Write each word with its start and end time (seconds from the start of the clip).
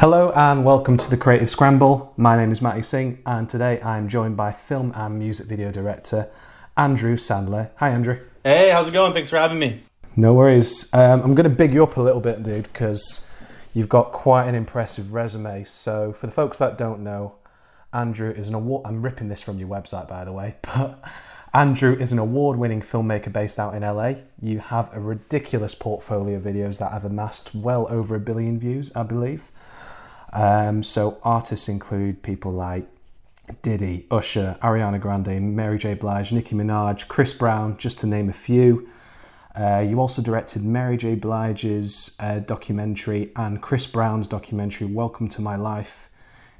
Hello 0.00 0.32
and 0.34 0.64
welcome 0.64 0.96
to 0.96 1.10
the 1.10 1.16
Creative 1.18 1.50
Scramble. 1.50 2.14
My 2.16 2.34
name 2.34 2.50
is 2.50 2.62
Matty 2.62 2.80
Singh, 2.80 3.18
and 3.26 3.50
today 3.50 3.78
I'm 3.82 4.08
joined 4.08 4.34
by 4.34 4.50
film 4.50 4.94
and 4.96 5.18
music 5.18 5.46
video 5.46 5.70
director 5.70 6.30
Andrew 6.74 7.18
Sandler. 7.18 7.68
Hi, 7.76 7.90
Andrew. 7.90 8.18
Hey, 8.42 8.70
how's 8.70 8.88
it 8.88 8.92
going? 8.92 9.12
Thanks 9.12 9.28
for 9.28 9.36
having 9.36 9.58
me. 9.58 9.82
No 10.16 10.32
worries. 10.32 10.88
Um, 10.94 11.20
I'm 11.20 11.34
going 11.34 11.44
to 11.44 11.54
big 11.54 11.74
you 11.74 11.82
up 11.82 11.98
a 11.98 12.00
little 12.00 12.22
bit, 12.22 12.42
dude, 12.42 12.62
because 12.62 13.30
you've 13.74 13.90
got 13.90 14.10
quite 14.10 14.48
an 14.48 14.54
impressive 14.54 15.12
resume. 15.12 15.64
So, 15.64 16.14
for 16.14 16.28
the 16.28 16.32
folks 16.32 16.56
that 16.56 16.78
don't 16.78 17.04
know, 17.04 17.34
Andrew 17.92 18.30
is 18.30 18.48
an 18.48 18.54
award. 18.54 18.86
I'm 18.86 19.02
ripping 19.02 19.28
this 19.28 19.42
from 19.42 19.58
your 19.58 19.68
website, 19.68 20.08
by 20.08 20.24
the 20.24 20.32
way, 20.32 20.54
but 20.62 20.98
Andrew 21.52 21.94
is 21.94 22.10
an 22.10 22.18
award 22.18 22.56
winning 22.56 22.80
filmmaker 22.80 23.30
based 23.30 23.58
out 23.58 23.74
in 23.74 23.82
LA. 23.82 24.14
You 24.40 24.60
have 24.60 24.88
a 24.96 24.98
ridiculous 24.98 25.74
portfolio 25.74 26.38
of 26.38 26.44
videos 26.44 26.78
that 26.78 26.90
have 26.90 27.04
amassed 27.04 27.54
well 27.54 27.86
over 27.90 28.14
a 28.14 28.20
billion 28.20 28.58
views, 28.58 28.90
I 28.96 29.02
believe. 29.02 29.52
Um, 30.32 30.82
so, 30.82 31.18
artists 31.22 31.68
include 31.68 32.22
people 32.22 32.52
like 32.52 32.86
Diddy, 33.62 34.06
Usher, 34.10 34.56
Ariana 34.62 35.00
Grande, 35.00 35.54
Mary 35.54 35.78
J. 35.78 35.94
Blige, 35.94 36.32
Nicki 36.32 36.54
Minaj, 36.54 37.08
Chris 37.08 37.32
Brown, 37.32 37.76
just 37.78 37.98
to 38.00 38.06
name 38.06 38.28
a 38.28 38.32
few. 38.32 38.88
Uh, 39.54 39.84
you 39.86 40.00
also 40.00 40.22
directed 40.22 40.64
Mary 40.64 40.96
J. 40.96 41.16
Blige's 41.16 42.16
uh, 42.20 42.38
documentary 42.38 43.32
and 43.34 43.60
Chris 43.60 43.86
Brown's 43.86 44.28
documentary, 44.28 44.86
Welcome 44.86 45.28
to 45.30 45.42
My 45.42 45.56
Life, 45.56 46.08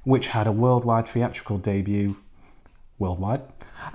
which 0.02 0.28
had 0.28 0.46
a 0.46 0.52
worldwide 0.52 1.06
theatrical 1.06 1.58
debut, 1.58 2.16
worldwide, 2.98 3.42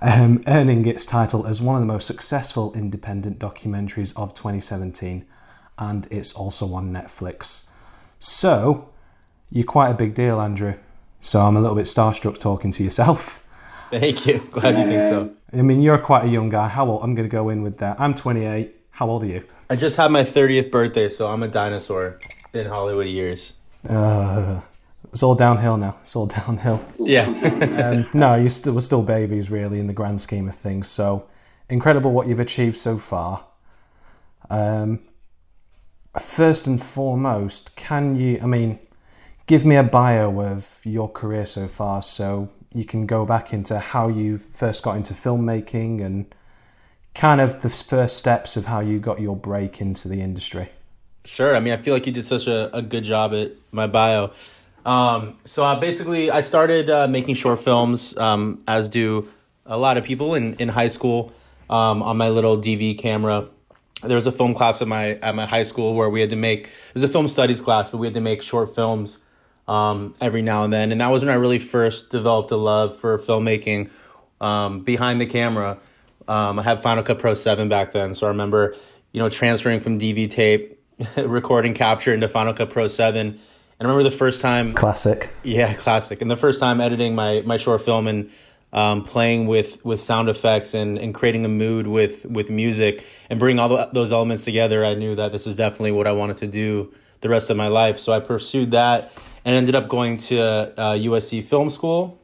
um, 0.01 0.43
earning 0.47 0.85
its 0.85 1.05
title 1.05 1.45
as 1.45 1.61
one 1.61 1.75
of 1.75 1.81
the 1.81 1.85
most 1.85 2.07
successful 2.07 2.73
independent 2.73 3.37
documentaries 3.37 4.17
of 4.17 4.33
2017, 4.33 5.25
and 5.77 6.07
it's 6.09 6.31
also 6.31 6.73
on 6.73 6.93
Netflix. 6.93 7.67
So, 8.17 8.89
you're 9.49 9.65
quite 9.65 9.89
a 9.89 9.93
big 9.93 10.13
deal, 10.13 10.39
Andrew. 10.39 10.75
So 11.19 11.41
I'm 11.41 11.57
a 11.57 11.61
little 11.61 11.75
bit 11.75 11.85
starstruck 11.85 12.39
talking 12.39 12.71
to 12.71 12.83
yourself. 12.83 13.43
Thank 13.91 14.25
you. 14.25 14.39
Glad 14.51 14.77
you 14.77 14.85
think 14.85 15.03
so. 15.03 15.31
I 15.53 15.61
mean, 15.61 15.81
you're 15.81 15.97
quite 15.97 16.25
a 16.25 16.27
young 16.27 16.49
guy. 16.49 16.67
How 16.67 16.87
old? 16.87 17.03
I'm 17.03 17.15
going 17.15 17.27
to 17.27 17.31
go 17.31 17.49
in 17.49 17.61
with 17.61 17.77
that. 17.77 17.99
I'm 17.99 18.13
28. 18.13 18.75
How 18.91 19.09
old 19.09 19.23
are 19.23 19.27
you? 19.27 19.43
I 19.69 19.75
just 19.75 19.97
had 19.97 20.11
my 20.11 20.23
30th 20.23 20.69
birthday, 20.71 21.09
so 21.09 21.27
I'm 21.27 21.43
a 21.43 21.47
dinosaur 21.47 22.19
in 22.53 22.67
Hollywood 22.67 23.07
years. 23.07 23.53
Uh, 23.87 24.61
it's 25.11 25.23
all 25.23 25.35
downhill 25.35 25.77
now. 25.77 25.97
It's 26.03 26.15
all 26.15 26.25
downhill. 26.41 26.83
Yeah. 26.99 27.25
um, 27.25 28.07
no, 28.13 28.35
you 28.35 28.49
still 28.49 28.73
we're 28.75 28.81
still 28.81 29.03
babies, 29.03 29.49
really, 29.49 29.79
in 29.79 29.87
the 29.87 29.93
grand 29.93 30.21
scheme 30.21 30.47
of 30.47 30.55
things. 30.55 30.87
So 30.87 31.27
incredible 31.69 32.11
what 32.11 32.27
you've 32.27 32.39
achieved 32.39 32.77
so 32.77 32.97
far. 32.97 33.45
Um, 34.49 34.99
first 36.19 36.67
and 36.67 36.81
foremost, 36.81 37.75
can 37.75 38.15
you? 38.15 38.39
I 38.41 38.45
mean, 38.45 38.79
give 39.47 39.65
me 39.65 39.75
a 39.75 39.83
bio 39.83 40.41
of 40.41 40.79
your 40.83 41.09
career 41.09 41.45
so 41.45 41.67
far, 41.67 42.01
so 42.01 42.49
you 42.73 42.85
can 42.85 43.05
go 43.05 43.25
back 43.25 43.53
into 43.53 43.79
how 43.79 44.07
you 44.07 44.37
first 44.37 44.83
got 44.83 44.97
into 44.97 45.13
filmmaking 45.13 46.03
and 46.03 46.33
kind 47.13 47.39
of 47.39 47.61
the 47.61 47.69
first 47.69 48.17
steps 48.17 48.57
of 48.57 48.65
how 48.65 48.79
you 48.79 48.99
got 48.99 49.21
your 49.21 49.35
break 49.35 49.79
into 49.79 50.07
the 50.07 50.21
industry. 50.21 50.69
Sure. 51.23 51.55
I 51.55 51.59
mean, 51.59 51.73
I 51.73 51.77
feel 51.77 51.93
like 51.93 52.05
you 52.05 52.11
did 52.11 52.25
such 52.25 52.47
a, 52.47 52.75
a 52.75 52.81
good 52.81 53.03
job 53.03 53.33
at 53.33 53.53
my 53.71 53.87
bio. 53.87 54.31
Um, 54.85 55.37
so 55.45 55.65
uh, 55.65 55.79
basically, 55.79 56.29
I 56.29 56.41
started 56.41 56.89
uh, 56.89 57.07
making 57.07 57.35
short 57.35 57.59
films, 57.63 58.15
um, 58.17 58.61
as 58.67 58.87
do 58.87 59.29
a 59.65 59.77
lot 59.77 59.97
of 59.97 60.03
people 60.03 60.35
in, 60.35 60.55
in 60.55 60.69
high 60.69 60.89
school, 60.89 61.31
um, 61.69 62.03
on 62.03 62.17
my 62.17 62.29
little 62.29 62.57
DV 62.57 62.99
camera. 62.99 63.47
There 64.03 64.15
was 64.15 64.27
a 64.27 64.31
film 64.31 64.53
class 64.53 64.81
at 64.83 64.87
my 64.87 65.13
at 65.15 65.33
my 65.33 65.47
high 65.47 65.63
school 65.63 65.95
where 65.95 66.09
we 66.09 66.19
had 66.21 66.29
to 66.29 66.35
make. 66.35 66.65
It 66.65 66.93
was 66.93 67.01
a 67.01 67.07
film 67.07 67.27
studies 67.27 67.61
class, 67.61 67.89
but 67.89 67.97
we 67.97 68.05
had 68.05 68.13
to 68.13 68.21
make 68.21 68.43
short 68.43 68.75
films 68.75 69.19
um, 69.67 70.15
every 70.21 70.41
now 70.41 70.63
and 70.63 70.71
then, 70.71 70.91
and 70.91 71.01
that 71.01 71.07
was 71.07 71.23
when 71.23 71.31
I 71.31 71.35
really 71.37 71.59
first 71.59 72.09
developed 72.09 72.51
a 72.51 72.57
love 72.57 72.97
for 72.97 73.17
filmmaking 73.17 73.89
um, 74.41 74.81
behind 74.81 75.19
the 75.19 75.25
camera. 75.25 75.79
Um, 76.27 76.59
I 76.59 76.63
had 76.63 76.81
Final 76.81 77.03
Cut 77.03 77.19
Pro 77.19 77.33
Seven 77.33 77.69
back 77.69 77.91
then, 77.93 78.13
so 78.13 78.25
I 78.27 78.29
remember, 78.29 78.75
you 79.11 79.19
know, 79.19 79.29
transferring 79.29 79.79
from 79.79 79.99
DV 79.99 80.29
tape, 80.31 80.79
recording 81.17 81.73
capture 81.73 82.13
into 82.13 82.27
Final 82.27 82.53
Cut 82.53 82.69
Pro 82.69 82.87
Seven 82.87 83.39
and 83.79 83.87
I 83.87 83.91
remember 83.91 84.09
the 84.09 84.15
first 84.15 84.39
time 84.39 84.73
classic. 84.73 85.29
Yeah, 85.43 85.73
classic. 85.73 86.21
And 86.21 86.31
the 86.31 86.37
first 86.37 86.59
time 86.59 86.79
editing 86.79 87.13
my 87.13 87.41
my 87.41 87.57
short 87.57 87.83
film 87.83 88.07
and 88.07 88.31
um, 88.71 89.03
playing 89.03 89.47
with 89.47 89.83
with 89.83 89.99
sound 89.99 90.29
effects 90.29 90.73
and, 90.73 90.97
and 90.97 91.13
creating 91.13 91.43
a 91.43 91.49
mood 91.49 91.85
with 91.87 92.25
with 92.25 92.49
music 92.49 93.03
and 93.29 93.37
bringing 93.37 93.59
all 93.59 93.69
the, 93.69 93.89
those 93.91 94.13
elements 94.13 94.45
together, 94.45 94.85
I 94.85 94.93
knew 94.93 95.15
that 95.15 95.33
this 95.33 95.45
is 95.45 95.55
definitely 95.55 95.91
what 95.91 96.07
I 96.07 96.13
wanted 96.13 96.37
to 96.37 96.47
do 96.47 96.93
the 97.19 97.27
rest 97.27 97.49
of 97.49 97.57
my 97.57 97.67
life. 97.67 97.99
So 97.99 98.13
I 98.13 98.21
pursued 98.21 98.71
that 98.71 99.11
and 99.45 99.55
ended 99.55 99.75
up 99.75 99.87
going 99.87 100.17
to 100.17 100.41
uh, 100.41 100.95
USC 100.95 101.45
Film 101.45 101.69
School. 101.69 102.19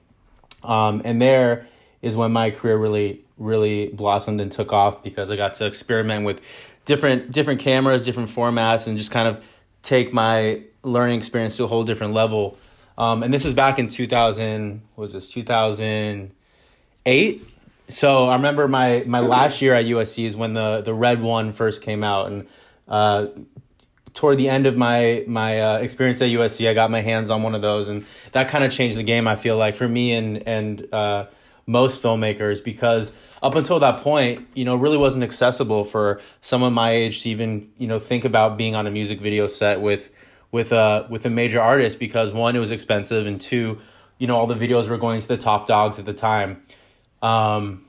Um, 0.63 1.01
and 1.05 1.21
there 1.21 1.67
is 2.01 2.17
when 2.17 2.31
my 2.31 2.49
career 2.51 2.77
really 2.77 3.23
really 3.37 3.87
blossomed 3.87 4.41
and 4.41 4.51
took 4.51 4.73
off 4.73 5.03
because 5.03 5.31
I 5.31 5.35
got 5.35 5.55
to 5.55 5.65
experiment 5.65 6.25
with 6.25 6.41
different 6.85 7.31
different 7.31 7.61
cameras, 7.61 8.05
different 8.05 8.29
formats, 8.29 8.87
and 8.87 8.97
just 8.97 9.11
kind 9.11 9.27
of 9.27 9.43
take 9.81 10.13
my 10.13 10.61
learning 10.83 11.17
experience 11.17 11.57
to 11.57 11.63
a 11.63 11.67
whole 11.67 11.83
different 11.83 12.13
level. 12.13 12.57
Um, 12.97 13.23
and 13.23 13.33
this 13.33 13.45
is 13.45 13.53
back 13.53 13.79
in 13.79 13.87
2000, 13.87 14.81
was 14.95 15.13
this 15.13 15.29
2008? 15.29 17.47
So 17.87 18.27
I 18.27 18.35
remember 18.35 18.67
my, 18.67 19.03
my 19.05 19.21
last 19.21 19.61
year 19.61 19.73
at 19.73 19.85
USC 19.85 20.25
is 20.25 20.35
when 20.35 20.51
the, 20.53 20.81
the 20.81 20.93
Red 20.93 21.21
One 21.21 21.53
first 21.53 21.81
came 21.81 22.03
out. 22.03 22.27
And 22.27 22.47
uh, 22.87 23.27
toward 24.13 24.37
the 24.37 24.49
end 24.49 24.67
of 24.67 24.75
my, 24.75 25.23
my 25.27 25.61
uh, 25.61 25.77
experience 25.79 26.21
at 26.21 26.29
USC, 26.29 26.69
I 26.69 26.73
got 26.73 26.91
my 26.91 27.01
hands 27.01 27.29
on 27.29 27.43
one 27.43 27.55
of 27.55 27.61
those. 27.61 27.89
And 27.89 28.05
that 28.31 28.49
kind 28.49 28.63
of 28.63 28.71
changed 28.71 28.97
the 28.97 29.03
game, 29.03 29.27
I 29.27 29.35
feel 29.35 29.57
like, 29.57 29.75
for 29.75 29.87
me 29.87 30.13
and, 30.13 30.47
and 30.47 30.93
uh, 30.93 31.27
most 31.65 32.01
filmmakers 32.01 32.63
because 32.63 33.13
up 33.41 33.55
until 33.55 33.79
that 33.79 34.01
point, 34.01 34.47
you 34.53 34.65
know, 34.65 34.75
really 34.75 34.97
wasn't 34.97 35.23
accessible 35.23 35.85
for 35.85 36.21
someone 36.41 36.73
my 36.73 36.91
age 36.91 37.23
to 37.23 37.29
even, 37.29 37.71
you 37.77 37.87
know, 37.87 37.99
think 37.99 38.25
about 38.25 38.57
being 38.57 38.75
on 38.75 38.87
a 38.87 38.91
music 38.91 39.19
video 39.19 39.47
set 39.47 39.81
with 39.81 40.11
with 40.51 40.71
a 40.71 41.07
with 41.09 41.25
a 41.25 41.29
major 41.29 41.61
artist 41.61 41.99
because 41.99 42.33
one, 42.33 42.55
it 42.55 42.59
was 42.59 42.71
expensive, 42.71 43.25
and 43.25 43.39
two, 43.39 43.79
you 44.17 44.27
know, 44.27 44.35
all 44.35 44.47
the 44.47 44.55
videos 44.55 44.89
were 44.89 44.97
going 44.97 45.21
to 45.21 45.27
the 45.27 45.37
top 45.37 45.65
dogs 45.65 45.97
at 45.97 46.05
the 46.05 46.13
time. 46.13 46.61
Um, 47.21 47.85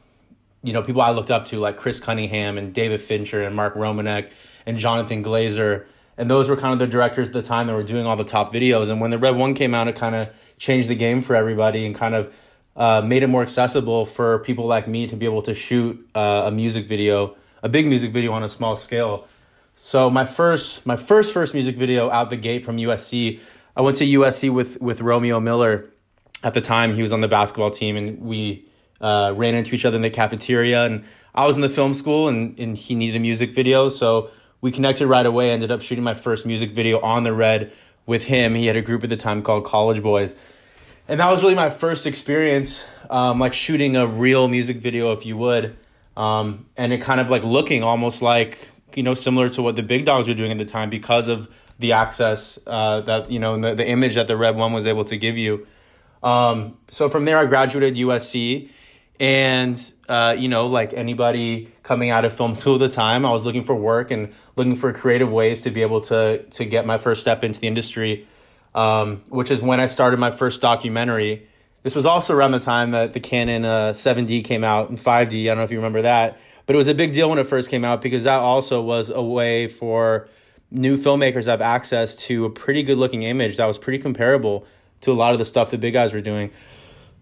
you 0.62 0.72
know, 0.72 0.82
people 0.82 1.02
I 1.02 1.10
looked 1.10 1.30
up 1.30 1.46
to 1.46 1.58
like 1.58 1.76
Chris 1.76 1.98
Cunningham 1.98 2.56
and 2.56 2.72
David 2.72 3.00
Fincher 3.00 3.42
and 3.42 3.56
Mark 3.56 3.74
Romanek 3.74 4.30
and 4.64 4.78
Jonathan 4.78 5.24
Glazer. 5.24 5.86
And 6.18 6.30
those 6.30 6.48
were 6.48 6.56
kind 6.56 6.72
of 6.72 6.78
the 6.78 6.86
directors 6.86 7.28
at 7.28 7.32
the 7.32 7.42
time 7.42 7.66
that 7.66 7.74
were 7.74 7.82
doing 7.82 8.06
all 8.06 8.16
the 8.16 8.24
top 8.24 8.52
videos. 8.52 8.90
And 8.90 9.00
when 9.00 9.10
the 9.10 9.18
Red 9.18 9.36
One 9.36 9.54
came 9.54 9.74
out, 9.74 9.88
it 9.88 9.96
kind 9.96 10.14
of 10.14 10.28
changed 10.58 10.88
the 10.88 10.94
game 10.94 11.22
for 11.22 11.34
everybody 11.34 11.86
and 11.86 11.94
kind 11.94 12.14
of 12.14 12.34
uh, 12.76 13.02
made 13.02 13.22
it 13.22 13.28
more 13.28 13.42
accessible 13.42 14.06
for 14.06 14.38
people 14.40 14.66
like 14.66 14.88
me 14.88 15.06
to 15.06 15.16
be 15.16 15.26
able 15.26 15.42
to 15.42 15.54
shoot 15.54 16.08
uh, 16.14 16.44
a 16.46 16.50
music 16.50 16.86
video, 16.86 17.36
a 17.62 17.68
big 17.68 17.86
music 17.86 18.12
video 18.12 18.32
on 18.32 18.42
a 18.42 18.48
small 18.48 18.76
scale. 18.76 19.26
So 19.76 20.10
my 20.10 20.24
first, 20.24 20.86
my 20.86 20.96
first 20.96 21.32
first 21.32 21.54
music 21.54 21.76
video 21.76 22.10
out 22.10 22.30
the 22.30 22.36
gate 22.36 22.64
from 22.64 22.76
USC, 22.76 23.40
I 23.76 23.82
went 23.82 23.96
to 23.98 24.04
USC 24.04 24.52
with 24.52 24.80
with 24.80 25.00
Romeo 25.00 25.40
Miller. 25.40 25.88
At 26.44 26.54
the 26.54 26.60
time, 26.60 26.94
he 26.94 27.02
was 27.02 27.12
on 27.12 27.20
the 27.20 27.28
basketball 27.28 27.70
team, 27.70 27.96
and 27.96 28.20
we 28.20 28.66
uh, 29.00 29.32
ran 29.36 29.54
into 29.54 29.74
each 29.74 29.84
other 29.84 29.96
in 29.96 30.02
the 30.02 30.10
cafeteria. 30.10 30.84
And 30.84 31.04
I 31.34 31.46
was 31.46 31.56
in 31.56 31.62
the 31.62 31.68
film 31.68 31.94
school, 31.94 32.28
and 32.28 32.58
and 32.58 32.76
he 32.76 32.94
needed 32.94 33.16
a 33.16 33.20
music 33.20 33.54
video, 33.54 33.88
so 33.88 34.30
we 34.62 34.72
connected 34.72 35.06
right 35.06 35.26
away. 35.26 35.50
Ended 35.50 35.70
up 35.70 35.82
shooting 35.82 36.04
my 36.04 36.14
first 36.14 36.46
music 36.46 36.70
video 36.70 36.98
on 37.00 37.24
the 37.24 37.34
Red 37.34 37.72
with 38.06 38.22
him. 38.22 38.54
He 38.54 38.66
had 38.66 38.76
a 38.76 38.82
group 38.82 39.04
at 39.04 39.10
the 39.10 39.18
time 39.18 39.42
called 39.42 39.66
College 39.66 40.02
Boyys 40.02 40.34
and 41.08 41.20
that 41.20 41.30
was 41.30 41.42
really 41.42 41.54
my 41.54 41.70
first 41.70 42.06
experience 42.06 42.84
um, 43.10 43.38
like 43.38 43.52
shooting 43.52 43.96
a 43.96 44.06
real 44.06 44.48
music 44.48 44.78
video 44.78 45.12
if 45.12 45.26
you 45.26 45.36
would 45.36 45.76
um, 46.16 46.66
and 46.76 46.92
it 46.92 47.00
kind 47.00 47.20
of 47.20 47.30
like 47.30 47.44
looking 47.44 47.82
almost 47.82 48.22
like 48.22 48.58
you 48.94 49.02
know 49.02 49.14
similar 49.14 49.48
to 49.48 49.62
what 49.62 49.76
the 49.76 49.82
big 49.82 50.04
dogs 50.04 50.28
were 50.28 50.34
doing 50.34 50.52
at 50.52 50.58
the 50.58 50.64
time 50.64 50.90
because 50.90 51.28
of 51.28 51.48
the 51.78 51.92
access 51.92 52.58
uh, 52.66 53.00
that 53.00 53.30
you 53.30 53.38
know 53.38 53.60
the, 53.60 53.74
the 53.74 53.86
image 53.86 54.14
that 54.14 54.26
the 54.26 54.36
red 54.36 54.56
one 54.56 54.72
was 54.72 54.86
able 54.86 55.04
to 55.04 55.16
give 55.16 55.36
you 55.36 55.66
um, 56.22 56.76
so 56.88 57.08
from 57.08 57.24
there 57.24 57.38
i 57.38 57.46
graduated 57.46 57.96
usc 57.96 58.70
and 59.22 59.92
uh, 60.08 60.34
you 60.36 60.48
know 60.48 60.66
like 60.66 60.92
anybody 60.92 61.72
coming 61.82 62.10
out 62.10 62.26
of 62.26 62.32
film 62.34 62.54
school 62.54 62.74
at 62.74 62.80
the 62.80 62.88
time 62.88 63.24
i 63.24 63.30
was 63.30 63.46
looking 63.46 63.64
for 63.64 63.74
work 63.74 64.10
and 64.10 64.34
looking 64.56 64.76
for 64.76 64.92
creative 64.92 65.30
ways 65.30 65.62
to 65.62 65.70
be 65.70 65.80
able 65.80 66.00
to 66.02 66.42
to 66.50 66.66
get 66.66 66.84
my 66.84 66.98
first 66.98 67.22
step 67.22 67.42
into 67.42 67.58
the 67.60 67.66
industry 67.66 68.26
um, 68.74 69.22
which 69.28 69.50
is 69.50 69.60
when 69.60 69.80
I 69.80 69.86
started 69.86 70.18
my 70.18 70.30
first 70.30 70.60
documentary. 70.60 71.46
This 71.82 71.94
was 71.94 72.06
also 72.06 72.34
around 72.34 72.52
the 72.52 72.60
time 72.60 72.92
that 72.92 73.12
the 73.12 73.20
Canon 73.20 73.64
uh, 73.64 73.92
7D 73.92 74.44
came 74.44 74.64
out 74.64 74.88
and 74.88 74.98
5D. 74.98 75.44
I 75.44 75.48
don't 75.48 75.58
know 75.58 75.64
if 75.64 75.70
you 75.70 75.78
remember 75.78 76.02
that, 76.02 76.38
but 76.66 76.74
it 76.74 76.76
was 76.76 76.88
a 76.88 76.94
big 76.94 77.12
deal 77.12 77.28
when 77.28 77.38
it 77.38 77.46
first 77.46 77.68
came 77.68 77.84
out 77.84 78.02
because 78.02 78.24
that 78.24 78.38
also 78.38 78.80
was 78.80 79.10
a 79.10 79.22
way 79.22 79.68
for 79.68 80.28
new 80.70 80.96
filmmakers 80.96 81.44
to 81.44 81.50
have 81.50 81.60
access 81.60 82.14
to 82.14 82.46
a 82.46 82.50
pretty 82.50 82.82
good 82.82 82.96
looking 82.96 83.24
image 83.24 83.56
that 83.58 83.66
was 83.66 83.78
pretty 83.78 83.98
comparable 83.98 84.64
to 85.02 85.10
a 85.10 85.14
lot 85.14 85.32
of 85.32 85.38
the 85.38 85.44
stuff 85.44 85.70
the 85.70 85.78
big 85.78 85.92
guys 85.92 86.12
were 86.12 86.20
doing. 86.20 86.50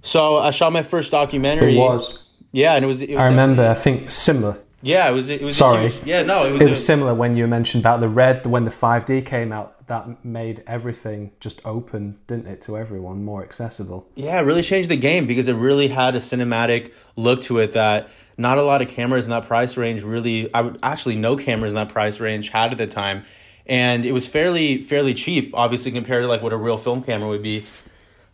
So 0.03 0.37
I 0.37 0.51
shot 0.51 0.73
my 0.73 0.83
first 0.83 1.11
documentary. 1.11 1.75
It 1.77 1.79
was. 1.79 2.25
Yeah, 2.53 2.75
and 2.75 2.85
it 2.85 2.89
was. 2.89 3.03
It 3.03 3.11
was 3.11 3.19
I 3.21 3.27
remember. 3.27 3.67
I 3.69 3.75
think 3.75 4.11
similar. 4.13 4.59
Yeah, 4.83 5.09
it 5.11 5.13
was. 5.13 5.29
It 5.29 5.43
was. 5.43 5.57
Sorry. 5.57 5.89
huge- 5.89 6.07
yeah, 6.07 6.23
no, 6.23 6.47
it 6.47 6.53
was. 6.53 6.63
It 6.63 6.69
a- 6.69 6.71
was 6.71 6.85
similar 6.85 7.15
when 7.15 7.37
you 7.37 7.47
mentioned 7.47 7.83
about 7.83 8.01
the 8.01 8.09
red 8.09 8.47
when 8.47 8.65
the 8.65 8.71
5D 8.71 9.25
came 9.25 9.53
out. 9.53 9.87
That 9.89 10.25
made 10.25 10.63
everything 10.69 11.33
just 11.41 11.61
open, 11.65 12.19
didn't 12.29 12.47
it, 12.47 12.63
to 12.63 12.79
everyone, 12.79 13.25
more 13.25 13.43
accessible. 13.43 14.07
Yeah, 14.15 14.39
it 14.39 14.45
really 14.45 14.63
changed 14.63 14.89
the 14.89 14.97
game 14.97 15.27
because 15.27 15.49
it 15.49 15.55
really 15.55 15.89
had 15.89 16.15
a 16.15 16.21
cinematic 16.21 16.93
look 17.17 17.43
to 17.43 17.59
it 17.59 17.73
that 17.73 18.09
not 18.37 18.57
a 18.57 18.63
lot 18.63 18.83
of 18.83 18.89
cameras 18.89 19.25
in 19.25 19.31
that 19.33 19.47
price 19.49 19.77
range 19.77 20.03
really 20.03 20.53
I 20.55 20.61
would 20.63 20.79
actually 20.83 21.17
no 21.17 21.37
cameras 21.37 21.73
in 21.73 21.77
that 21.77 21.89
price 21.89 22.21
range 22.21 22.51
had 22.51 22.71
at 22.73 22.79
the 22.79 22.87
time. 22.87 23.25
And 23.67 24.05
it 24.07 24.13
was 24.13 24.27
fairly 24.29 24.81
fairly 24.81 25.13
cheap, 25.13 25.51
obviously 25.55 25.91
compared 25.93 26.23
to 26.23 26.29
like 26.29 26.41
what 26.41 26.53
a 26.53 26.57
real 26.57 26.79
film 26.79 27.03
camera 27.03 27.29
would 27.29 27.43
be. 27.43 27.65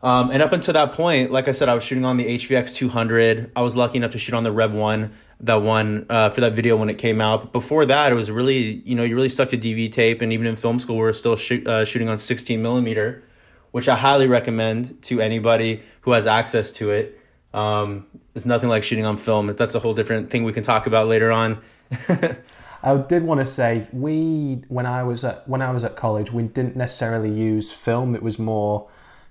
Um, 0.06 0.30
and 0.30 0.40
up 0.40 0.52
until 0.52 0.74
that 0.74 0.92
point, 0.92 1.32
like 1.32 1.48
I 1.48 1.50
said, 1.50 1.68
I 1.68 1.74
was 1.74 1.82
shooting 1.82 2.04
on 2.04 2.16
the 2.16 2.24
HVX 2.38 2.76
200. 2.76 3.50
I 3.56 3.62
was 3.62 3.74
lucky 3.74 3.98
enough 3.98 4.12
to 4.12 4.20
shoot 4.20 4.36
on 4.36 4.44
the 4.44 4.52
Red 4.52 4.72
1, 4.72 5.12
that 5.40 5.62
one 5.62 6.06
uh, 6.08 6.30
for 6.30 6.42
that 6.42 6.52
video 6.52 6.76
when 6.76 6.88
it 6.88 6.94
came 6.94 7.20
out. 7.20 7.42
But 7.42 7.52
before 7.52 7.84
that, 7.86 8.12
it 8.12 8.14
was 8.14 8.30
really, 8.30 8.82
you 8.84 8.94
know, 8.94 9.02
you 9.02 9.16
really 9.16 9.28
stuck 9.28 9.48
to 9.48 9.58
DV 9.58 9.90
tape. 9.90 10.20
And 10.20 10.32
even 10.32 10.46
in 10.46 10.54
film 10.54 10.78
school, 10.78 10.94
we 10.94 11.02
were 11.02 11.12
still 11.12 11.32
uh, 11.32 11.84
shooting 11.84 12.08
on 12.08 12.18
16 12.18 12.62
millimeter, 12.62 13.24
which 13.72 13.88
I 13.88 13.96
highly 13.96 14.28
recommend 14.28 15.02
to 15.02 15.20
anybody 15.20 15.82
who 16.02 16.12
has 16.12 16.28
access 16.28 16.70
to 16.72 16.92
it. 16.92 17.20
Um, 17.52 18.06
there's 18.32 18.46
nothing 18.46 18.68
like 18.68 18.84
shooting 18.84 19.06
on 19.06 19.16
film. 19.16 19.48
That's 19.56 19.74
a 19.74 19.80
whole 19.80 19.94
different 19.94 20.30
thing 20.30 20.44
we 20.44 20.52
can 20.52 20.62
talk 20.62 20.86
about 20.86 21.08
later 21.08 21.32
on. 21.32 21.60
I 22.84 22.96
did 22.96 23.24
want 23.24 23.44
to 23.44 23.46
say 23.46 23.88
we 23.92 24.62
when 24.68 24.86
I 24.86 25.02
was 25.02 25.24
at 25.24 25.48
when 25.48 25.62
I 25.62 25.72
was 25.72 25.82
at 25.82 25.96
college 25.96 26.30
we 26.30 26.44
didn't 26.44 26.76
necessarily 26.76 27.32
use 27.32 27.72
film. 27.72 28.14
It 28.14 28.22
was 28.22 28.38
more 28.38 28.88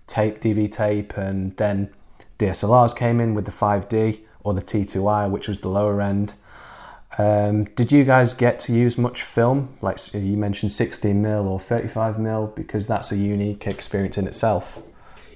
tape, 0.07 0.41
DV 0.41 0.71
tape, 0.71 1.17
and 1.17 1.55
then 1.57 1.89
DSLRs 2.39 2.95
came 2.95 3.19
in 3.19 3.33
with 3.33 3.45
the 3.45 3.51
5D 3.51 4.21
or 4.43 4.53
the 4.53 4.61
T2i, 4.61 5.29
which 5.29 5.47
was 5.47 5.61
the 5.61 5.69
lower 5.69 6.01
end. 6.01 6.33
Um, 7.17 7.65
did 7.75 7.91
you 7.91 8.03
guys 8.03 8.33
get 8.33 8.59
to 8.61 8.73
use 8.73 8.97
much 8.97 9.21
film? 9.21 9.77
Like 9.81 10.13
you 10.13 10.37
mentioned, 10.37 10.73
16 10.73 11.21
mil 11.21 11.47
or 11.47 11.59
35 11.59 12.19
mil, 12.19 12.47
because 12.47 12.87
that's 12.87 13.11
a 13.11 13.17
unique 13.17 13.65
experience 13.65 14.17
in 14.17 14.27
itself. 14.27 14.81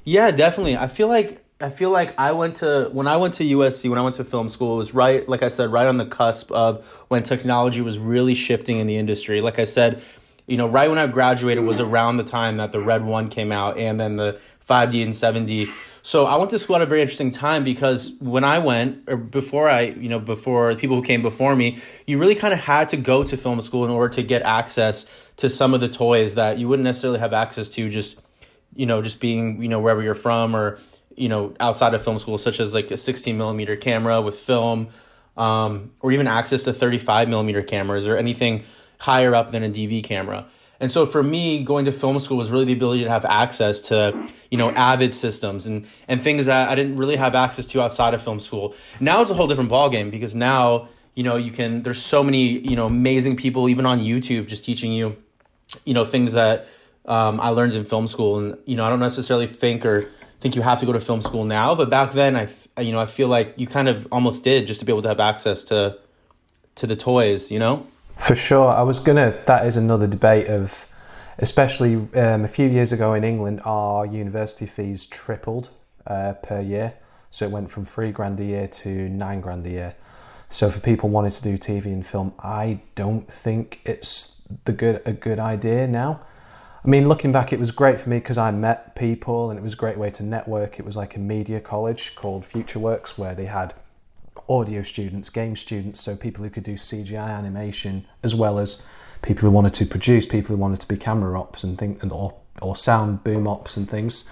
Yeah, 0.03 0.31
definitely. 0.31 0.75
I 0.75 0.87
feel 0.87 1.07
like 1.07 1.43
I 1.61 1.69
feel 1.69 1.89
like 1.89 2.17
I 2.17 2.31
went 2.31 2.57
to 2.57 2.89
when 2.93 3.07
I 3.07 3.17
went 3.17 3.33
to 3.35 3.43
USC 3.43 3.89
when 3.89 3.99
I 3.99 4.01
went 4.01 4.15
to 4.15 4.23
film 4.23 4.47
school 4.47 4.75
it 4.75 4.77
was 4.77 4.93
right 4.93 5.27
like 5.27 5.43
I 5.43 5.49
said 5.49 5.73
right 5.73 5.87
on 5.87 5.97
the 5.97 6.05
cusp 6.05 6.49
of 6.53 6.85
when 7.09 7.21
technology 7.23 7.81
was 7.81 7.97
really 7.99 8.33
shifting 8.33 8.79
in 8.79 8.87
the 8.87 8.95
industry. 8.95 9.41
Like 9.41 9.59
I 9.59 9.65
said, 9.65 10.01
you 10.49 10.57
know, 10.57 10.67
right 10.67 10.89
when 10.89 10.97
I 10.97 11.05
graduated 11.07 11.63
was 11.63 11.79
around 11.79 12.17
the 12.17 12.23
time 12.23 12.57
that 12.57 12.71
the 12.71 12.79
Red 12.79 13.05
1 13.05 13.29
came 13.29 13.51
out 13.51 13.77
and 13.77 13.99
then 13.99 14.15
the 14.15 14.39
5D 14.67 15.03
and 15.03 15.13
7D. 15.13 15.71
So 16.01 16.25
I 16.25 16.37
went 16.37 16.49
to 16.51 16.59
school 16.59 16.77
at 16.77 16.81
a 16.81 16.85
very 16.85 17.01
interesting 17.01 17.29
time 17.29 17.63
because 17.63 18.13
when 18.19 18.43
I 18.43 18.57
went 18.57 19.03
or 19.07 19.15
before 19.15 19.69
I, 19.69 19.81
you 19.81 20.09
know, 20.09 20.19
before 20.19 20.73
people 20.75 20.95
who 20.95 21.03
came 21.03 21.21
before 21.21 21.55
me, 21.55 21.79
you 22.07 22.17
really 22.17 22.35
kind 22.35 22.53
of 22.53 22.59
had 22.59 22.89
to 22.89 22.97
go 22.97 23.23
to 23.23 23.37
film 23.37 23.61
school 23.61 23.85
in 23.85 23.91
order 23.91 24.15
to 24.15 24.23
get 24.23 24.41
access 24.41 25.05
to 25.37 25.49
some 25.49 25.73
of 25.73 25.81
the 25.81 25.89
toys 25.89 26.35
that 26.35 26.57
you 26.57 26.67
wouldn't 26.67 26.83
necessarily 26.83 27.19
have 27.19 27.33
access 27.33 27.69
to 27.69 27.89
just 27.89 28.17
you 28.75 28.85
know, 28.85 29.01
just 29.01 29.19
being, 29.19 29.61
you 29.61 29.67
know, 29.67 29.79
wherever 29.79 30.01
you're 30.01 30.15
from 30.15 30.55
or, 30.55 30.79
you 31.15 31.27
know, 31.27 31.53
outside 31.59 31.93
of 31.93 32.03
film 32.03 32.17
school, 32.17 32.37
such 32.37 32.59
as 32.59 32.73
like 32.73 32.91
a 32.91 32.97
16 32.97 33.37
millimeter 33.37 33.75
camera 33.75 34.21
with 34.21 34.37
film, 34.37 34.89
um, 35.37 35.91
or 36.01 36.11
even 36.11 36.27
access 36.27 36.63
to 36.63 36.73
35 36.73 37.29
millimeter 37.29 37.61
cameras 37.63 38.07
or 38.07 38.17
anything 38.17 38.63
higher 38.99 39.33
up 39.33 39.51
than 39.51 39.63
a 39.63 39.69
DV 39.69 40.03
camera. 40.03 40.47
And 40.79 40.89
so 40.91 41.05
for 41.05 41.21
me, 41.21 41.63
going 41.63 41.85
to 41.85 41.91
film 41.91 42.19
school 42.19 42.37
was 42.37 42.51
really 42.51 42.65
the 42.65 42.73
ability 42.73 43.03
to 43.03 43.09
have 43.09 43.25
access 43.25 43.81
to, 43.81 44.29
you 44.49 44.57
know, 44.57 44.69
Avid 44.71 45.13
systems 45.13 45.65
and, 45.65 45.87
and 46.07 46.21
things 46.21 46.45
that 46.45 46.69
I 46.69 46.75
didn't 46.75 46.95
really 46.95 47.17
have 47.17 47.35
access 47.35 47.65
to 47.67 47.81
outside 47.81 48.13
of 48.13 48.23
film 48.23 48.39
school. 48.39 48.75
Now 48.99 49.21
it's 49.21 49.29
a 49.29 49.33
whole 49.33 49.47
different 49.47 49.71
ballgame 49.71 50.09
because 50.09 50.35
now, 50.35 50.87
you 51.15 51.23
know, 51.23 51.35
you 51.35 51.51
can, 51.51 51.83
there's 51.83 52.01
so 52.01 52.23
many, 52.23 52.59
you 52.59 52.77
know, 52.77 52.85
amazing 52.85 53.35
people, 53.35 53.67
even 53.67 53.85
on 53.85 53.99
YouTube, 53.99 54.47
just 54.47 54.63
teaching 54.63 54.93
you, 54.93 55.17
you 55.83 55.93
know, 55.93 56.05
things 56.05 56.33
that, 56.33 56.67
um, 57.09 57.39
I 57.41 57.49
learned 57.49 57.73
in 57.73 57.85
film 57.85 58.07
school, 58.07 58.37
and 58.37 58.57
you 58.65 58.75
know 58.75 58.85
I 58.85 58.89
don't 58.89 58.99
necessarily 58.99 59.47
think 59.47 59.85
or 59.85 60.07
think 60.39 60.55
you 60.55 60.61
have 60.61 60.79
to 60.79 60.85
go 60.85 60.93
to 60.93 60.99
film 60.99 61.21
school 61.21 61.43
now, 61.43 61.75
but 61.75 61.89
back 61.89 62.13
then 62.13 62.35
I, 62.35 62.47
you 62.81 62.91
know, 62.91 62.99
I 62.99 63.07
feel 63.07 63.27
like 63.27 63.55
you 63.57 63.67
kind 63.67 63.89
of 63.89 64.07
almost 64.11 64.43
did 64.43 64.67
just 64.67 64.79
to 64.79 64.85
be 64.85 64.91
able 64.91 65.01
to 65.01 65.09
have 65.09 65.19
access 65.19 65.63
to 65.65 65.97
to 66.75 66.87
the 66.87 66.95
toys, 66.95 67.51
you 67.51 67.59
know. 67.59 67.87
For 68.19 68.35
sure, 68.35 68.69
I 68.69 68.83
was 68.83 68.99
gonna. 68.99 69.41
That 69.47 69.65
is 69.65 69.75
another 69.75 70.05
debate 70.05 70.47
of, 70.47 70.85
especially 71.39 71.95
um, 72.13 72.45
a 72.45 72.47
few 72.47 72.67
years 72.67 72.91
ago 72.91 73.15
in 73.15 73.23
England, 73.23 73.61
our 73.65 74.05
university 74.05 74.67
fees 74.67 75.07
tripled 75.07 75.69
uh, 76.05 76.33
per 76.33 76.61
year. 76.61 76.93
So 77.31 77.45
it 77.45 77.51
went 77.51 77.71
from 77.71 77.85
three 77.85 78.11
grand 78.11 78.39
a 78.39 78.43
year 78.43 78.67
to 78.67 79.09
nine 79.09 79.41
grand 79.41 79.65
a 79.65 79.71
year. 79.71 79.95
So 80.49 80.69
for 80.69 80.79
people 80.79 81.09
wanting 81.09 81.31
to 81.31 81.41
do 81.41 81.57
TV 81.57 81.85
and 81.85 82.05
film, 82.05 82.33
I 82.37 82.81
don't 82.93 83.31
think 83.31 83.79
it's 83.83 84.43
the 84.65 84.73
good 84.73 85.01
a 85.05 85.13
good 85.13 85.39
idea 85.39 85.87
now. 85.87 86.21
I 86.83 86.87
mean, 86.87 87.07
looking 87.07 87.31
back, 87.31 87.51
it 87.51 87.59
was 87.59 87.71
great 87.71 87.99
for 87.99 88.09
me 88.09 88.17
because 88.17 88.37
I 88.37 88.51
met 88.51 88.95
people 88.95 89.49
and 89.49 89.57
it 89.57 89.63
was 89.63 89.73
a 89.73 89.77
great 89.77 89.97
way 89.97 90.11
to 90.11 90.23
network. 90.23 90.77
It 90.77 90.85
was 90.85 90.95
like 90.95 91.15
a 91.15 91.19
media 91.19 91.59
college 91.59 92.15
called 92.15 92.43
FutureWorks 92.43 93.17
where 93.17 93.33
they 93.33 93.45
had 93.45 93.73
audio 94.49 94.81
students, 94.81 95.29
game 95.29 95.55
students, 95.55 96.01
so 96.01 96.15
people 96.15 96.43
who 96.43 96.49
could 96.49 96.63
do 96.63 96.73
CGI 96.73 97.29
animation 97.29 98.05
as 98.23 98.33
well 98.33 98.59
as 98.59 98.83
people 99.21 99.41
who 99.41 99.51
wanted 99.51 99.73
to 99.75 99.85
produce, 99.85 100.25
people 100.25 100.55
who 100.55 100.61
wanted 100.61 100.79
to 100.79 100.87
be 100.87 100.97
camera 100.97 101.39
ops 101.39 101.63
and 101.63 101.77
think 101.77 102.01
and 102.01 102.11
or 102.11 102.35
or 102.61 102.75
sound 102.75 103.23
boom 103.23 103.47
ops 103.47 103.77
and 103.77 103.89
things. 103.89 104.29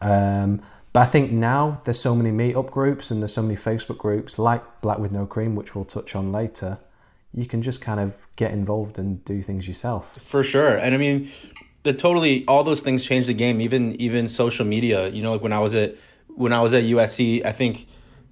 Um, 0.00 0.62
but 0.92 1.00
I 1.00 1.06
think 1.06 1.32
now 1.32 1.80
there's 1.84 2.00
so 2.00 2.14
many 2.14 2.30
meetup 2.30 2.70
groups 2.70 3.10
and 3.10 3.20
there's 3.20 3.34
so 3.34 3.42
many 3.42 3.56
Facebook 3.56 3.98
groups 3.98 4.38
like 4.38 4.62
Black 4.80 4.98
with 4.98 5.12
No 5.12 5.26
Cream, 5.26 5.56
which 5.56 5.74
we'll 5.74 5.84
touch 5.84 6.14
on 6.14 6.30
later. 6.30 6.78
You 7.32 7.46
can 7.46 7.62
just 7.62 7.80
kind 7.80 7.98
of 7.98 8.16
get 8.36 8.52
involved 8.52 8.98
and 8.98 9.24
do 9.24 9.42
things 9.42 9.66
yourself. 9.66 10.18
For 10.22 10.44
sure, 10.44 10.76
and 10.76 10.94
I 10.94 10.98
mean, 10.98 11.30
the 11.82 11.92
totally 11.92 12.44
all 12.46 12.64
those 12.64 12.80
things 12.80 13.04
changed 13.04 13.28
the 13.28 13.34
game. 13.34 13.60
Even 13.60 14.00
even 14.00 14.28
social 14.28 14.64
media. 14.64 15.08
You 15.08 15.22
know, 15.22 15.32
like 15.32 15.42
when 15.42 15.52
I 15.52 15.58
was 15.58 15.74
at 15.74 15.96
when 16.28 16.52
I 16.52 16.60
was 16.60 16.72
at 16.74 16.84
USC, 16.84 17.44
I 17.44 17.52
think 17.52 17.86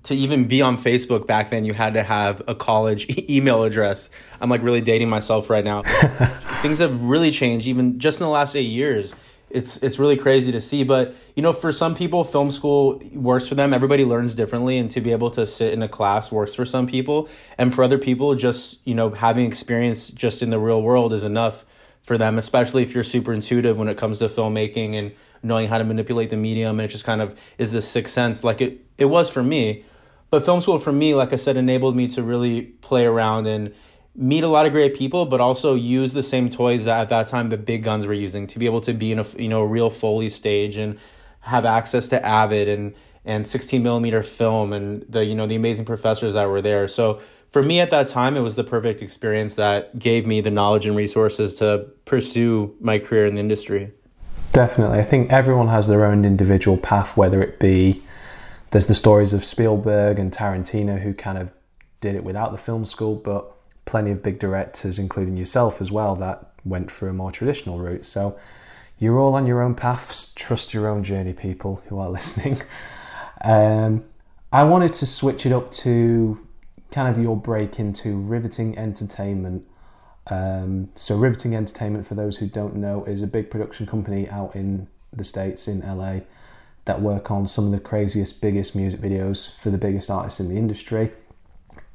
to 0.04 0.14
even 0.14 0.48
be 0.48 0.62
on 0.62 0.78
Facebook 0.78 1.26
back 1.26 1.50
then, 1.50 1.64
you 1.64 1.74
had 1.74 1.94
to 1.94 2.02
have 2.02 2.42
a 2.48 2.54
college 2.54 3.06
email 3.30 3.64
address. 3.64 4.10
I'm 4.40 4.50
like 4.50 4.62
really 4.62 4.80
dating 4.80 5.08
myself 5.08 5.48
right 5.48 5.64
now. 5.64 5.82
Things 6.62 6.78
have 6.78 7.02
really 7.02 7.30
changed, 7.30 7.66
even 7.66 7.98
just 7.98 8.18
in 8.18 8.24
the 8.24 8.30
last 8.30 8.56
eight 8.56 8.62
years. 8.62 9.14
It's 9.50 9.76
it's 9.78 9.98
really 9.98 10.16
crazy 10.16 10.50
to 10.52 10.62
see, 10.62 10.82
but 10.82 11.14
you 11.36 11.42
know, 11.42 11.52
for 11.52 11.72
some 11.72 11.94
people, 11.94 12.24
film 12.24 12.50
school 12.50 13.02
works 13.12 13.46
for 13.46 13.54
them. 13.54 13.74
Everybody 13.74 14.04
learns 14.04 14.34
differently, 14.34 14.78
and 14.78 14.90
to 14.92 15.02
be 15.02 15.12
able 15.12 15.30
to 15.32 15.46
sit 15.46 15.74
in 15.74 15.82
a 15.82 15.88
class 15.88 16.32
works 16.32 16.54
for 16.54 16.64
some 16.64 16.86
people, 16.86 17.28
and 17.58 17.74
for 17.74 17.84
other 17.84 17.98
people, 17.98 18.34
just 18.34 18.78
you 18.84 18.94
know, 18.94 19.10
having 19.10 19.44
experience 19.44 20.08
just 20.08 20.42
in 20.42 20.48
the 20.48 20.58
real 20.58 20.80
world 20.80 21.12
is 21.12 21.22
enough 21.22 21.66
for 22.00 22.16
them. 22.16 22.38
Especially 22.38 22.82
if 22.82 22.94
you're 22.94 23.04
super 23.04 23.34
intuitive 23.34 23.78
when 23.78 23.88
it 23.88 23.98
comes 23.98 24.20
to 24.20 24.30
filmmaking 24.30 24.94
and 24.94 25.12
knowing 25.42 25.68
how 25.68 25.76
to 25.76 25.84
manipulate 25.84 26.30
the 26.30 26.36
medium, 26.38 26.80
and 26.80 26.88
it 26.88 26.92
just 26.92 27.04
kind 27.04 27.20
of 27.20 27.38
is 27.58 27.72
this 27.72 27.86
sixth 27.86 28.14
sense, 28.14 28.42
like 28.42 28.62
it 28.62 28.82
it 28.96 29.04
was 29.04 29.28
for 29.28 29.42
me. 29.42 29.84
But 30.32 30.46
film 30.46 30.62
school 30.62 30.78
for 30.78 30.92
me, 30.92 31.14
like 31.14 31.34
I 31.34 31.36
said, 31.36 31.58
enabled 31.58 31.94
me 31.94 32.08
to 32.08 32.22
really 32.22 32.62
play 32.62 33.04
around 33.04 33.46
and 33.46 33.74
meet 34.16 34.42
a 34.42 34.48
lot 34.48 34.64
of 34.64 34.72
great 34.72 34.96
people, 34.96 35.26
but 35.26 35.42
also 35.42 35.74
use 35.74 36.14
the 36.14 36.22
same 36.22 36.48
toys 36.48 36.86
that 36.86 37.00
at 37.02 37.08
that 37.10 37.28
time 37.28 37.50
the 37.50 37.58
big 37.58 37.82
guns 37.82 38.06
were 38.06 38.14
using 38.14 38.46
to 38.46 38.58
be 38.58 38.64
able 38.64 38.80
to 38.80 38.94
be 38.94 39.12
in 39.12 39.18
a 39.18 39.26
you 39.36 39.48
know 39.50 39.60
a 39.60 39.66
real 39.66 39.90
Foley 39.90 40.30
stage 40.30 40.78
and 40.78 40.98
have 41.40 41.66
access 41.66 42.08
to 42.08 42.26
Avid 42.26 42.66
and 42.66 42.94
and 43.26 43.46
16 43.46 43.82
millimeter 43.82 44.22
film 44.22 44.72
and 44.72 45.04
the 45.06 45.22
you 45.22 45.34
know 45.34 45.46
the 45.46 45.54
amazing 45.54 45.84
professors 45.84 46.32
that 46.32 46.48
were 46.48 46.62
there. 46.62 46.88
So 46.88 47.20
for 47.50 47.62
me 47.62 47.80
at 47.80 47.90
that 47.90 48.08
time, 48.08 48.34
it 48.34 48.40
was 48.40 48.54
the 48.54 48.64
perfect 48.64 49.02
experience 49.02 49.56
that 49.56 49.98
gave 49.98 50.26
me 50.26 50.40
the 50.40 50.50
knowledge 50.50 50.86
and 50.86 50.96
resources 50.96 51.52
to 51.56 51.90
pursue 52.06 52.74
my 52.80 52.98
career 52.98 53.26
in 53.26 53.34
the 53.34 53.40
industry. 53.40 53.92
Definitely. 54.54 54.98
I 54.98 55.04
think 55.04 55.30
everyone 55.30 55.68
has 55.68 55.88
their 55.88 56.06
own 56.06 56.24
individual 56.24 56.78
path, 56.78 57.18
whether 57.18 57.42
it 57.42 57.60
be 57.60 58.02
there's 58.72 58.86
the 58.86 58.94
stories 58.94 59.32
of 59.32 59.44
Spielberg 59.44 60.18
and 60.18 60.32
Tarantino 60.32 61.00
who 61.00 61.12
kind 61.14 61.38
of 61.38 61.52
did 62.00 62.14
it 62.14 62.24
without 62.24 62.52
the 62.52 62.58
film 62.58 62.84
school, 62.86 63.14
but 63.14 63.54
plenty 63.84 64.10
of 64.10 64.22
big 64.22 64.38
directors, 64.38 64.98
including 64.98 65.36
yourself 65.36 65.80
as 65.80 65.92
well, 65.92 66.16
that 66.16 66.52
went 66.64 66.90
through 66.90 67.10
a 67.10 67.12
more 67.12 67.30
traditional 67.30 67.78
route. 67.78 68.06
So 68.06 68.38
you're 68.98 69.18
all 69.18 69.34
on 69.34 69.46
your 69.46 69.62
own 69.62 69.74
paths. 69.74 70.32
Trust 70.34 70.72
your 70.72 70.88
own 70.88 71.04
journey, 71.04 71.34
people 71.34 71.82
who 71.88 71.98
are 71.98 72.08
listening. 72.18 72.62
Um, 73.42 74.04
I 74.50 74.64
wanted 74.64 74.94
to 74.94 75.06
switch 75.06 75.44
it 75.44 75.52
up 75.52 75.70
to 75.72 76.38
kind 76.90 77.14
of 77.14 77.22
your 77.22 77.36
break 77.36 77.78
into 77.78 78.18
riveting 78.18 78.78
entertainment. 78.78 79.64
Um, 80.28 80.90
so, 80.94 81.16
Riveting 81.16 81.56
Entertainment, 81.56 82.06
for 82.06 82.14
those 82.14 82.36
who 82.36 82.46
don't 82.46 82.76
know, 82.76 83.04
is 83.04 83.22
a 83.22 83.26
big 83.26 83.50
production 83.50 83.86
company 83.86 84.28
out 84.28 84.54
in 84.54 84.86
the 85.12 85.24
States, 85.24 85.66
in 85.66 85.80
LA, 85.80 86.20
that 86.84 87.00
work 87.00 87.30
on 87.30 87.46
some 87.46 87.66
of 87.66 87.72
the 87.72 87.80
craziest, 87.80 88.40
biggest 88.40 88.74
music 88.74 89.00
videos 89.00 89.56
for 89.58 89.70
the 89.70 89.78
biggest 89.78 90.10
artists 90.10 90.40
in 90.40 90.48
the 90.48 90.56
industry. 90.56 91.12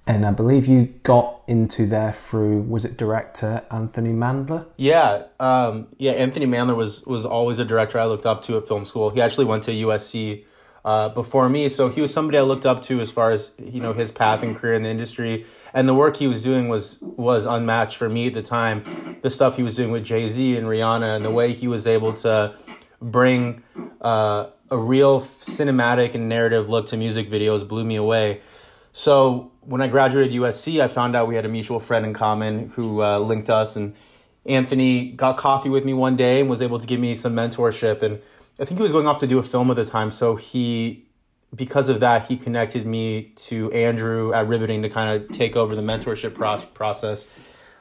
And 0.05 0.25
I 0.25 0.31
believe 0.31 0.67
you 0.67 0.93
got 1.03 1.41
into 1.47 1.85
there 1.85 2.13
through, 2.13 2.61
was 2.61 2.85
it 2.85 2.95
director 2.95 3.63
Anthony 3.69 4.11
Mandler? 4.11 4.65
Yeah, 4.77 5.23
um, 5.41 5.87
yeah. 5.97 6.13
Anthony 6.13 6.45
Mandler 6.45 6.77
was 6.77 7.05
was 7.05 7.25
always 7.25 7.59
a 7.59 7.65
director 7.65 7.99
I 7.99 8.05
looked 8.05 8.25
up 8.25 8.41
to 8.43 8.57
at 8.57 8.69
film 8.69 8.85
school. 8.85 9.09
He 9.09 9.19
actually 9.19 9.45
went 9.45 9.63
to 9.63 9.71
USC 9.71 10.45
uh, 10.85 11.09
before 11.09 11.49
me. 11.49 11.67
So 11.67 11.89
he 11.89 11.99
was 11.99 12.13
somebody 12.13 12.37
I 12.37 12.41
looked 12.41 12.65
up 12.65 12.81
to 12.83 13.01
as 13.01 13.11
far 13.11 13.31
as 13.31 13.51
you 13.57 13.81
know 13.81 13.91
his 13.91 14.09
path 14.09 14.43
and 14.43 14.55
career 14.55 14.75
in 14.75 14.83
the 14.83 14.89
industry, 14.89 15.45
and 15.73 15.89
the 15.89 15.93
work 15.93 16.15
he 16.15 16.27
was 16.27 16.41
doing 16.41 16.69
was 16.69 16.97
was 17.01 17.45
unmatched 17.45 17.97
for 17.97 18.07
me 18.07 18.27
at 18.27 18.33
the 18.33 18.41
time. 18.41 19.17
The 19.21 19.29
stuff 19.29 19.57
he 19.57 19.63
was 19.63 19.75
doing 19.75 19.91
with 19.91 20.05
Jay 20.05 20.29
Z 20.29 20.55
and 20.55 20.67
Rihanna, 20.67 21.17
and 21.17 21.25
the 21.25 21.31
way 21.31 21.51
he 21.51 21.67
was 21.67 21.85
able 21.85 22.13
to 22.13 22.57
bring 23.01 23.61
uh, 23.99 24.51
a 24.69 24.77
real 24.77 25.21
cinematic 25.21 26.15
and 26.15 26.27
narrative 26.27 26.69
look 26.69 26.87
to 26.87 26.97
music 26.97 27.29
videos 27.29 27.67
blew 27.67 27.85
me 27.85 27.95
away. 27.95 28.41
So 28.93 29.51
when 29.61 29.81
I 29.81 29.87
graduated 29.87 30.33
USC, 30.33 30.81
I 30.81 30.87
found 30.87 31.15
out 31.15 31.27
we 31.27 31.35
had 31.35 31.45
a 31.45 31.49
mutual 31.49 31.79
friend 31.79 32.05
in 32.05 32.13
common 32.13 32.69
who 32.69 33.03
uh, 33.03 33.19
linked 33.19 33.49
us, 33.49 33.75
and 33.75 33.95
Anthony 34.45 35.11
got 35.11 35.37
coffee 35.37 35.69
with 35.69 35.85
me 35.85 35.93
one 35.93 36.15
day 36.15 36.39
and 36.39 36.49
was 36.49 36.61
able 36.61 36.79
to 36.79 36.87
give 36.87 36.99
me 36.99 37.13
some 37.15 37.35
mentorship. 37.35 38.01
And 38.01 38.19
I 38.59 38.65
think 38.65 38.79
he 38.79 38.81
was 38.81 38.91
going 38.91 39.07
off 39.07 39.19
to 39.19 39.27
do 39.27 39.37
a 39.37 39.43
film 39.43 39.69
at 39.69 39.77
the 39.77 39.85
time, 39.85 40.11
so 40.11 40.35
he, 40.35 41.05
because 41.55 41.89
of 41.89 41.99
that, 41.99 42.25
he 42.25 42.37
connected 42.37 42.85
me 42.85 43.33
to 43.35 43.71
Andrew 43.71 44.33
at 44.33 44.47
Riveting 44.47 44.81
to 44.81 44.89
kind 44.89 45.21
of 45.21 45.29
take 45.29 45.55
over 45.55 45.75
the 45.75 45.81
mentorship 45.81 46.33
pro- 46.33 46.61
process. 46.73 47.25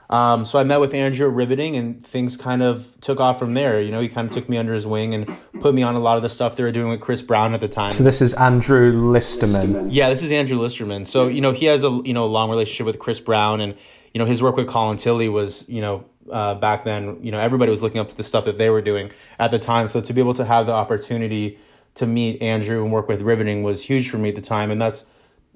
Um, 0.09 0.45
so 0.45 0.59
I 0.59 0.65
met 0.65 0.79
with 0.79 0.95
Andrew 0.95 1.29
Riveting, 1.29 1.77
and 1.77 2.07
things 2.07 2.37
kind 2.37 2.63
of 2.63 2.93
took 3.01 3.19
off 3.19 3.39
from 3.39 3.55
there. 3.55 3.81
You 3.81 3.91
know, 3.91 4.01
he 4.01 4.09
kind 4.09 4.29
of 4.29 4.35
took 4.35 4.49
me 4.49 4.57
under 4.57 4.73
his 4.73 4.87
wing 4.87 5.15
and 5.15 5.37
put 5.61 5.75
me 5.75 5.83
on 5.83 5.97
a 5.97 5.99
lot 5.99 6.17
of 6.17 6.23
the 6.23 6.29
stuff 6.29 6.57
they 6.57 6.63
were 6.63 6.73
doing 6.73 6.91
with 6.91 7.01
Chris 7.01 7.23
Brown 7.23 7.55
at 7.55 7.61
the 7.61 7.69
time. 7.69 7.91
So 7.91 8.05
this 8.05 8.23
is 8.23 8.33
Andrew 8.35 8.93
Listerman. 8.93 9.91
Yeah, 9.91 10.11
this 10.11 10.23
is 10.23 10.31
Andrew 10.31 10.59
Listerman. 10.59 11.07
So 11.07 11.27
you 11.27 11.41
know, 11.41 11.53
he 11.53 11.67
has 11.67 11.83
a 11.83 12.01
you 12.05 12.13
know 12.13 12.27
long 12.27 12.51
relationship 12.51 12.87
with 12.87 12.99
Chris 12.99 13.19
Brown, 13.19 13.61
and 13.61 13.75
you 14.15 14.19
know 14.21 14.27
his 14.27 14.41
work 14.41 14.57
with 14.57 14.69
Colin 14.69 14.97
Tilley 14.97 15.29
was 15.29 15.69
you 15.69 15.81
know 15.81 16.05
uh, 16.31 16.55
back 16.55 16.85
then. 16.85 17.19
You 17.25 17.33
know, 17.33 17.41
everybody 17.41 17.71
was 17.71 17.83
looking 17.83 18.01
up 18.01 18.11
to 18.11 18.17
the 18.17 18.25
stuff 18.25 18.45
that 18.45 18.59
they 18.59 18.71
were 18.71 18.83
doing 18.83 19.11
at 19.41 19.51
the 19.51 19.59
time. 19.59 19.89
So 19.89 20.01
to 20.01 20.13
be 20.13 20.21
able 20.21 20.35
to 20.35 20.45
have 20.45 20.67
the 20.67 20.73
opportunity 20.73 21.59
to 21.97 22.07
meet 22.07 22.43
Andrew 22.43 22.83
and 22.85 22.93
work 22.93 23.09
with 23.09 23.23
Riveting 23.23 23.63
was 23.63 23.83
huge 23.83 24.09
for 24.09 24.19
me 24.19 24.29
at 24.29 24.37
the 24.37 24.41
time, 24.41 24.71
and 24.71 24.81
that's 24.81 25.05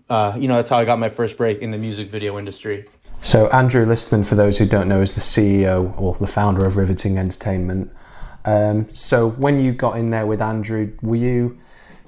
uh, 0.08 0.34
you 0.36 0.48
know 0.48 0.56
that's 0.56 0.68
how 0.68 0.78
I 0.78 0.84
got 0.84 0.98
my 0.98 1.10
first 1.10 1.36
break 1.36 1.60
in 1.60 1.70
the 1.70 1.78
music 1.78 2.10
video 2.10 2.36
industry. 2.36 2.86
So 3.22 3.48
Andrew 3.48 3.84
Listerman, 3.84 4.24
for 4.24 4.34
those 4.34 4.58
who 4.58 4.66
don't 4.66 4.88
know, 4.88 5.02
is 5.02 5.12
the 5.12 5.20
CEO 5.20 5.98
or 6.00 6.14
the 6.14 6.26
founder 6.26 6.66
of 6.66 6.76
Riveting 6.76 7.18
Entertainment. 7.18 7.92
Um, 8.44 8.88
so 8.94 9.28
when 9.28 9.58
you 9.58 9.72
got 9.72 9.98
in 9.98 10.10
there 10.10 10.26
with 10.26 10.40
Andrew, 10.40 10.92
were 11.02 11.16
you 11.16 11.58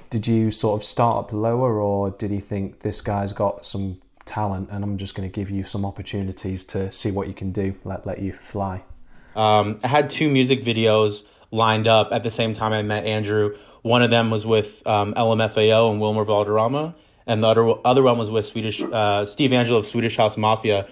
did 0.09 0.27
you 0.27 0.51
sort 0.51 0.79
of 0.79 0.85
start 0.85 1.25
up 1.25 1.33
lower, 1.33 1.81
or 1.81 2.11
did 2.11 2.31
he 2.31 2.39
think 2.39 2.81
this 2.81 3.01
guy's 3.01 3.33
got 3.33 3.65
some 3.65 3.99
talent 4.27 4.69
and 4.71 4.85
I'm 4.85 4.99
just 4.99 5.15
going 5.15 5.29
to 5.29 5.33
give 5.33 5.49
you 5.49 5.65
some 5.65 5.87
opportunities 5.87 6.65
to 6.67 6.93
see 6.93 7.11
what 7.11 7.29
you 7.29 7.35
can 7.35 7.51
do, 7.51 7.75
let 7.85 8.07
let 8.07 8.21
you 8.21 8.33
fly? 8.33 8.83
Um, 9.35 9.81
I 9.83 9.89
had 9.89 10.11
two 10.11 10.29
music 10.29 10.63
videos 10.63 11.25
lined 11.51 11.89
up 11.89 12.11
at 12.13 12.23
the 12.23 12.31
same 12.31 12.53
time 12.53 12.73
I 12.73 12.83
met 12.83 13.07
Andrew. 13.07 13.57
One 13.81 14.03
of 14.03 14.11
them 14.11 14.31
was 14.31 14.45
with 14.45 14.87
um, 14.87 15.15
LMFAO 15.15 15.91
and 15.91 16.01
Wilmer 16.01 16.25
Valderrama, 16.25 16.95
and 17.27 17.43
the 17.43 17.49
other 17.49 17.75
other 17.85 18.03
one 18.03 18.19
was 18.19 18.31
with 18.31 18.47
Swedish 18.47 18.83
uh, 18.83 19.25
Steve 19.25 19.51
Angello 19.51 19.79
of 19.79 19.87
Swedish 19.87 20.17
House 20.17 20.37
Mafia, 20.37 20.89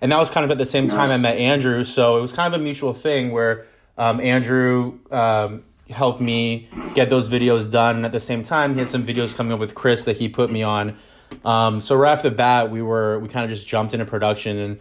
and 0.00 0.12
that 0.12 0.18
was 0.18 0.30
kind 0.30 0.44
of 0.44 0.50
at 0.50 0.58
the 0.58 0.66
same 0.66 0.88
time 0.88 1.10
I 1.10 1.16
met 1.16 1.38
Andrew. 1.38 1.84
So 1.84 2.16
it 2.16 2.20
was 2.20 2.32
kind 2.32 2.52
of 2.52 2.60
a 2.60 2.62
mutual 2.62 2.94
thing 2.94 3.32
where 3.32 3.66
um, 3.96 4.20
Andrew 4.20 4.98
um, 5.10 5.64
helped 5.90 6.20
me 6.20 6.68
get 6.94 7.10
those 7.10 7.28
videos 7.28 7.70
done. 7.70 7.96
And 7.96 8.06
at 8.06 8.12
the 8.12 8.20
same 8.20 8.42
time, 8.42 8.74
he 8.74 8.80
had 8.80 8.90
some 8.90 9.06
videos 9.06 9.34
coming 9.34 9.52
up 9.52 9.60
with 9.60 9.74
Chris 9.74 10.04
that 10.04 10.16
he 10.16 10.28
put 10.28 10.50
me 10.50 10.62
on. 10.62 10.96
Um, 11.44 11.80
so 11.80 11.94
right 11.96 12.12
off 12.12 12.22
the 12.22 12.30
bat, 12.30 12.70
we 12.70 12.82
were 12.82 13.18
we 13.18 13.28
kind 13.28 13.44
of 13.44 13.56
just 13.56 13.66
jumped 13.66 13.94
into 13.94 14.04
production, 14.04 14.58
and 14.58 14.80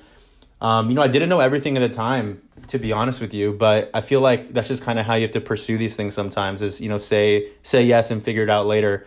um, 0.59 0.89
you 0.89 0.95
know 0.95 1.01
I 1.01 1.07
didn't 1.07 1.29
know 1.29 1.39
everything 1.39 1.77
at 1.77 1.89
the 1.89 1.95
time, 1.95 2.41
to 2.67 2.77
be 2.77 2.91
honest 2.91 3.21
with 3.21 3.33
you. 3.33 3.53
But 3.53 3.89
I 3.93 4.01
feel 4.01 4.19
like 4.19 4.53
that's 4.53 4.67
just 4.67 4.83
kind 4.83 4.99
of 4.99 5.05
how 5.05 5.15
you 5.15 5.21
have 5.23 5.31
to 5.31 5.41
pursue 5.41 5.77
these 5.77 5.95
things 5.95 6.13
sometimes. 6.13 6.61
Is 6.61 6.81
you 6.81 6.89
know 6.89 6.97
say 6.97 7.49
say 7.63 7.83
yes 7.83 8.11
and 8.11 8.23
figure 8.23 8.43
it 8.43 8.49
out 8.49 8.65
later. 8.65 9.05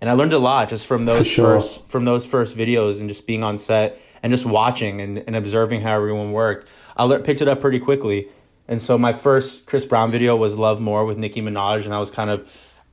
And 0.00 0.10
I 0.10 0.12
learned 0.12 0.32
a 0.32 0.38
lot 0.38 0.68
just 0.68 0.86
from 0.86 1.04
those 1.04 1.26
sure. 1.26 1.60
first 1.60 1.88
from 1.88 2.04
those 2.04 2.26
first 2.26 2.56
videos 2.56 3.00
and 3.00 3.08
just 3.08 3.26
being 3.26 3.42
on 3.42 3.58
set 3.58 3.98
and 4.22 4.30
just 4.30 4.44
watching 4.44 5.00
and, 5.00 5.18
and 5.26 5.36
observing 5.36 5.80
how 5.80 5.94
everyone 5.94 6.32
worked. 6.32 6.68
I 6.96 7.04
le- 7.04 7.20
picked 7.20 7.42
it 7.42 7.48
up 7.48 7.60
pretty 7.60 7.80
quickly. 7.80 8.28
And 8.68 8.82
so 8.82 8.98
my 8.98 9.12
first 9.12 9.66
Chris 9.66 9.84
Brown 9.84 10.10
video 10.10 10.36
was 10.36 10.56
Love 10.56 10.80
More 10.80 11.04
with 11.04 11.18
Nicki 11.18 11.40
Minaj, 11.40 11.84
and 11.84 11.94
I 11.94 12.00
was 12.00 12.10
kind 12.10 12.30
of 12.30 12.46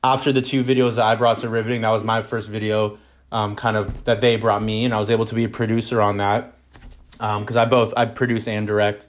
after 0.04 0.32
the 0.32 0.42
two 0.42 0.64
videos 0.64 0.96
that 0.96 1.06
I 1.06 1.16
brought 1.16 1.40
to 1.40 1.50
Riveting, 1.50 1.82
that 1.82 1.90
was 1.90 2.04
my 2.04 2.22
first 2.22 2.50
video 2.50 3.00
um, 3.32 3.56
kind 3.56 3.76
of 3.76 4.04
that 4.06 4.22
they 4.22 4.36
brought 4.36 4.62
me, 4.62 4.86
and 4.86 4.94
I 4.94 5.00
was 5.00 5.10
able 5.10 5.26
to 5.26 5.36
be 5.36 5.46
a 5.46 5.50
producer 5.50 6.02
on 6.02 6.18
that 6.18 6.56
because 7.14 7.56
um, 7.56 7.62
I 7.62 7.66
both 7.66 7.94
I 7.98 8.06
produce 8.06 8.48
and 8.48 8.68
direct. 8.68 9.08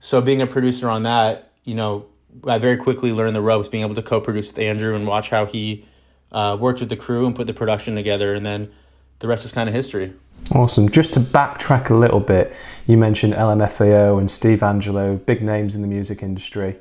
So 0.00 0.20
being 0.20 0.42
a 0.42 0.46
producer 0.46 0.90
on 0.90 1.04
that, 1.04 1.52
you 1.64 1.74
know, 1.74 2.06
I 2.46 2.58
very 2.58 2.76
quickly 2.76 3.12
learned 3.12 3.36
the 3.36 3.40
ropes, 3.40 3.68
being 3.68 3.84
able 3.84 3.94
to 3.94 4.02
co-produce 4.02 4.48
with 4.48 4.58
Andrew 4.58 4.94
and 4.94 5.06
watch 5.06 5.30
how 5.30 5.46
he 5.46 5.86
uh, 6.32 6.56
worked 6.58 6.80
with 6.80 6.88
the 6.88 6.96
crew 6.96 7.26
and 7.26 7.36
put 7.36 7.46
the 7.46 7.54
production 7.54 7.94
together, 7.94 8.34
and 8.34 8.44
then 8.44 8.72
the 9.20 9.28
rest 9.28 9.44
is 9.44 9.52
kind 9.52 9.68
of 9.68 9.74
history. 9.74 10.12
Awesome. 10.50 10.88
Just 10.88 11.12
to 11.14 11.20
backtrack 11.20 11.90
a 11.90 11.94
little 11.94 12.20
bit, 12.20 12.52
you 12.86 12.96
mentioned 12.96 13.34
LMFAO 13.34 14.18
and 14.18 14.30
Steve 14.30 14.60
Angello, 14.60 15.24
big 15.24 15.42
names 15.42 15.74
in 15.74 15.82
the 15.82 15.88
music 15.88 16.22
industry. 16.22 16.76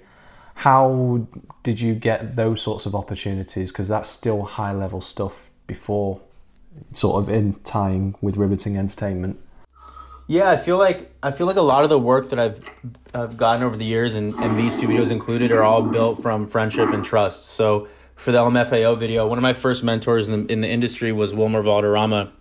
How 0.56 1.28
did 1.64 1.80
you 1.80 1.94
get 1.94 2.36
those 2.36 2.62
sorts 2.62 2.86
of 2.86 2.96
opportunities? 2.96 3.72
Because 3.72 3.88
that's 3.88 4.10
still 4.10 4.44
high 4.44 4.74
level 4.74 5.02
stuff 5.02 5.50
before 5.68 6.22
sort 6.94 7.22
of 7.22 7.30
in 7.30 7.54
tying 7.64 8.16
with 8.22 8.38
riveting 8.38 8.78
entertainment. 8.78 9.40
Yeah, 10.28 10.50
I 10.50 10.58
feel 10.58 10.78
like 10.78 11.12
I 11.22 11.32
feel 11.32 11.46
like 11.46 11.58
a 11.58 11.62
lot 11.62 11.84
of 11.84 11.90
the 11.90 12.00
work 12.00 12.30
that 12.30 12.40
I've 12.40 12.60
I've 13.14 13.38
gotten 13.38 13.64
over 13.64 13.76
the 13.76 13.86
years, 13.86 14.16
and, 14.16 14.34
and 14.36 14.58
these 14.58 14.80
two 14.80 14.88
videos 14.88 15.12
included, 15.12 15.52
are 15.52 15.64
all 15.64 15.82
built 15.82 16.22
from 16.22 16.48
friendship 16.48 16.90
and 16.90 17.04
trust. 17.04 17.50
So 17.50 17.88
for 18.22 18.32
the 18.32 18.38
LMFAO 18.38 19.00
video, 19.00 19.26
one 19.26 19.40
of 19.40 19.42
my 19.42 19.54
first 19.54 19.84
mentors 19.84 20.30
in 20.30 20.46
the, 20.46 20.54
in 20.54 20.62
the 20.62 20.68
industry 20.68 21.12
was 21.12 21.34
Wilmer 21.34 21.64
Valderrama. 21.64 22.32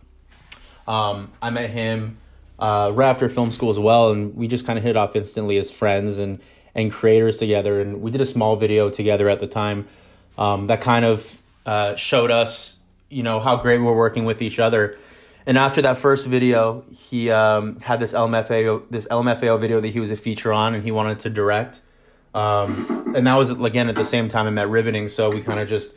Um, 0.87 1.33
I 1.41 1.49
met 1.49 1.71
him 1.71 2.19
uh, 2.59 2.91
right 2.93 3.09
after 3.09 3.31
film 3.31 3.51
school 3.51 3.71
as 3.71 3.79
well, 3.79 4.11
and 4.11 4.37
we 4.37 4.47
just 4.47 4.67
kind 4.67 4.79
of 4.79 4.85
hit 4.85 4.99
off 4.99 5.17
instantly 5.17 5.57
as 5.57 5.71
friends 5.71 6.19
and 6.19 6.39
and 6.75 6.93
creators 6.93 7.39
together. 7.39 7.81
And 7.81 8.03
we 8.03 8.11
did 8.11 8.21
a 8.21 8.27
small 8.27 8.57
video 8.57 8.91
together 8.91 9.31
at 9.31 9.41
the 9.41 9.47
time 9.47 9.89
um, 10.37 10.67
that 10.67 10.83
kind 10.83 11.07
of 11.07 11.41
uh, 11.65 11.97
showed 11.97 12.31
us 12.31 12.77
you 13.09 13.23
know 13.23 13.41
how 13.41 13.57
great 13.57 13.81
we're 13.81 13.97
working 13.97 14.27
with 14.27 14.43
each 14.43 14.59
other. 14.59 14.99
And 15.47 15.57
after 15.57 15.81
that 15.81 15.97
first 15.97 16.27
video, 16.27 16.85
he 16.95 17.31
um, 17.31 17.81
had 17.81 18.01
this 18.01 18.13
LMFAO 18.13 18.83
this 18.91 19.07
LMFAO 19.07 19.59
video 19.59 19.81
that 19.81 19.89
he 19.89 19.99
was 19.99 20.11
a 20.11 20.17
feature 20.17 20.53
on, 20.53 20.75
and 20.75 20.85
he 20.85 20.91
wanted 20.91 21.21
to 21.21 21.31
direct. 21.31 21.81
Um, 22.35 23.13
and 23.17 23.27
that 23.27 23.35
was 23.35 23.51
again 23.51 23.89
at 23.89 23.97
the 23.97 24.05
same 24.05 24.29
time 24.29 24.47
I 24.47 24.51
met 24.51 24.69
Riveting, 24.69 25.09
so 25.09 25.31
we 25.31 25.43
kind 25.43 25.61
of 25.61 25.69
just 25.69 25.93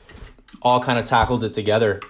all 0.61 0.81
kind 0.81 0.97
of 0.97 1.05
tackled 1.05 1.43
it 1.43 1.53
together. 1.53 2.01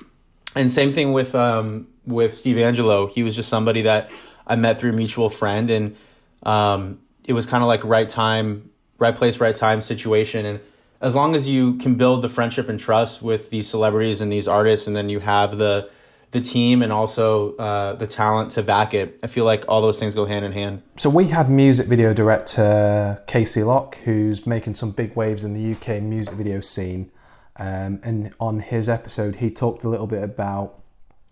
And 0.56 0.72
same 0.72 0.94
thing 0.94 1.14
with 1.14 1.36
um, 1.36 1.88
with 2.06 2.38
Steve 2.38 2.58
Angello. 2.58 3.10
He 3.10 3.24
was 3.24 3.36
just 3.36 3.50
somebody 3.50 3.84
that 3.84 4.10
I 4.46 4.56
met 4.56 4.80
through 4.80 4.92
a 4.92 4.94
mutual 4.94 5.30
friend, 5.30 5.70
and 5.70 5.96
um, 6.44 7.00
it 7.26 7.34
was 7.34 7.46
kind 7.46 7.64
of 7.64 7.68
like 7.68 7.84
right 7.84 8.08
time, 8.08 8.70
right 8.98 9.16
place, 9.16 9.40
right 9.40 9.56
time 9.56 9.82
situation. 9.82 10.46
And 10.46 10.60
as 11.02 11.16
long 11.16 11.36
as 11.36 11.50
you 11.50 11.76
can 11.76 11.96
build 11.96 12.22
the 12.22 12.30
friendship 12.30 12.70
and 12.70 12.80
trust 12.80 13.22
with 13.22 13.50
these 13.50 13.68
celebrities 13.68 14.22
and 14.22 14.32
these 14.32 14.48
artists, 14.48 14.88
and 14.88 14.96
then 14.96 15.10
you 15.10 15.20
have 15.20 15.58
the 15.58 15.90
the 16.34 16.42
team 16.42 16.82
and 16.82 16.92
also 16.92 17.56
uh, 17.58 17.94
the 17.94 18.08
talent 18.08 18.52
to 18.52 18.64
back 18.64 18.94
it, 18.94 19.20
I 19.24 19.28
feel 19.28 19.46
like 19.46 19.66
all 19.68 19.82
those 19.82 20.00
things 20.00 20.16
go 20.16 20.26
hand 20.26 20.44
in 20.44 20.52
hand. 20.52 20.82
So 20.98 21.10
we 21.10 21.28
had 21.28 21.50
music 21.50 21.88
video 21.88 22.14
director 22.14 23.22
Casey 23.28 23.64
Locke, 23.64 23.98
who's 23.98 24.46
making 24.46 24.74
some 24.76 24.92
big 24.92 25.16
waves 25.16 25.44
in 25.44 25.54
the 25.54 25.74
UK 25.74 26.02
music 26.02 26.34
video 26.34 26.60
scene. 26.60 27.12
Um, 27.56 28.00
and 28.04 28.34
on 28.40 28.60
his 28.62 28.90
episode, 28.90 29.38
he 29.38 29.52
talked 29.52 29.84
a 29.84 29.90
little 29.90 30.08
bit 30.08 30.24
about 30.24 30.80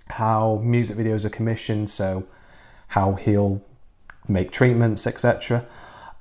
how 0.07 0.61
music 0.63 0.97
videos 0.97 1.25
are 1.25 1.29
commissioned, 1.29 1.89
so 1.89 2.27
how 2.89 3.13
he'll 3.13 3.61
make 4.27 4.51
treatments, 4.51 5.07
etc. 5.07 5.65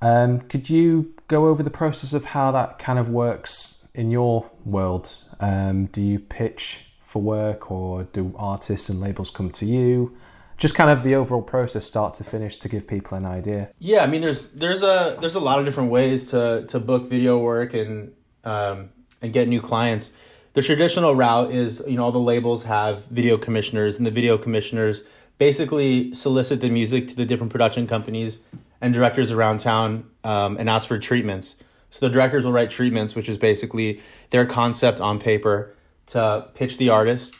Um, 0.00 0.40
could 0.40 0.70
you 0.70 1.12
go 1.28 1.48
over 1.48 1.62
the 1.62 1.70
process 1.70 2.14
of 2.14 2.26
how 2.26 2.50
that 2.52 2.78
kind 2.78 2.98
of 2.98 3.10
works 3.10 3.86
in 3.92 4.10
your 4.10 4.50
world? 4.64 5.12
Um, 5.38 5.86
do 5.86 6.00
you 6.00 6.18
pitch 6.18 6.89
for 7.10 7.20
work, 7.20 7.72
or 7.72 8.04
do 8.04 8.32
artists 8.38 8.88
and 8.88 9.00
labels 9.00 9.30
come 9.32 9.50
to 9.50 9.66
you? 9.66 10.16
Just 10.58 10.76
kind 10.76 10.90
of 10.90 11.02
the 11.02 11.16
overall 11.16 11.42
process, 11.42 11.84
start 11.84 12.14
to 12.14 12.24
finish, 12.24 12.56
to 12.58 12.68
give 12.68 12.86
people 12.86 13.16
an 13.16 13.26
idea. 13.26 13.70
Yeah, 13.80 14.04
I 14.04 14.06
mean, 14.06 14.20
there's 14.20 14.50
there's 14.50 14.84
a 14.84 15.16
there's 15.20 15.34
a 15.34 15.40
lot 15.40 15.58
of 15.58 15.64
different 15.64 15.90
ways 15.90 16.26
to 16.26 16.66
to 16.68 16.78
book 16.78 17.10
video 17.10 17.38
work 17.38 17.74
and 17.74 18.12
um, 18.44 18.90
and 19.20 19.32
get 19.32 19.48
new 19.48 19.60
clients. 19.60 20.12
The 20.52 20.62
traditional 20.62 21.16
route 21.16 21.52
is, 21.52 21.82
you 21.88 21.96
know, 21.96 22.04
all 22.04 22.12
the 22.12 22.20
labels 22.20 22.62
have 22.62 23.06
video 23.06 23.36
commissioners, 23.36 23.98
and 23.98 24.06
the 24.06 24.12
video 24.12 24.38
commissioners 24.38 25.02
basically 25.38 26.14
solicit 26.14 26.60
the 26.60 26.70
music 26.70 27.08
to 27.08 27.16
the 27.16 27.24
different 27.24 27.50
production 27.50 27.88
companies 27.88 28.38
and 28.80 28.94
directors 28.94 29.32
around 29.32 29.58
town 29.58 30.08
um, 30.22 30.56
and 30.58 30.70
ask 30.70 30.86
for 30.86 30.98
treatments. 30.98 31.56
So 31.90 32.06
the 32.06 32.12
directors 32.12 32.44
will 32.44 32.52
write 32.52 32.70
treatments, 32.70 33.16
which 33.16 33.28
is 33.28 33.36
basically 33.36 34.00
their 34.30 34.46
concept 34.46 35.00
on 35.00 35.18
paper 35.18 35.74
to 36.10 36.48
pitch 36.54 36.76
the 36.76 36.90
artist 36.90 37.34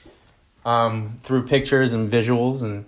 um, 0.65 1.17
through 1.23 1.47
pictures 1.47 1.93
and 1.93 2.11
visuals 2.11 2.63
and 2.63 2.87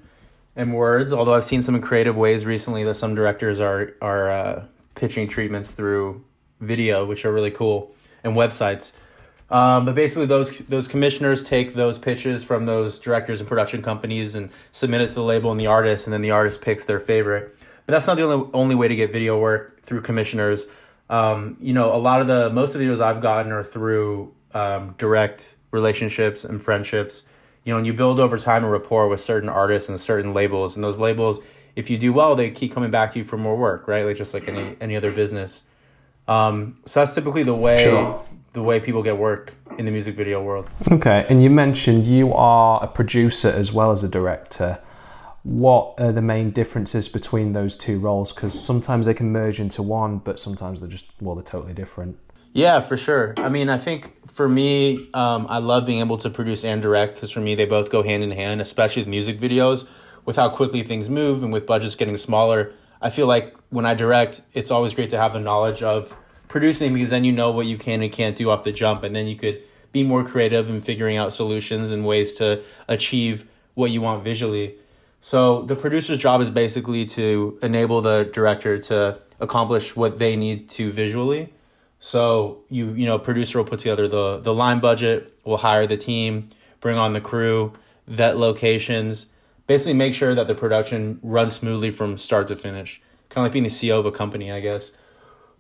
and 0.55 0.75
words. 0.75 1.13
Although 1.13 1.35
I've 1.35 1.45
seen 1.45 1.63
some 1.63 1.81
creative 1.81 2.17
ways 2.17 2.45
recently 2.45 2.85
that 2.85 2.95
some 2.95 3.15
directors 3.15 3.61
are 3.61 3.95
are 4.01 4.31
uh, 4.31 4.65
pitching 4.95 5.29
treatments 5.29 5.71
through 5.71 6.25
video, 6.61 7.05
which 7.05 7.25
are 7.25 7.33
really 7.33 7.51
cool, 7.51 7.95
and 8.23 8.35
websites. 8.35 8.93
Um, 9.51 9.85
but 9.85 9.95
basically, 9.95 10.27
those 10.27 10.59
those 10.61 10.89
commissioners 10.89 11.45
take 11.45 11.75
those 11.75 11.99
pitches 11.99 12.43
from 12.45 12.67
those 12.67 12.99
directors 12.99 13.41
and 13.41 13.49
production 13.49 13.83
companies 13.83 14.35
and 14.35 14.51
submit 14.73 15.03
it 15.03 15.09
to 15.09 15.15
the 15.15 15.23
label 15.23 15.51
and 15.51 15.61
the 15.61 15.67
artist, 15.67 16.07
and 16.07 16.13
then 16.13 16.23
the 16.23 16.31
artist 16.31 16.61
picks 16.61 16.85
their 16.85 17.01
favorite. 17.01 17.55
But 17.87 17.93
that's 17.93 18.07
not 18.07 18.17
the 18.17 18.23
only 18.23 18.51
only 18.55 18.75
way 18.75 18.89
to 18.89 18.95
get 18.97 19.13
video 19.13 19.39
work 19.39 19.83
through 19.83 20.03
commissioners. 20.03 20.67
Um, 21.11 21.59
you 21.61 21.75
know, 21.75 21.95
a 21.95 21.99
lot 21.99 22.23
of 22.23 22.29
the 22.29 22.51
most 22.51 22.75
of 22.75 22.81
the 22.81 22.87
videos 22.87 23.03
I've 23.03 23.21
gotten 23.21 23.53
are 23.53 23.65
through 23.65 24.33
um, 24.55 24.95
direct 24.97 25.55
relationships 25.73 26.45
and 26.45 26.63
friendships. 26.63 27.25
You 27.65 27.73
know, 27.73 27.79
and 27.79 27.87
you 27.87 27.93
build 27.93 28.19
over 28.21 28.39
time 28.39 28.65
a 28.65 28.69
rapport 28.69 29.09
with 29.09 29.21
certain 29.21 29.49
artists 29.49 29.89
and 29.89 29.99
certain 29.99 30.33
labels, 30.33 30.77
and 30.77 30.83
those 30.85 30.99
labels, 30.99 31.41
if 31.77 31.91
you 31.91 31.99
do 31.99 32.13
well, 32.13 32.35
they 32.37 32.51
keep 32.51 32.73
coming 32.73 32.91
back 32.91 33.13
to 33.13 33.19
you 33.19 33.25
for 33.25 33.37
more 33.37 33.57
work, 33.57 33.87
right? 33.89 34.05
Like 34.05 34.17
just 34.17 34.35
like 34.35 34.49
any 34.49 34.77
any 34.81 34.97
other 34.97 35.11
business. 35.13 35.63
Um, 36.29 36.79
so 36.87 37.01
that's 37.01 37.15
typically 37.15 37.43
the 37.43 37.55
way 37.55 37.85
Sure. 37.85 38.21
the 38.53 38.63
way 38.63 38.81
people 38.81 39.03
get 39.03 39.17
work 39.17 39.55
in 39.79 39.85
the 39.85 39.91
music 39.91 40.15
video 40.17 40.43
world. 40.43 40.69
Okay, 40.91 41.25
and 41.29 41.43
you 41.43 41.51
mentioned 41.51 42.05
you 42.05 42.33
are 42.35 42.83
a 42.83 42.89
producer 42.89 43.49
as 43.49 43.73
well 43.73 43.91
as 43.93 44.03
a 44.05 44.09
director. 44.09 44.79
What 45.45 45.95
are 45.99 46.13
the 46.13 46.23
main 46.23 46.51
differences 46.51 47.09
between 47.09 47.53
those 47.53 47.77
two 47.77 47.99
roles? 47.99 48.33
Because 48.33 48.59
sometimes 48.61 49.07
they 49.07 49.15
can 49.15 49.33
merge 49.33 49.59
into 49.59 49.83
one, 49.83 50.19
but 50.19 50.39
sometimes 50.39 50.81
they're 50.81 50.89
just 50.89 51.07
well, 51.21 51.35
they're 51.37 51.45
totally 51.45 51.75
different. 51.75 52.19
Yeah, 52.53 52.81
for 52.81 52.99
sure. 52.99 53.33
I 53.39 53.49
mean, 53.49 53.71
I 53.71 53.79
think 53.79 54.31
for 54.31 54.47
me, 54.47 55.09
um, 55.15 55.47
I 55.49 55.59
love 55.59 55.87
being 55.87 56.01
able 56.01 56.19
to 56.19 56.29
produce 56.29 56.65
and 56.65 56.83
direct 56.83 57.15
because 57.15 57.31
for 57.31 57.41
me, 57.41 57.55
they 57.55 57.65
both 57.65 57.91
go 57.91 58.03
hand 58.03 58.23
in 58.23 58.31
hand, 58.31 58.61
especially 58.61 59.03
with 59.03 59.09
music 59.09 59.41
videos. 59.41 59.87
With 60.25 60.37
how 60.37 60.51
quickly 60.51 60.85
things 60.85 61.09
move 61.09 61.43
and 61.43 61.53
with 61.53 61.67
budgets 61.67 61.97
getting 61.97 62.17
smaller, 62.17 62.75
I 63.01 63.11
feel 63.11 63.27
like 63.27 63.57
when 63.71 63.85
I 63.85 63.95
direct, 63.95 64.41
it's 64.53 64.71
always 64.71 64.95
great 64.95 65.11
to 65.11 65.19
have 65.19 65.33
the 65.33 65.41
knowledge 65.41 65.83
of 65.83 66.15
producing 66.47 66.95
because 66.95 67.11
then 67.11 67.25
you 67.25 67.33
know 67.33 67.51
what 67.51 67.67
you 67.67 67.77
can 67.77 68.03
and 68.03 68.13
can't 68.13 68.37
do 68.37 68.49
off 68.51 68.63
the 68.63 68.71
jump, 68.71 69.03
and 69.03 69.17
then 69.17 69.27
you 69.27 69.35
could 69.35 69.63
be 69.91 70.05
more 70.05 70.23
creative 70.23 70.69
in 70.71 70.81
figuring 70.81 71.17
out 71.17 71.33
solutions 71.33 71.91
and 71.91 72.05
ways 72.05 72.35
to 72.35 72.63
achieve 72.87 73.49
what 73.75 73.91
you 73.91 74.01
want 74.01 74.23
visually. 74.23 74.77
So 75.23 75.63
the 75.63 75.75
producer's 75.75 76.19
job 76.19 76.41
is 76.41 76.51
basically 76.51 77.07
to 77.07 77.59
enable 77.63 78.01
the 78.01 78.31
director 78.33 78.79
to 78.83 79.19
accomplish 79.41 79.97
what 79.97 80.19
they 80.19 80.37
need 80.37 80.69
to 80.71 80.93
visually. 80.93 81.53
So 82.05 82.65
you 82.69 82.93
you 82.95 83.07
know 83.07 83.17
producer 83.17 83.59
will 83.59 83.65
put 83.65 83.79
together 83.79 84.09
the 84.09 84.39
the 84.39 84.53
line 84.53 84.81
budget, 84.81 85.39
will 85.45 85.57
hire 85.57 85.87
the 85.87 85.97
team, 85.97 86.51
bring 86.81 86.99
on 86.99 87.13
the 87.13 87.21
crew, 87.21 87.75
vet 88.09 88.37
locations, 88.37 89.27
basically 89.69 89.95
make 89.95 90.13
sure 90.13 90.35
that 90.35 90.49
the 90.49 90.55
production 90.57 91.21
runs 91.23 91.53
smoothly 91.53 91.93
from 91.93 92.19
start 92.19 92.49
to 92.49 92.57
finish. 92.57 93.01
Kind 93.29 93.45
of 93.45 93.51
like 93.51 93.53
being 93.53 93.63
the 93.63 93.71
CEO 93.71 94.01
of 94.01 94.07
a 94.07 94.11
company, 94.11 94.51
I 94.51 94.59
guess. 94.59 94.91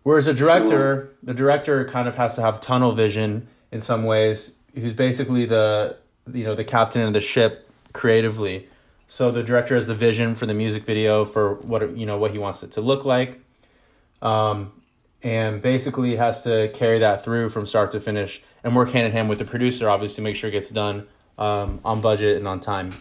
Whereas 0.03 0.27
a 0.27 0.35
director, 0.35 1.15
the 1.23 1.33
director 1.33 1.85
kind 1.85 2.09
of 2.09 2.17
has 2.17 2.35
to 2.35 2.43
have 2.43 2.61
tunnel 2.61 2.91
vision 2.91 3.47
in 3.71 3.81
some 3.81 4.03
ways. 4.03 4.53
Who's 4.75 4.95
basically 4.95 5.47
the 5.47 5.97
you 6.35 6.43
know 6.43 6.57
the 6.57 6.65
captain 6.65 7.03
of 7.03 7.13
the 7.13 7.21
ship 7.21 7.71
creatively. 7.93 8.69
So 9.07 9.31
the 9.31 9.45
director 9.45 9.77
has 9.77 9.87
the 9.87 9.95
vision 9.95 10.35
for 10.35 10.47
the 10.47 10.55
music 10.55 10.87
video 10.87 11.25
for 11.25 11.55
what 11.55 11.97
you 11.97 12.05
know 12.05 12.19
what 12.19 12.33
he 12.33 12.39
wants 12.39 12.65
it 12.65 12.73
to 12.73 12.81
look 12.81 13.05
like. 13.05 13.41
Um, 14.23 14.73
and 15.23 15.63
basically 15.63 16.17
has 16.17 16.43
to 16.45 16.71
carry 16.75 16.99
that 16.99 17.23
through 17.23 17.51
from 17.51 17.67
start 17.67 17.91
to 17.93 18.01
finish 18.01 18.43
and 18.65 18.75
work 18.75 18.91
hand 18.91 19.07
in 19.07 19.13
hand 19.13 19.29
with 19.29 19.39
the 19.39 19.45
producer, 19.45 19.89
obviously, 19.89 20.17
to 20.17 20.23
make 20.23 20.37
sure 20.37 20.49
it 20.49 20.53
gets 20.53 20.71
done 20.71 21.07
um, 21.39 21.81
on 21.85 22.01
budget 22.01 22.37
and 22.37 22.49
on 22.49 22.61
time. 22.61 22.93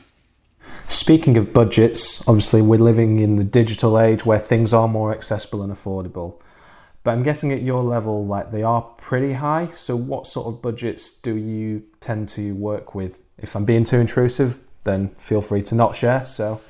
Speaking 0.87 1.37
of 1.37 1.53
budgets, 1.53 2.27
obviously 2.27 2.61
we're 2.61 2.79
living 2.79 3.19
in 3.19 3.35
the 3.35 3.43
digital 3.43 3.99
age 3.99 4.25
where 4.25 4.39
things 4.39 4.73
are 4.73 4.87
more 4.87 5.11
accessible 5.11 5.63
and 5.63 5.73
affordable. 5.73 6.39
But 7.03 7.11
I'm 7.11 7.23
guessing 7.23 7.51
at 7.51 7.63
your 7.63 7.83
level, 7.83 8.25
like 8.25 8.51
they 8.51 8.61
are 8.61 8.81
pretty 8.81 9.33
high. 9.33 9.69
So 9.73 9.95
what 9.95 10.27
sort 10.27 10.47
of 10.47 10.61
budgets 10.61 11.09
do 11.09 11.35
you 11.35 11.83
tend 11.99 12.29
to 12.29 12.53
work 12.53 12.93
with? 12.93 13.23
If 13.39 13.55
I'm 13.55 13.65
being 13.65 13.83
too 13.83 13.97
intrusive, 13.97 14.59
then 14.83 15.09
feel 15.17 15.41
free 15.41 15.63
to 15.63 15.75
not 15.75 15.95
share. 15.95 16.23
So 16.23 16.61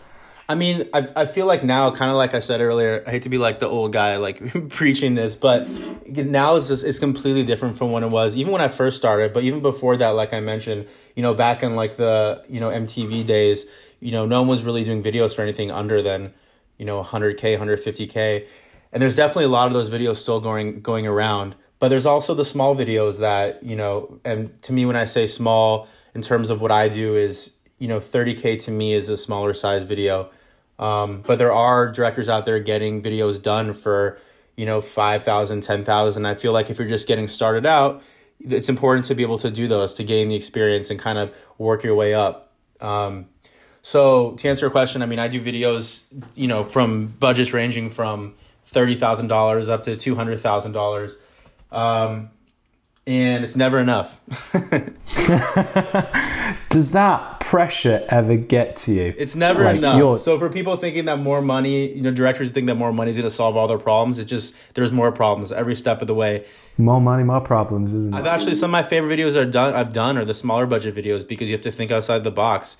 I 0.49 0.55
mean, 0.55 0.89
I, 0.93 1.07
I 1.15 1.25
feel 1.25 1.45
like 1.45 1.63
now, 1.63 1.91
kind 1.91 2.11
of 2.11 2.17
like 2.17 2.33
I 2.33 2.39
said 2.39 2.61
earlier, 2.61 3.03
I 3.07 3.11
hate 3.11 3.23
to 3.23 3.29
be 3.29 3.37
like 3.37 3.59
the 3.59 3.67
old 3.67 3.93
guy, 3.93 4.17
like 4.17 4.69
preaching 4.69 5.15
this, 5.15 5.35
but 5.35 5.69
now 6.07 6.55
it's 6.55 6.67
just 6.67 6.83
it's 6.83 6.99
completely 6.99 7.43
different 7.43 7.77
from 7.77 7.91
when 7.91 8.03
it 8.03 8.09
was, 8.09 8.35
even 8.35 8.51
when 8.51 8.61
I 8.61 8.67
first 8.67 8.97
started. 8.97 9.33
But 9.33 9.43
even 9.43 9.61
before 9.61 9.97
that, 9.97 10.09
like 10.09 10.33
I 10.33 10.39
mentioned, 10.39 10.87
you 11.15 11.23
know, 11.23 11.33
back 11.33 11.63
in 11.63 11.75
like 11.75 11.97
the 11.97 12.43
you 12.49 12.59
know 12.59 12.69
MTV 12.69 13.25
days, 13.25 13.65
you 13.99 14.11
know, 14.11 14.25
no 14.25 14.39
one 14.39 14.49
was 14.49 14.63
really 14.63 14.83
doing 14.83 15.03
videos 15.03 15.35
for 15.35 15.41
anything 15.41 15.71
under 15.71 16.01
than 16.01 16.33
you 16.77 16.85
know 16.85 17.01
100k, 17.01 17.57
150k, 17.57 18.45
and 18.91 19.01
there's 19.01 19.15
definitely 19.15 19.45
a 19.45 19.49
lot 19.49 19.67
of 19.67 19.73
those 19.73 19.89
videos 19.89 20.17
still 20.17 20.41
going 20.41 20.81
going 20.81 21.07
around. 21.07 21.55
But 21.79 21.89
there's 21.89 22.05
also 22.05 22.35
the 22.35 22.45
small 22.45 22.75
videos 22.75 23.19
that 23.19 23.63
you 23.63 23.75
know, 23.75 24.19
and 24.25 24.61
to 24.63 24.73
me, 24.73 24.85
when 24.85 24.95
I 24.95 25.05
say 25.05 25.27
small 25.27 25.87
in 26.13 26.21
terms 26.21 26.49
of 26.49 26.61
what 26.61 26.71
I 26.71 26.89
do, 26.89 27.15
is 27.15 27.51
you 27.81 27.87
know 27.87 27.99
30k 27.99 28.63
to 28.65 28.71
me 28.71 28.93
is 28.93 29.09
a 29.09 29.17
smaller 29.17 29.55
size 29.55 29.83
video. 29.83 30.29
Um, 30.77 31.23
but 31.25 31.39
there 31.39 31.51
are 31.51 31.91
directors 31.91 32.29
out 32.29 32.45
there 32.45 32.59
getting 32.59 33.01
videos 33.01 33.41
done 33.41 33.73
for, 33.73 34.19
you 34.55 34.67
know, 34.67 34.81
5,000, 34.81 35.61
10,000. 35.61 36.25
I 36.25 36.35
feel 36.35 36.53
like 36.53 36.69
if 36.69 36.77
you're 36.77 36.87
just 36.87 37.07
getting 37.07 37.27
started 37.27 37.65
out, 37.65 38.03
it's 38.39 38.69
important 38.69 39.05
to 39.05 39.15
be 39.15 39.23
able 39.23 39.39
to 39.39 39.49
do 39.49 39.67
those 39.67 39.95
to 39.95 40.03
gain 40.03 40.27
the 40.27 40.35
experience 40.35 40.91
and 40.91 40.99
kind 40.99 41.17
of 41.17 41.33
work 41.57 41.83
your 41.83 41.95
way 41.95 42.13
up. 42.13 42.51
Um, 42.79 43.27
so 43.81 44.33
to 44.33 44.47
answer 44.47 44.65
your 44.65 44.71
question, 44.71 45.01
I 45.01 45.07
mean, 45.07 45.19
I 45.19 45.27
do 45.27 45.41
videos, 45.41 46.03
you 46.35 46.47
know, 46.47 46.63
from 46.63 47.07
budgets 47.07 47.51
ranging 47.51 47.89
from 47.89 48.35
$30,000 48.67 49.69
up 49.69 49.83
to 49.83 49.95
$200,000. 49.95 51.15
Um, 51.71 52.29
and 53.11 53.43
it's 53.43 53.57
never 53.57 53.79
enough. 53.79 54.21
does 56.69 56.91
that 56.91 57.39
pressure 57.41 58.05
ever 58.09 58.37
get 58.37 58.75
to 58.77 58.93
you? 58.93 59.13
It's 59.17 59.35
never 59.35 59.63
Like, 59.63 59.81
you're- 59.81 59.97
enough. 59.99 60.21
So 60.21 60.37
for 60.39 60.49
people 60.49 60.77
thinking 60.77 61.05
that 61.05 61.17
more 61.17 61.41
money, 61.41 61.93
you 61.93 62.01
know, 62.01 62.11
directors 62.11 62.49
think 62.51 62.67
that 62.67 62.75
more 62.75 62.93
money 62.93 63.11
is 63.11 63.17
going 63.17 63.29
to 63.29 63.35
solve 63.35 63.57
all 63.57 63.67
their 63.67 63.77
problems, 63.77 64.19
it 64.19 64.25
just 64.25 64.53
there's 64.73 64.91
more 64.91 65.11
problems 65.11 65.51
every 65.51 65.75
step 65.75 66.01
of 66.01 66.07
the 66.07 66.15
way. 66.15 66.45
More 66.77 67.01
money, 67.01 67.23
more 67.23 67.41
problems, 67.41 67.93
isn't 67.93 68.13
it? 68.13 68.17
I've 68.17 68.25
actually 68.25 68.55
some 68.55 68.69
of 68.69 68.71
my 68.71 68.83
favorite 68.83 69.17
videos 69.17 69.35
are 69.35 69.45
done 69.45 69.73
I've 69.73 69.91
done 69.91 70.17
are 70.17 70.25
the 70.25 70.33
smaller 70.33 70.65
budget 70.65 70.95
videos 70.95 71.27
because 71.27 71.49
you 71.49 71.55
have 71.55 71.63
to 71.63 71.71
think 71.71 71.91
outside 71.91 72.23
the 72.23 72.31
box. 72.31 72.77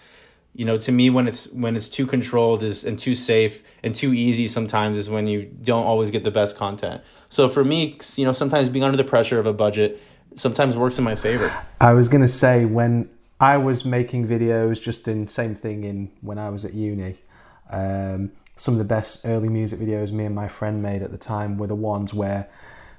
You 0.54 0.66
know, 0.66 0.76
to 0.78 0.92
me 0.92 1.10
when 1.10 1.28
it's 1.30 1.48
when 1.48 1.78
it's 1.78 1.88
too 1.88 2.06
controlled 2.06 2.62
is 2.62 2.84
and 2.84 3.00
too 3.00 3.16
safe 3.16 3.64
and 3.84 3.96
too 3.96 4.14
easy 4.14 4.48
sometimes 4.48 4.98
is 4.98 5.10
when 5.10 5.26
you 5.28 5.44
don't 5.46 5.86
always 5.86 6.10
get 6.10 6.26
the 6.26 6.32
best 6.32 6.58
content. 6.58 7.02
So 7.30 7.48
for 7.48 7.64
me, 7.64 7.98
you 8.16 8.26
know, 8.26 8.34
sometimes 8.34 8.68
being 8.68 8.84
under 8.84 8.98
the 8.98 9.06
pressure 9.06 9.40
of 9.40 9.46
a 9.46 9.54
budget 9.54 10.02
sometimes 10.36 10.78
works 10.78 10.98
in 10.98 11.04
my 11.04 11.16
favor. 11.16 11.56
I 11.80 11.94
was 11.94 12.08
going 12.08 12.22
to 12.22 12.28
say 12.28 12.66
when 12.66 13.10
I 13.40 13.58
was 13.58 13.86
making 13.86 14.28
videos, 14.28 14.82
just 14.82 15.08
in 15.08 15.28
same 15.28 15.56
thing 15.56 15.84
in 15.84 16.12
when 16.22 16.38
I 16.38 16.50
was 16.50 16.66
at 16.66 16.74
uni. 16.74 17.18
Um, 17.70 18.32
some 18.56 18.76
of 18.76 18.78
the 18.78 18.86
best 18.86 19.26
early 19.26 19.50
music 19.50 19.80
videos 19.80 20.12
me 20.12 20.26
and 20.26 20.36
my 20.36 20.48
friend 20.48 20.84
made 20.84 21.02
at 21.02 21.12
the 21.12 21.18
time 21.18 21.58
were 21.58 21.68
the 21.68 21.76
ones 21.76 22.14
where 22.14 22.48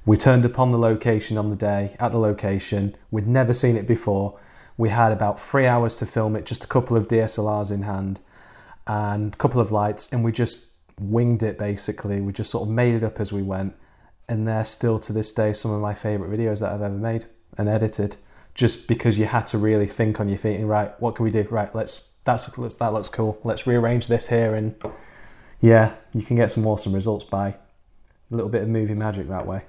we 0.04 0.16
turned 0.16 0.44
upon 0.44 0.72
the 0.72 0.78
location 0.78 1.38
on 1.38 1.48
the 1.48 1.56
day 1.56 1.94
at 2.00 2.10
the 2.10 2.18
location. 2.18 2.96
We'd 3.10 3.28
never 3.28 3.54
seen 3.54 3.76
it 3.76 3.86
before. 3.86 4.38
We 4.76 4.88
had 4.88 5.12
about 5.12 5.40
three 5.40 5.66
hours 5.66 5.94
to 5.96 6.06
film 6.06 6.34
it, 6.34 6.44
just 6.46 6.64
a 6.64 6.66
couple 6.66 6.96
of 6.96 7.06
DSLRs 7.06 7.70
in 7.70 7.82
hand 7.82 8.18
and 8.86 9.34
a 9.34 9.36
couple 9.36 9.60
of 9.60 9.70
lights, 9.70 10.12
and 10.12 10.24
we 10.24 10.32
just 10.32 10.72
winged 10.98 11.42
it 11.42 11.58
basically. 11.58 12.20
We 12.20 12.32
just 12.32 12.50
sort 12.50 12.68
of 12.68 12.74
made 12.74 12.96
it 12.96 13.04
up 13.04 13.20
as 13.20 13.32
we 13.32 13.42
went, 13.42 13.76
and 14.28 14.46
they're 14.46 14.64
still 14.64 14.98
to 15.00 15.12
this 15.12 15.32
day 15.32 15.52
some 15.52 15.70
of 15.70 15.80
my 15.80 15.94
favorite 15.94 16.30
videos 16.30 16.60
that 16.60 16.72
I've 16.72 16.82
ever 16.82 16.94
made 16.94 17.26
and 17.56 17.68
edited. 17.68 18.16
Just 18.54 18.86
because 18.86 19.18
you 19.18 19.24
had 19.24 19.46
to 19.48 19.58
really 19.58 19.86
think 19.86 20.20
on 20.20 20.28
your 20.28 20.36
feet 20.36 20.56
and 20.56 20.68
right, 20.68 20.92
what 21.00 21.14
can 21.14 21.24
we 21.24 21.30
do? 21.30 21.46
Right, 21.50 21.74
let's 21.74 22.18
that's 22.24 22.46
that 22.46 22.92
looks 22.92 23.08
cool. 23.08 23.40
Let's 23.44 23.66
rearrange 23.66 24.08
this 24.08 24.28
here, 24.28 24.54
and 24.54 24.74
yeah, 25.60 25.94
you 26.12 26.22
can 26.22 26.36
get 26.36 26.50
some 26.50 26.66
awesome 26.66 26.92
results 26.92 27.24
by 27.24 27.48
a 27.48 27.56
little 28.30 28.50
bit 28.50 28.62
of 28.62 28.68
movie 28.68 28.94
magic 28.94 29.28
that 29.28 29.46
way. 29.46 29.62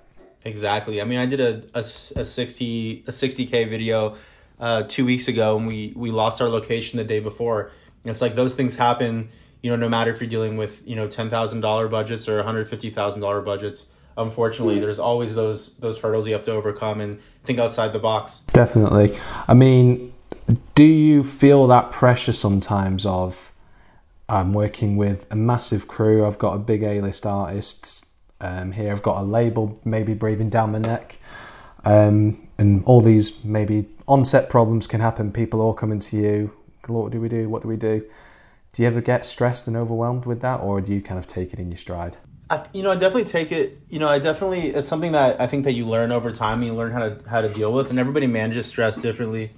Exactly. 0.46 1.02
I 1.02 1.06
mean, 1.06 1.20
I 1.20 1.26
did 1.26 1.40
a, 1.40 1.64
a, 1.74 1.80
a 1.80 2.26
60 2.26 3.06
a 3.08 3.12
60k 3.12 3.70
video 3.70 4.18
uh, 4.60 4.84
two 4.84 5.06
weeks 5.06 5.28
ago, 5.28 5.58
and 5.58 5.68
we 5.68 5.94
we 5.96 6.12
lost 6.12 6.42
our 6.42 6.50
location 6.50 6.98
the 6.98 7.04
day 7.04 7.20
before. 7.20 7.72
And 8.04 8.12
it's 8.12 8.22
like 8.22 8.36
those 8.36 8.54
things 8.54 8.76
happen. 8.76 9.30
You 9.62 9.72
know, 9.72 9.78
no 9.78 9.88
matter 9.88 10.12
if 10.12 10.20
you're 10.20 10.30
dealing 10.30 10.58
with 10.58 10.86
you 10.86 10.96
know 10.96 11.08
ten 11.08 11.30
thousand 11.30 11.62
dollar 11.62 11.88
budgets 11.88 12.28
or 12.28 12.36
one 12.38 12.46
hundred 12.46 12.70
fifty 12.70 12.90
thousand 12.90 13.22
dollar 13.22 13.42
budgets. 13.42 13.86
Unfortunately, 14.18 14.80
there's 14.80 15.00
always 15.00 15.34
those 15.34 15.74
those 15.80 16.00
hurdles 16.00 16.28
you 16.28 16.34
have 16.34 16.44
to 16.46 16.52
overcome 16.52 17.02
and 17.02 17.20
think 17.44 17.60
outside 17.60 17.94
the 17.94 18.00
box. 18.00 18.42
Definitely. 18.54 19.18
I 19.48 19.54
mean, 19.54 20.14
do 20.76 20.84
you 20.84 21.24
feel 21.24 21.68
that 21.68 21.92
pressure 21.92 22.34
sometimes 22.34 23.06
of 23.06 23.52
I'm 24.30 24.54
working 24.54 24.96
with 24.96 25.26
a 25.32 25.36
massive 25.36 25.88
crew, 25.88 26.26
I've 26.26 26.38
got 26.38 26.54
a 26.54 26.60
big 26.60 26.84
A-list 26.84 27.26
artist 27.26 28.08
um, 28.40 28.72
here, 28.72 28.92
I've 28.92 29.04
got 29.04 29.22
a 29.22 29.24
label 29.24 29.80
maybe 29.84 30.14
breathing 30.14 30.50
down 30.50 30.72
my 30.72 30.80
neck, 30.80 31.20
um, 31.86 32.48
and 32.58 32.84
all 32.86 33.02
these 33.02 33.44
maybe 33.44 33.90
on-set 34.08 34.50
problems 34.50 34.88
can 34.88 35.02
happen. 35.02 35.32
People 35.32 35.62
all 35.62 35.74
coming 35.74 36.00
to 36.00 36.18
you, 36.18 36.54
what 36.88 37.12
do 37.12 37.20
we 37.20 37.30
do? 37.30 37.50
What 37.50 37.62
do 37.62 37.68
we 37.68 37.78
do? 37.78 38.06
Do 38.74 38.82
you 38.82 38.88
ever 38.88 39.02
get 39.02 39.26
stressed 39.26 39.68
and 39.68 39.78
overwhelmed 39.78 40.26
with 40.26 40.42
that, 40.42 40.62
or 40.62 40.82
do 40.82 40.94
you 40.94 41.02
kind 41.02 41.20
of 41.20 41.28
take 41.28 41.54
it 41.54 41.60
in 41.60 41.70
your 41.70 41.78
stride? 41.78 42.18
I, 42.54 42.68
you 42.72 42.84
know, 42.84 42.92
I 42.92 42.96
definitely 42.96 43.24
take 43.24 43.52
it. 43.52 43.80
You 43.90 43.98
know, 43.98 44.08
I 44.08 44.20
definitely 44.20 44.70
it's 44.70 44.88
something 44.88 45.14
that 45.14 45.42
I 45.42 45.48
think 45.48 45.64
that 45.64 45.72
you 45.72 45.88
learn 45.88 46.12
over 46.12 46.32
time. 46.32 46.62
You 46.62 46.74
learn 46.76 46.92
how 46.92 47.00
to 47.00 47.18
how 47.28 47.42
to 47.42 47.52
deal 47.52 47.74
with, 47.74 47.90
and 47.90 47.98
everybody 47.98 48.28
manages 48.28 48.68
stress 48.68 48.96
differently. 48.98 49.52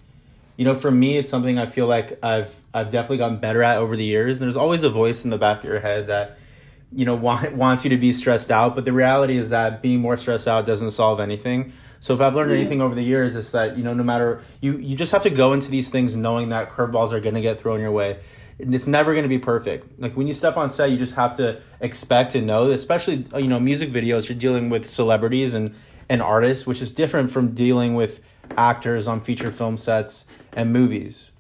You 0.56 0.64
know, 0.64 0.76
for 0.76 0.92
me, 0.92 1.18
it's 1.18 1.30
something 1.30 1.60
I 1.60 1.66
feel 1.66 1.88
like 1.88 2.18
I've 2.24 2.54
I've 2.74 2.90
definitely 2.90 3.18
gotten 3.18 3.38
better 3.38 3.62
at 3.64 3.80
over 3.80 3.98
the 3.98 4.06
years. 4.06 4.38
And 4.38 4.46
there's 4.46 4.56
always 4.56 4.84
a 4.84 4.90
voice 4.90 5.26
in 5.26 5.30
the 5.30 5.38
back 5.38 5.58
of 5.58 5.66
your 5.66 5.82
head 5.82 6.08
that 6.08 6.38
you 6.94 7.04
know 7.06 7.16
want, 7.16 7.54
wants 7.54 7.84
you 7.84 7.90
to 7.90 7.98
be 7.98 8.14
stressed 8.14 8.50
out, 8.50 8.76
but 8.76 8.86
the 8.86 8.94
reality 8.94 9.38
is 9.38 9.50
that 9.50 9.82
being 9.82 10.00
more 10.00 10.16
stressed 10.16 10.48
out 10.48 10.66
doesn't 10.66 10.92
solve 10.92 11.20
anything. 11.20 11.74
So 12.00 12.14
if 12.14 12.22
I've 12.22 12.34
learned 12.34 12.52
mm-hmm. 12.52 12.60
anything 12.62 12.82
over 12.82 12.96
the 12.96 13.04
years, 13.04 13.36
it's 13.36 13.52
that 13.52 13.76
you 13.76 13.84
know 13.84 13.94
no 13.94 14.04
matter 14.04 14.40
you 14.62 14.78
you 14.78 14.96
just 14.96 15.12
have 15.12 15.24
to 15.24 15.30
go 15.30 15.52
into 15.52 15.70
these 15.70 15.90
things 15.90 16.16
knowing 16.16 16.48
that 16.50 16.72
curveballs 16.72 17.12
are 17.12 17.20
going 17.20 17.36
to 17.36 17.42
get 17.42 17.60
thrown 17.60 17.82
your 17.82 17.92
way 17.92 18.20
it's 18.58 18.88
never 18.88 19.14
going 19.14 19.24
to 19.24 19.30
be 19.30 19.40
perfect. 19.40 20.00
Like 20.00 20.16
when 20.16 20.28
you 20.28 20.34
step 20.34 20.56
on 20.58 20.70
set, 20.70 20.90
you 20.90 20.98
just 20.98 21.16
have 21.16 21.36
to 21.38 21.62
expect 21.82 22.36
and 22.36 22.48
know, 22.48 22.70
especially 22.72 23.26
you 23.36 23.48
know 23.48 23.60
music 23.60 23.92
videos. 23.92 24.30
You're 24.30 24.38
dealing 24.38 24.70
with 24.70 24.90
celebrities 24.90 25.54
and 25.54 25.76
and 26.10 26.22
artists, 26.22 26.66
which 26.66 26.82
is 26.82 26.92
different 26.92 27.32
from 27.32 27.54
dealing 27.54 27.96
with 27.96 28.22
actors 28.58 29.08
on 29.08 29.22
feature 29.22 29.52
film 29.52 29.78
sets 29.78 30.26
and 30.54 30.72
movies, 30.72 31.32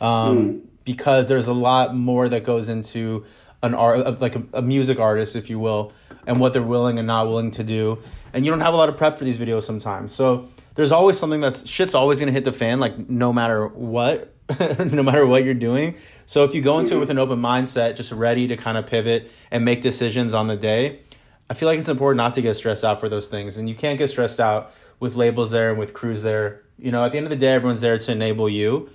um, 0.00 0.38
mm. 0.38 0.60
because 0.84 1.28
there's 1.28 1.48
a 1.48 1.52
lot 1.52 1.94
more 1.94 2.28
that 2.28 2.44
goes 2.44 2.68
into 2.68 3.24
an 3.62 3.74
art, 3.74 4.20
like 4.20 4.36
a, 4.36 4.42
a 4.54 4.62
music 4.62 4.98
artist, 4.98 5.36
if 5.36 5.50
you 5.50 5.58
will, 5.58 5.92
and 6.26 6.40
what 6.40 6.52
they're 6.52 6.62
willing 6.62 6.98
and 6.98 7.06
not 7.06 7.26
willing 7.26 7.50
to 7.52 7.64
do. 7.64 7.98
And 8.32 8.44
you 8.44 8.50
don't 8.50 8.60
have 8.60 8.74
a 8.74 8.76
lot 8.76 8.88
of 8.88 8.96
prep 8.96 9.18
for 9.18 9.24
these 9.24 9.38
videos 9.38 9.62
sometimes, 9.62 10.14
so 10.14 10.48
there's 10.74 10.92
always 10.92 11.18
something 11.18 11.40
that's 11.40 11.66
shit's 11.68 11.94
always 11.94 12.18
gonna 12.18 12.32
hit 12.32 12.44
the 12.44 12.52
fan, 12.52 12.80
like 12.80 13.08
no 13.08 13.32
matter 13.32 13.68
what, 13.68 14.34
no 14.60 15.02
matter 15.02 15.26
what 15.26 15.44
you're 15.44 15.54
doing. 15.54 15.96
So 16.26 16.44
if 16.44 16.54
you 16.54 16.60
go 16.60 16.78
into 16.80 16.96
it 16.96 16.98
with 16.98 17.10
an 17.10 17.18
open 17.18 17.40
mindset, 17.40 17.96
just 17.96 18.12
ready 18.12 18.48
to 18.48 18.56
kind 18.56 18.76
of 18.76 18.86
pivot 18.86 19.30
and 19.50 19.64
make 19.64 19.80
decisions 19.80 20.34
on 20.34 20.48
the 20.48 20.56
day, 20.56 21.00
I 21.48 21.54
feel 21.54 21.68
like 21.68 21.78
it's 21.78 21.88
important 21.88 22.18
not 22.18 22.34
to 22.34 22.42
get 22.42 22.54
stressed 22.56 22.84
out 22.84 23.00
for 23.00 23.08
those 23.08 23.28
things. 23.28 23.56
And 23.56 23.68
you 23.68 23.76
can't 23.76 23.98
get 23.98 24.10
stressed 24.10 24.40
out 24.40 24.72
with 24.98 25.14
labels 25.14 25.52
there 25.52 25.70
and 25.70 25.78
with 25.78 25.94
crews 25.94 26.22
there. 26.22 26.62
You 26.78 26.90
know, 26.90 27.04
at 27.04 27.12
the 27.12 27.18
end 27.18 27.26
of 27.26 27.30
the 27.30 27.36
day, 27.36 27.54
everyone's 27.54 27.80
there 27.80 27.96
to 27.96 28.12
enable 28.12 28.48
you 28.48 28.90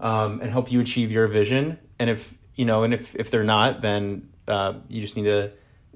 um, 0.00 0.40
and 0.40 0.50
help 0.50 0.72
you 0.72 0.80
achieve 0.80 1.12
your 1.12 1.28
vision. 1.28 1.78
And 1.98 2.10
if 2.10 2.36
you 2.56 2.64
know, 2.64 2.82
and 2.82 2.92
if 2.92 3.14
if 3.14 3.30
they're 3.30 3.44
not, 3.44 3.80
then 3.80 4.28
uh, 4.48 4.74
you 4.88 5.00
just 5.00 5.16
need 5.16 5.24
to 5.24 5.52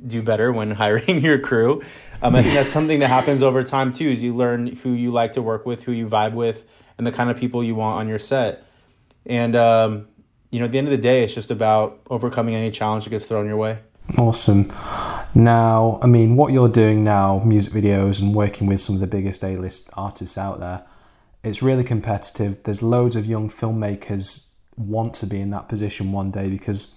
do 0.07 0.23
better 0.23 0.53
when 0.53 0.71
hiring 0.83 1.21
your 1.21 1.41
crew. 1.41 1.83
Um, 2.23 2.35
I 2.37 2.43
think 2.43 2.55
that's 2.55 2.71
something 2.71 3.01
that 3.01 3.09
happens 3.09 3.43
over 3.43 3.63
time 3.65 3.93
too. 3.93 4.09
Is 4.09 4.23
you 4.23 4.35
learn 4.35 4.69
who 4.69 4.93
you 4.93 5.11
like 5.11 5.33
to 5.33 5.43
work 5.43 5.67
with, 5.67 5.83
who 5.83 5.93
you 5.93 6.07
vibe 6.07 6.35
with, 6.35 6.65
and 6.97 7.07
the 7.07 7.13
kind 7.13 7.29
of 7.29 7.37
people 7.37 7.65
you 7.65 7.75
want 7.75 7.99
on 7.99 8.09
your 8.09 8.21
set. 8.21 8.65
And 9.27 9.57
um, 9.57 10.07
you 10.57 10.61
know, 10.61 10.65
at 10.65 10.73
the 10.73 10.79
end 10.79 10.87
of 10.87 10.91
the 10.91 10.97
day, 10.97 11.23
it's 11.23 11.35
just 11.35 11.51
about 11.51 12.01
overcoming 12.09 12.55
any 12.55 12.71
challenge 12.71 13.05
that 13.05 13.11
gets 13.11 13.27
thrown 13.27 13.47
your 13.47 13.59
way. 13.59 13.79
Awesome. 14.17 14.73
Now, 15.35 15.99
I 16.03 16.07
mean, 16.07 16.35
what 16.37 16.51
you're 16.51 16.71
doing 16.71 17.05
now, 17.05 17.43
music 17.45 17.75
videos 17.75 18.23
and 18.23 18.35
working 18.35 18.67
with 18.67 18.81
some 18.81 18.95
of 18.95 19.03
the 19.03 19.07
biggest 19.07 19.45
A 19.45 19.59
list 19.59 19.91
artists 19.99 20.39
out 20.39 20.59
there, 20.59 20.87
it's 21.45 21.61
really 21.61 21.85
competitive. 21.85 22.63
There's 22.63 22.83
loads 22.83 23.17
of 23.17 23.27
young 23.27 23.51
filmmakers 23.51 24.55
want 24.79 25.13
to 25.17 25.27
be 25.27 25.43
in 25.43 25.51
that 25.51 25.69
position 25.69 26.11
one 26.11 26.31
day 26.31 26.49
because 26.49 26.95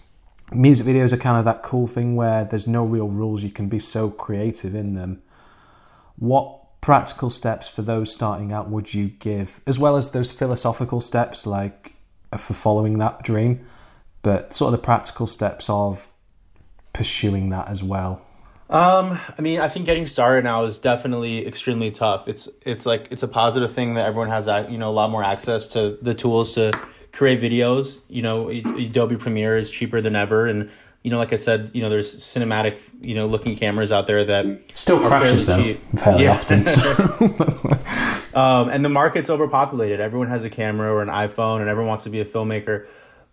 music 0.53 0.87
videos 0.87 1.11
are 1.11 1.17
kind 1.17 1.37
of 1.37 1.43
that 1.43 1.61
cool 1.61 1.85
thing 1.85 2.15
where 2.15 2.45
there's 2.45 2.65
no 2.65 2.85
real 2.85 3.09
rules. 3.09 3.43
You 3.43 3.51
can 3.51 3.67
be 3.67 3.79
so 3.79 4.09
creative 4.09 4.73
in 4.73 4.95
them. 4.95 5.21
What 6.15 6.79
practical 6.79 7.29
steps 7.29 7.67
for 7.67 7.81
those 7.81 8.13
starting 8.13 8.53
out 8.53 8.69
would 8.69 8.93
you 8.93 9.09
give, 9.09 9.59
as 9.67 9.77
well 9.77 9.97
as 9.97 10.11
those 10.11 10.31
philosophical 10.31 11.01
steps 11.01 11.45
like 11.45 11.95
for 12.37 12.53
following 12.53 12.97
that 12.99 13.23
dream, 13.23 13.65
but 14.21 14.53
sort 14.53 14.73
of 14.73 14.79
the 14.79 14.83
practical 14.83 15.27
steps 15.27 15.69
of 15.69 16.07
pursuing 16.93 17.49
that 17.49 17.67
as 17.67 17.83
well. 17.83 18.21
Um, 18.69 19.19
I 19.35 19.41
mean, 19.41 19.59
I 19.59 19.67
think 19.67 19.87
getting 19.87 20.05
started 20.05 20.43
now 20.43 20.63
is 20.63 20.77
definitely 20.77 21.47
extremely 21.47 21.89
tough. 21.89 22.27
It's 22.27 22.47
it's 22.61 22.85
like 22.85 23.07
it's 23.09 23.23
a 23.23 23.27
positive 23.27 23.73
thing 23.73 23.95
that 23.95 24.05
everyone 24.05 24.29
has 24.29 24.47
you 24.71 24.77
know 24.77 24.89
a 24.89 24.93
lot 24.93 25.09
more 25.09 25.23
access 25.23 25.65
to 25.67 25.97
the 26.01 26.13
tools 26.13 26.53
to 26.53 26.71
create 27.11 27.41
videos. 27.41 27.97
You 28.09 28.21
know, 28.21 28.49
Adobe 28.49 29.17
Premiere 29.17 29.57
is 29.57 29.71
cheaper 29.71 30.01
than 30.01 30.15
ever, 30.15 30.45
and 30.45 30.69
you 31.03 31.11
know, 31.11 31.17
like 31.17 31.31
I 31.31 31.37
said, 31.37 31.71
you 31.73 31.81
know, 31.81 31.89
there's 31.89 32.17
cinematic, 32.17 32.79
you 33.01 33.15
know, 33.15 33.25
looking 33.25 33.55
cameras 33.55 33.91
out 33.91 34.05
there 34.07 34.25
that 34.25 34.61
still 34.73 34.99
crashes 34.99 35.45
them 35.45 35.75
fairly 35.95 36.25
yeah. 36.25 36.33
often. 36.33 36.65
So. 36.65 36.91
um, 38.39 38.69
and 38.69 38.83
the 38.83 38.89
market's 38.89 39.29
overpopulated. 39.29 40.01
Everyone 40.01 40.27
has 40.27 40.43
a 40.43 40.49
camera 40.49 40.91
or 40.91 41.01
an 41.01 41.07
iPhone, 41.07 41.61
and 41.61 41.69
everyone 41.69 41.87
wants 41.87 42.03
to 42.03 42.09
be 42.09 42.19
a 42.19 42.25
filmmaker. 42.25 42.87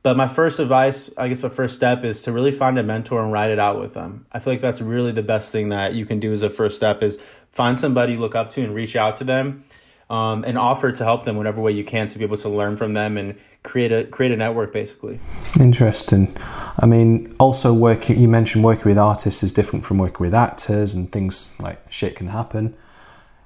But 0.04 0.16
my 0.16 0.28
first 0.28 0.60
advice, 0.60 1.10
I 1.16 1.26
guess, 1.26 1.42
my 1.42 1.48
first 1.48 1.74
step 1.74 2.04
is 2.04 2.22
to 2.22 2.32
really 2.32 2.52
find 2.52 2.78
a 2.78 2.84
mentor 2.84 3.20
and 3.20 3.32
write 3.32 3.50
it 3.50 3.58
out 3.58 3.80
with 3.80 3.94
them. 3.94 4.26
I 4.30 4.38
feel 4.38 4.52
like 4.52 4.60
that's 4.60 4.80
really 4.80 5.10
the 5.10 5.24
best 5.24 5.50
thing 5.50 5.70
that 5.70 5.94
you 5.94 6.06
can 6.06 6.20
do 6.20 6.30
as 6.30 6.44
a 6.44 6.50
first 6.50 6.76
step 6.76 7.02
is 7.02 7.18
find 7.50 7.76
somebody 7.76 8.12
you 8.12 8.20
look 8.20 8.36
up 8.36 8.50
to 8.50 8.62
and 8.62 8.72
reach 8.72 8.94
out 8.94 9.16
to 9.16 9.24
them 9.24 9.64
um, 10.08 10.44
and 10.44 10.56
offer 10.56 10.92
to 10.92 11.04
help 11.04 11.24
them 11.24 11.36
whatever 11.36 11.60
way 11.60 11.72
you 11.72 11.84
can 11.84 12.06
to 12.08 12.18
be 12.18 12.24
able 12.24 12.36
to 12.36 12.48
learn 12.48 12.76
from 12.76 12.92
them 12.94 13.16
and 13.16 13.36
create 13.62 13.90
a 13.90 14.04
create 14.04 14.32
a 14.32 14.36
network 14.36 14.72
basically. 14.72 15.18
Interesting. 15.58 16.34
I 16.78 16.86
mean, 16.86 17.34
also 17.40 17.74
working. 17.74 18.20
You 18.20 18.28
mentioned 18.28 18.64
working 18.64 18.84
with 18.84 18.98
artists 18.98 19.42
is 19.42 19.52
different 19.52 19.84
from 19.84 19.98
working 19.98 20.24
with 20.24 20.34
actors, 20.34 20.94
and 20.94 21.10
things 21.10 21.54
like 21.58 21.80
shit 21.90 22.16
can 22.16 22.28
happen. 22.28 22.74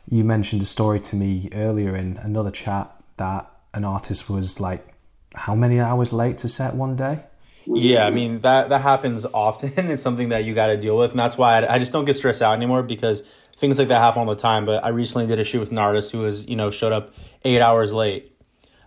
You 0.08 0.24
mentioned 0.24 0.62
a 0.62 0.66
story 0.66 1.00
to 1.00 1.16
me 1.16 1.48
earlier 1.52 1.96
in 1.96 2.18
another 2.18 2.50
chat 2.50 2.90
that 3.16 3.50
an 3.72 3.84
artist 3.84 4.28
was 4.28 4.60
like 4.60 4.86
how 5.34 5.54
many 5.54 5.80
hours 5.80 6.12
late 6.12 6.38
to 6.38 6.48
set 6.48 6.74
one 6.74 6.96
day. 6.96 7.20
Yeah, 7.66 8.04
I 8.04 8.10
mean 8.10 8.40
that 8.40 8.68
that 8.68 8.82
happens 8.82 9.24
often. 9.32 9.72
it's 9.90 10.02
something 10.02 10.30
that 10.30 10.44
you 10.44 10.54
got 10.54 10.68
to 10.68 10.76
deal 10.76 10.96
with, 10.96 11.12
and 11.12 11.20
that's 11.20 11.38
why 11.38 11.62
I, 11.62 11.76
I 11.76 11.78
just 11.78 11.92
don't 11.92 12.04
get 12.04 12.16
stressed 12.16 12.42
out 12.42 12.54
anymore 12.54 12.82
because 12.82 13.22
things 13.60 13.78
like 13.78 13.88
that 13.88 14.00
happen 14.00 14.20
all 14.20 14.34
the 14.34 14.40
time. 14.40 14.64
But 14.66 14.84
I 14.84 14.88
recently 14.88 15.26
did 15.26 15.38
a 15.38 15.44
shoot 15.44 15.60
with 15.60 15.70
an 15.70 15.78
artist 15.78 16.10
who 16.10 16.20
was, 16.20 16.46
you 16.46 16.56
know, 16.56 16.70
showed 16.70 16.92
up 16.92 17.14
eight 17.44 17.60
hours 17.60 17.92
late. 17.92 18.26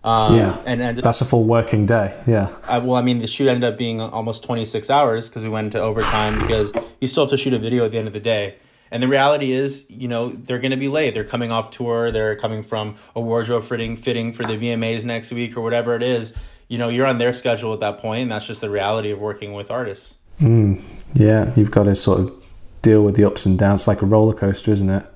Um, 0.02 0.36
yeah, 0.36 0.62
and 0.66 0.82
ended 0.82 1.02
that's 1.02 1.22
a 1.22 1.24
full 1.24 1.44
working 1.44 1.86
day. 1.86 2.14
Yeah. 2.26 2.54
I, 2.64 2.76
well, 2.76 2.96
I 2.96 3.00
mean, 3.00 3.20
the 3.20 3.26
shoot 3.26 3.48
ended 3.48 3.64
up 3.64 3.78
being 3.78 4.02
almost 4.02 4.42
26 4.42 4.90
hours 4.90 5.30
because 5.30 5.42
we 5.42 5.48
went 5.48 5.66
into 5.66 5.80
overtime 5.80 6.38
because 6.40 6.74
you 7.00 7.08
still 7.08 7.24
have 7.24 7.30
to 7.30 7.38
shoot 7.38 7.54
a 7.54 7.58
video 7.58 7.86
at 7.86 7.92
the 7.92 7.96
end 7.96 8.06
of 8.06 8.12
the 8.12 8.20
day. 8.20 8.56
And 8.90 9.02
the 9.02 9.08
reality 9.08 9.52
is, 9.52 9.86
you 9.88 10.06
know, 10.06 10.28
they're 10.28 10.58
going 10.58 10.72
to 10.72 10.76
be 10.76 10.88
late. 10.88 11.14
They're 11.14 11.24
coming 11.24 11.50
off 11.50 11.70
tour. 11.70 12.12
They're 12.12 12.36
coming 12.36 12.62
from 12.62 12.96
a 13.16 13.20
wardrobe 13.20 13.64
fitting, 13.64 13.96
fitting 13.96 14.32
for 14.34 14.44
the 14.44 14.54
VMAs 14.54 15.04
next 15.04 15.32
week 15.32 15.56
or 15.56 15.62
whatever 15.62 15.96
it 15.96 16.02
is. 16.02 16.34
You 16.68 16.76
know, 16.76 16.90
you're 16.90 17.06
on 17.06 17.16
their 17.16 17.32
schedule 17.32 17.72
at 17.72 17.80
that 17.80 17.98
point, 17.98 18.22
and 18.22 18.30
that's 18.30 18.46
just 18.46 18.60
the 18.60 18.70
reality 18.70 19.10
of 19.10 19.18
working 19.20 19.54
with 19.54 19.70
artists. 19.70 20.14
Mm, 20.40 20.82
yeah, 21.14 21.50
you've 21.56 21.70
got 21.70 21.84
to 21.84 21.96
sort 21.96 22.20
of 22.20 22.43
deal 22.84 23.02
with 23.02 23.16
the 23.16 23.24
ups 23.24 23.46
and 23.46 23.58
downs. 23.58 23.82
It's 23.82 23.88
like 23.88 24.02
a 24.02 24.06
roller 24.06 24.34
coaster, 24.34 24.70
isn't 24.70 24.90
it? 24.90 25.06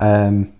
Um, 0.00 0.52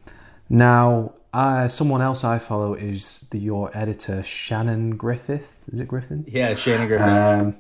now, 0.49 1.15
uh, 1.33 1.69
someone 1.69 2.03
else 2.03 2.25
I 2.25 2.39
follow 2.39 2.75
is 2.75 3.21
the, 3.31 3.39
your 3.39 3.77
editor, 3.77 4.23
Shannon 4.23 4.97
Griffith. 4.97 5.65
Is 5.73 5.81
it 5.81 5.89
Griffin? 5.89 6.25
Yeah, 6.29 6.55
Shannon 6.55 6.89
Griffith. 6.89 7.07
Um, 7.07 7.57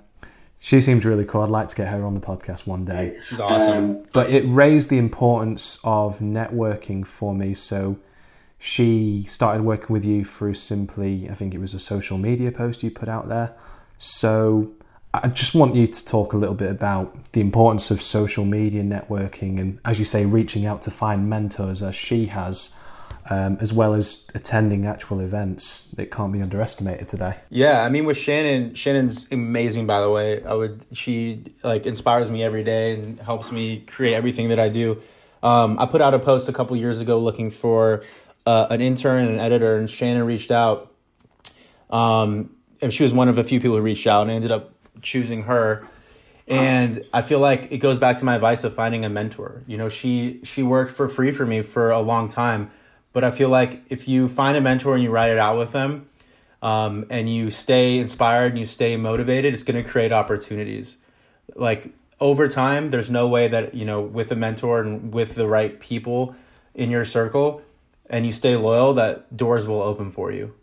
she 0.59 0.81
seems 0.81 1.05
really 1.05 1.25
cool. 1.25 1.43
I'd 1.43 1.51
like 1.51 1.69
to 1.69 1.77
get 1.77 1.89
her 1.89 2.05
on 2.05 2.15
the 2.15 2.21
podcast 2.21 2.67
one 2.67 2.85
day. 2.85 3.19
She's 3.29 3.41
awesome. 3.41 3.91
Um, 3.91 4.07
but 4.13 4.31
it 4.31 4.43
raised 4.47 4.91
the 4.91 4.99
importance 4.99 5.79
of 5.85 6.19
networking 6.19 7.07
for 7.07 7.35
me. 7.35 7.55
So 7.55 7.99
she 8.59 9.25
started 9.29 9.63
working 9.63 9.93
with 9.93 10.05
you 10.05 10.25
through 10.25 10.55
simply, 10.55 11.31
I 11.31 11.35
think 11.35 11.55
it 11.55 11.61
was 11.61 11.75
a 11.75 11.81
social 11.81 12.19
media 12.19 12.51
post 12.51 12.83
you 12.83 12.91
put 12.91 13.09
out 13.09 13.29
there. 13.29 13.55
So 13.99 14.73
I 15.23 15.29
just 15.29 15.55
want 15.55 15.75
you 15.75 15.87
to 15.87 16.05
talk 16.05 16.33
a 16.33 16.37
little 16.37 16.55
bit 16.55 16.71
about 16.71 17.33
the 17.33 17.41
importance 17.41 17.91
of 17.91 18.03
social 18.03 18.45
media 18.45 18.83
networking 18.83 19.59
and, 19.59 19.79
as 19.85 19.99
you 19.99 20.05
say, 20.05 20.25
reaching 20.25 20.67
out 20.67 20.83
to 20.83 20.91
find 20.91 21.29
mentors 21.29 21.83
as 21.83 21.95
she 21.95 22.27
has, 22.27 22.77
um, 23.31 23.59
as 23.61 23.73
well 23.73 23.95
as 23.95 24.27
attending 24.35 24.87
actual 24.87 25.21
events 25.21 25.91
that 25.93 26.11
can't 26.11 26.33
be 26.33 26.41
underestimated 26.43 27.09
today. 27.09 27.37
Yeah, 27.51 27.83
I 27.83 27.89
mean, 27.89 28.05
with 28.05 28.17
Shannon, 28.17 28.75
Shannon's 28.75 29.29
amazing. 29.31 29.87
By 29.87 30.01
the 30.01 30.11
way, 30.11 30.43
I 30.45 30.55
would 30.55 30.85
she 30.93 31.45
like 31.63 31.87
inspires 31.87 32.31
me 32.31 32.43
every 32.43 32.65
day 32.65 32.95
and 32.95 33.21
helps 33.21 33.51
me 33.53 33.81
create 33.81 34.15
everything 34.15 34.49
that 34.51 34.61
I 34.61 34.69
do. 34.69 35.01
Um, 35.43 35.79
I 35.79 35.87
put 35.87 36.01
out 36.01 36.15
a 36.15 36.19
post 36.19 36.49
a 36.49 36.53
couple 36.53 36.77
years 36.77 37.01
ago 37.01 37.19
looking 37.21 37.51
for 37.51 38.03
uh, 38.47 38.67
an 38.71 38.81
intern 38.81 39.27
and 39.27 39.35
an 39.35 39.41
editor, 39.41 39.77
and 39.77 39.89
Shannon 39.89 40.25
reached 40.25 40.51
out. 40.51 40.93
Um, 41.91 42.55
and 42.81 42.93
she 42.95 43.03
was 43.03 43.13
one 43.13 43.29
of 43.29 43.39
a 43.39 43.45
few 43.45 43.61
people 43.61 43.77
who 43.77 43.83
reached 43.83 44.07
out, 44.07 44.23
and 44.23 44.31
ended 44.31 44.53
up 44.53 44.73
choosing 45.03 45.43
her. 45.45 45.87
And 46.47 47.05
i 47.13 47.21
feel 47.21 47.41
like 47.41 47.71
it 47.71 47.79
goes 47.79 47.99
back 47.99 48.17
to 48.19 48.25
my 48.25 48.35
advice 48.35 48.65
of 48.65 48.75
finding 48.75 49.05
a 49.05 49.11
mentor. 49.11 49.63
You 49.67 49.77
know 49.77 49.89
she 49.89 50.41
she 50.45 50.63
worked 50.63 50.93
for 50.93 51.09
free 51.09 51.31
for 51.31 51.45
me 51.45 51.63
for 51.63 51.91
a 51.91 52.01
long 52.01 52.29
time 52.29 52.71
but 53.13 53.25
i 53.25 53.31
feel 53.31 53.49
like 53.49 53.83
if 53.89 54.09
you 54.09 54.29
find 54.29 54.57
a 54.57 54.61
mentor 54.61 54.95
and 54.95 55.03
you 55.03 55.11
write 55.11 55.31
it 55.31 55.39
out 55.39 55.59
with 55.59 55.73
them 55.73 56.09
um, 56.63 57.07
and 57.11 57.33
you 57.33 57.51
stay 57.51 57.99
inspired 57.99 58.53
and 58.53 58.59
you 58.59 58.65
stay 58.65 58.97
motivated 58.97 59.55
it's 59.55 59.63
going 59.63 59.83
to 59.83 59.89
create 59.89 60.13
opportunities. 60.13 60.97
Like 61.55 61.93
over 62.21 62.49
time 62.49 62.91
there's 62.91 63.11
no 63.11 63.29
way 63.29 63.49
that 63.49 63.75
you 63.75 63.85
know 63.85 64.01
with 64.01 64.33
a 64.33 64.37
mentor 64.37 64.81
and 64.81 65.13
with 65.13 65.35
the 65.35 65.47
right 65.47 65.79
people 65.81 66.35
in 66.75 66.91
your 66.91 67.05
circle 67.05 67.63
and 68.11 68.25
you 68.27 68.33
stay 68.33 68.57
loyal 68.57 68.95
that 68.95 69.37
doors 69.37 69.67
will 69.67 69.83
open 69.83 70.11
for 70.11 70.33
you 70.33 70.55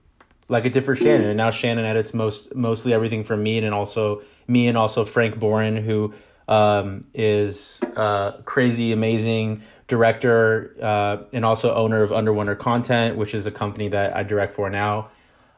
like 0.47 0.65
it 0.65 0.73
did 0.73 0.85
for 0.85 0.95
Shannon. 0.95 1.27
And 1.27 1.37
now 1.37 1.51
Shannon 1.51 1.85
edits 1.85 2.13
most 2.13 2.53
mostly 2.55 2.93
everything 2.93 3.23
for 3.23 3.35
me 3.35 3.57
and 3.57 3.73
also 3.73 4.21
me 4.47 4.67
and 4.67 4.77
also 4.77 5.05
Frank 5.05 5.39
Borin, 5.39 5.77
who 5.77 6.13
um, 6.47 7.05
is 7.13 7.79
uh, 7.95 8.33
crazy, 8.43 8.91
amazing 8.91 9.63
director 9.87 10.75
uh, 10.81 11.17
and 11.33 11.43
also 11.45 11.73
owner 11.73 12.03
of 12.03 12.11
Underwonder 12.11 12.55
Content, 12.55 13.17
which 13.17 13.33
is 13.33 13.45
a 13.45 13.51
company 13.51 13.89
that 13.89 14.15
I 14.15 14.23
direct 14.23 14.55
for 14.55 14.69
now. 14.69 15.09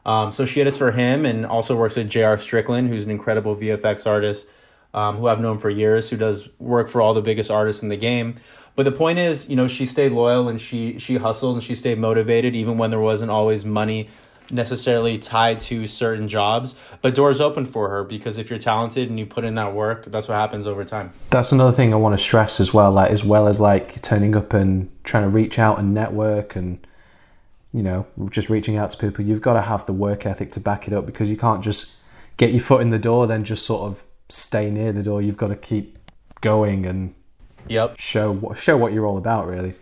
Um, 0.06 0.32
so 0.32 0.46
she 0.46 0.60
edits 0.60 0.78
for 0.78 0.90
him 0.90 1.26
and 1.26 1.44
also 1.44 1.76
works 1.76 1.96
with 1.96 2.08
J.R. 2.08 2.38
Strickland, 2.38 2.88
who's 2.88 3.04
an 3.04 3.10
incredible 3.10 3.54
VFX 3.54 4.06
artist 4.06 4.46
um, 4.94 5.16
who 5.16 5.28
I've 5.28 5.40
known 5.40 5.58
for 5.58 5.68
years, 5.68 6.08
who 6.08 6.16
does 6.16 6.48
work 6.58 6.88
for 6.88 7.02
all 7.02 7.12
the 7.12 7.20
biggest 7.20 7.50
artists 7.50 7.82
in 7.82 7.88
the 7.88 7.96
game. 7.96 8.36
But 8.74 8.84
the 8.84 8.92
point 8.92 9.18
is, 9.18 9.48
you 9.48 9.56
know, 9.56 9.68
she 9.68 9.86
stayed 9.86 10.12
loyal 10.12 10.48
and 10.48 10.60
she 10.60 10.98
she 10.98 11.16
hustled 11.16 11.56
and 11.56 11.64
she 11.64 11.74
stayed 11.74 11.98
motivated 11.98 12.54
even 12.54 12.78
when 12.78 12.90
there 12.90 13.00
wasn't 13.00 13.30
always 13.30 13.64
money 13.64 14.08
necessarily 14.50 15.18
tied 15.18 15.60
to 15.60 15.86
certain 15.86 16.28
jobs, 16.28 16.74
but 17.02 17.14
doors 17.14 17.40
open 17.40 17.66
for 17.66 17.88
her 17.88 18.04
because 18.04 18.38
if 18.38 18.50
you're 18.50 18.58
talented 18.58 19.10
and 19.10 19.18
you 19.18 19.26
put 19.26 19.44
in 19.44 19.54
that 19.56 19.74
work, 19.74 20.06
that's 20.06 20.28
what 20.28 20.34
happens 20.36 20.66
over 20.66 20.84
time. 20.84 21.12
That's 21.30 21.52
another 21.52 21.72
thing 21.72 21.92
I 21.92 21.96
want 21.96 22.18
to 22.18 22.22
stress 22.22 22.60
as 22.60 22.72
well, 22.72 22.92
like 22.92 23.10
as 23.10 23.24
well 23.24 23.46
as 23.46 23.60
like 23.60 24.00
turning 24.02 24.34
up 24.34 24.52
and 24.52 24.90
trying 25.04 25.24
to 25.24 25.28
reach 25.28 25.58
out 25.58 25.78
and 25.78 25.92
network 25.92 26.56
and 26.56 26.78
you 27.72 27.82
know, 27.82 28.06
just 28.30 28.48
reaching 28.48 28.76
out 28.76 28.90
to 28.90 28.96
people, 28.96 29.24
you've 29.24 29.42
got 29.42 29.52
to 29.52 29.62
have 29.62 29.84
the 29.86 29.92
work 29.92 30.24
ethic 30.24 30.50
to 30.52 30.60
back 30.60 30.88
it 30.88 30.94
up 30.94 31.04
because 31.04 31.28
you 31.28 31.36
can't 31.36 31.62
just 31.62 31.92
get 32.38 32.50
your 32.50 32.60
foot 32.60 32.80
in 32.80 32.88
the 32.88 32.98
door 32.98 33.26
then 33.26 33.44
just 33.44 33.66
sort 33.66 33.82
of 33.82 34.02
stay 34.28 34.70
near 34.70 34.92
the 34.92 35.02
door. 35.02 35.20
You've 35.20 35.36
got 35.36 35.48
to 35.48 35.56
keep 35.56 35.98
going 36.40 36.86
and 36.86 37.14
yep. 37.66 37.98
show 37.98 38.54
show 38.56 38.76
what 38.76 38.92
you're 38.92 39.06
all 39.06 39.18
about 39.18 39.46
really. 39.46 39.74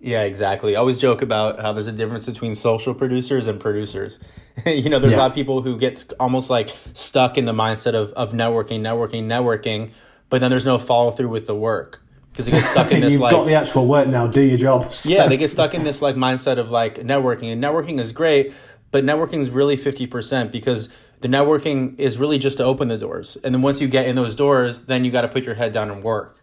Yeah, 0.00 0.22
exactly. 0.22 0.76
I 0.76 0.78
always 0.78 0.98
joke 0.98 1.22
about 1.22 1.60
how 1.60 1.72
there's 1.72 1.88
a 1.88 1.92
difference 1.92 2.26
between 2.26 2.54
social 2.54 2.94
producers 2.94 3.48
and 3.48 3.60
producers. 3.60 4.20
you 4.66 4.88
know, 4.88 4.98
there's 4.98 5.12
yeah. 5.12 5.18
a 5.18 5.22
lot 5.22 5.30
of 5.30 5.34
people 5.34 5.62
who 5.62 5.76
get 5.76 6.12
almost 6.20 6.50
like 6.50 6.70
stuck 6.92 7.36
in 7.36 7.46
the 7.46 7.52
mindset 7.52 7.94
of, 7.94 8.12
of 8.12 8.32
networking, 8.32 8.80
networking, 8.80 9.24
networking, 9.24 9.90
but 10.28 10.40
then 10.40 10.50
there's 10.50 10.64
no 10.64 10.78
follow 10.78 11.10
through 11.10 11.28
with 11.28 11.46
the 11.46 11.54
work 11.54 12.00
because 12.30 12.46
they 12.46 12.52
get 12.52 12.64
stuck 12.70 12.92
in 12.92 13.00
this 13.00 13.14
You've 13.14 13.22
like 13.22 13.32
got 13.32 13.46
the 13.46 13.54
actual 13.54 13.86
work 13.86 14.06
now. 14.06 14.26
Do 14.26 14.42
your 14.42 14.58
job. 14.58 14.92
yeah, 15.04 15.26
they 15.26 15.36
get 15.36 15.50
stuck 15.50 15.74
in 15.74 15.82
this 15.82 16.00
like 16.00 16.14
mindset 16.14 16.58
of 16.58 16.70
like 16.70 16.96
networking, 16.96 17.52
and 17.52 17.62
networking 17.62 17.98
is 17.98 18.12
great, 18.12 18.52
but 18.90 19.04
networking 19.04 19.40
is 19.40 19.50
really 19.50 19.76
fifty 19.76 20.06
percent 20.06 20.52
because 20.52 20.88
the 21.20 21.28
networking 21.28 21.98
is 21.98 22.18
really 22.18 22.38
just 22.38 22.58
to 22.58 22.64
open 22.64 22.86
the 22.86 22.98
doors, 22.98 23.36
and 23.42 23.52
then 23.52 23.62
once 23.62 23.80
you 23.80 23.88
get 23.88 24.06
in 24.06 24.14
those 24.14 24.36
doors, 24.36 24.82
then 24.82 25.04
you 25.04 25.10
got 25.10 25.22
to 25.22 25.28
put 25.28 25.42
your 25.42 25.56
head 25.56 25.72
down 25.72 25.90
and 25.90 26.04
work. 26.04 26.36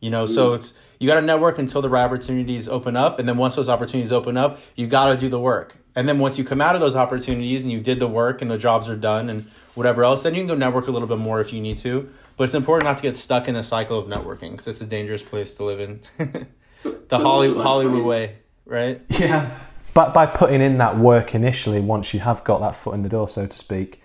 You 0.00 0.10
know, 0.10 0.26
so 0.26 0.50
mm. 0.50 0.56
it's 0.56 0.74
you 1.02 1.08
got 1.08 1.16
to 1.16 1.22
network 1.22 1.58
until 1.58 1.82
the 1.82 1.88
right 1.88 2.04
opportunities 2.04 2.68
open 2.68 2.96
up 2.96 3.18
and 3.18 3.28
then 3.28 3.36
once 3.36 3.56
those 3.56 3.68
opportunities 3.68 4.12
open 4.12 4.36
up 4.36 4.60
you 4.76 4.86
got 4.86 5.08
to 5.08 5.16
do 5.16 5.28
the 5.28 5.38
work. 5.38 5.76
And 5.96 6.08
then 6.08 6.20
once 6.20 6.38
you 6.38 6.44
come 6.44 6.60
out 6.60 6.76
of 6.76 6.80
those 6.80 6.94
opportunities 6.94 7.64
and 7.64 7.72
you 7.72 7.80
did 7.80 7.98
the 7.98 8.06
work 8.06 8.40
and 8.40 8.48
the 8.48 8.56
jobs 8.56 8.88
are 8.88 8.96
done 8.96 9.28
and 9.28 9.46
whatever 9.74 10.04
else 10.04 10.22
then 10.22 10.32
you 10.36 10.42
can 10.42 10.46
go 10.46 10.54
network 10.54 10.86
a 10.86 10.92
little 10.92 11.08
bit 11.08 11.18
more 11.18 11.40
if 11.40 11.52
you 11.52 11.60
need 11.60 11.78
to. 11.78 12.08
But 12.36 12.44
it's 12.44 12.54
important 12.54 12.84
not 12.84 12.98
to 12.98 13.02
get 13.02 13.16
stuck 13.16 13.48
in 13.48 13.54
the 13.54 13.64
cycle 13.64 13.98
of 13.98 14.06
networking 14.06 14.52
because 14.52 14.68
it's 14.68 14.80
a 14.80 14.86
dangerous 14.86 15.24
place 15.24 15.54
to 15.54 15.64
live 15.64 15.80
in. 15.80 16.00
The 16.82 17.18
hollywood, 17.18 17.62
hollywood 17.62 18.04
way 18.04 18.38
right? 18.64 19.02
Yeah. 19.10 19.60
But 19.94 20.12
by 20.14 20.26
putting 20.26 20.60
in 20.60 20.78
that 20.78 20.98
work 20.98 21.32
initially 21.34 21.80
once 21.80 22.14
you 22.14 22.20
have 22.20 22.42
got 22.42 22.60
that 22.60 22.74
foot 22.74 22.94
in 22.94 23.02
the 23.02 23.08
door 23.08 23.28
so 23.28 23.46
to 23.46 23.56
speak 23.56 24.02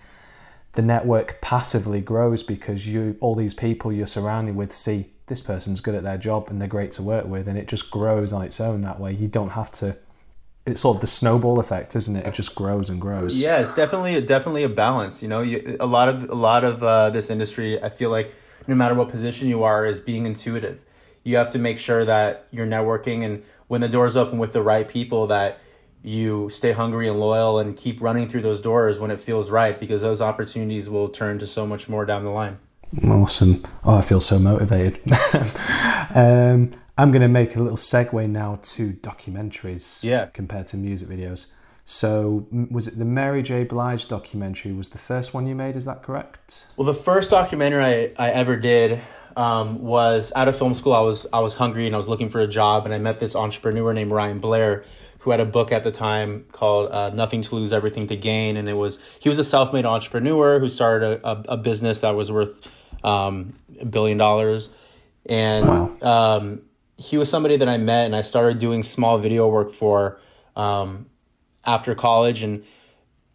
the 0.74 0.82
network 0.82 1.40
passively 1.40 2.00
grows 2.00 2.42
because 2.42 2.86
you 2.86 3.16
all 3.20 3.34
these 3.34 3.54
people 3.54 3.92
you're 3.92 4.06
surrounded 4.06 4.54
with 4.54 4.72
see 4.72 5.12
this 5.28 5.40
person's 5.40 5.80
good 5.80 5.94
at 5.94 6.02
their 6.02 6.18
job 6.18 6.48
and 6.48 6.60
they're 6.60 6.68
great 6.68 6.92
to 6.92 7.02
work 7.02 7.26
with, 7.26 7.46
and 7.48 7.58
it 7.58 7.68
just 7.68 7.90
grows 7.90 8.32
on 8.32 8.42
its 8.42 8.60
own 8.60 8.80
that 8.82 8.98
way. 8.98 9.12
You 9.12 9.28
don't 9.28 9.50
have 9.50 9.70
to. 9.72 9.96
It's 10.66 10.82
sort 10.82 10.96
of 10.96 11.00
the 11.00 11.06
snowball 11.06 11.60
effect, 11.60 11.96
isn't 11.96 12.14
it? 12.14 12.26
It 12.26 12.34
just 12.34 12.54
grows 12.54 12.90
and 12.90 13.00
grows. 13.00 13.38
Yeah, 13.38 13.60
it's 13.60 13.74
definitely 13.74 14.20
definitely 14.22 14.64
a 14.64 14.68
balance. 14.68 15.22
You 15.22 15.28
know, 15.28 15.40
you, 15.40 15.76
a 15.80 15.86
lot 15.86 16.08
of 16.08 16.28
a 16.28 16.34
lot 16.34 16.64
of 16.64 16.82
uh, 16.82 17.10
this 17.10 17.30
industry, 17.30 17.82
I 17.82 17.88
feel 17.88 18.10
like 18.10 18.34
no 18.66 18.74
matter 18.74 18.94
what 18.94 19.08
position 19.08 19.48
you 19.48 19.62
are, 19.64 19.86
is 19.86 20.00
being 20.00 20.26
intuitive. 20.26 20.80
You 21.24 21.36
have 21.36 21.50
to 21.52 21.58
make 21.58 21.78
sure 21.78 22.04
that 22.04 22.46
you're 22.50 22.66
networking, 22.66 23.24
and 23.24 23.42
when 23.68 23.80
the 23.80 23.88
doors 23.88 24.16
open 24.16 24.38
with 24.38 24.52
the 24.52 24.62
right 24.62 24.86
people, 24.86 25.26
that 25.28 25.58
you 26.02 26.48
stay 26.48 26.72
hungry 26.72 27.08
and 27.08 27.18
loyal 27.18 27.58
and 27.58 27.76
keep 27.76 28.00
running 28.00 28.28
through 28.28 28.42
those 28.42 28.60
doors 28.60 28.98
when 28.98 29.10
it 29.10 29.20
feels 29.20 29.50
right, 29.50 29.78
because 29.80 30.02
those 30.02 30.20
opportunities 30.20 30.88
will 30.88 31.08
turn 31.08 31.38
to 31.38 31.46
so 31.46 31.66
much 31.66 31.88
more 31.88 32.04
down 32.04 32.24
the 32.24 32.30
line. 32.30 32.58
Awesome. 33.06 33.62
Oh, 33.84 33.96
I 33.96 34.00
feel 34.00 34.20
so 34.20 34.38
motivated. 34.38 35.00
um, 36.14 36.72
I'm 36.96 37.10
going 37.10 37.22
to 37.22 37.28
make 37.28 37.54
a 37.54 37.62
little 37.62 37.76
segue 37.76 38.28
now 38.28 38.58
to 38.62 38.92
documentaries 38.94 40.02
yeah. 40.02 40.26
compared 40.26 40.66
to 40.68 40.76
music 40.76 41.08
videos. 41.08 41.52
So, 41.84 42.46
was 42.70 42.86
it 42.86 42.98
the 42.98 43.04
Mary 43.04 43.42
J. 43.42 43.64
Blige 43.64 44.08
documentary? 44.08 44.72
Was 44.72 44.90
the 44.90 44.98
first 44.98 45.32
one 45.32 45.46
you 45.46 45.54
made? 45.54 45.74
Is 45.74 45.86
that 45.86 46.02
correct? 46.02 46.66
Well, 46.76 46.84
the 46.84 46.92
first 46.92 47.30
documentary 47.30 48.12
I, 48.18 48.28
I 48.28 48.30
ever 48.30 48.56
did 48.56 49.00
um, 49.38 49.82
was 49.82 50.32
out 50.36 50.48
of 50.48 50.58
film 50.58 50.74
school. 50.74 50.92
I 50.92 51.00
was 51.00 51.26
I 51.32 51.40
was 51.40 51.54
hungry 51.54 51.86
and 51.86 51.94
I 51.94 51.98
was 51.98 52.08
looking 52.08 52.28
for 52.28 52.40
a 52.40 52.46
job, 52.46 52.84
and 52.84 52.92
I 52.92 52.98
met 52.98 53.20
this 53.20 53.34
entrepreneur 53.34 53.94
named 53.94 54.10
Ryan 54.10 54.38
Blair, 54.38 54.84
who 55.20 55.30
had 55.30 55.40
a 55.40 55.46
book 55.46 55.72
at 55.72 55.82
the 55.82 55.90
time 55.90 56.44
called 56.52 56.90
uh, 56.90 57.08
"Nothing 57.10 57.40
to 57.40 57.54
Lose, 57.54 57.72
Everything 57.72 58.06
to 58.08 58.16
Gain," 58.16 58.58
and 58.58 58.68
it 58.68 58.74
was 58.74 58.98
he 59.18 59.30
was 59.30 59.38
a 59.38 59.44
self 59.44 59.72
made 59.72 59.86
entrepreneur 59.86 60.58
who 60.58 60.68
started 60.68 61.20
a, 61.22 61.26
a, 61.26 61.42
a 61.50 61.56
business 61.56 62.02
that 62.02 62.14
was 62.14 62.30
worth 62.30 62.50
um, 63.04 63.54
a 63.80 63.84
billion 63.84 64.18
dollars. 64.18 64.70
And 65.26 65.66
wow. 65.66 66.36
um, 66.36 66.62
he 66.96 67.16
was 67.16 67.28
somebody 67.28 67.56
that 67.56 67.68
I 67.68 67.76
met 67.76 68.06
and 68.06 68.16
I 68.16 68.22
started 68.22 68.58
doing 68.58 68.82
small 68.82 69.18
video 69.18 69.48
work 69.48 69.72
for 69.72 70.20
um, 70.56 71.06
after 71.64 71.94
college. 71.94 72.42
And 72.42 72.64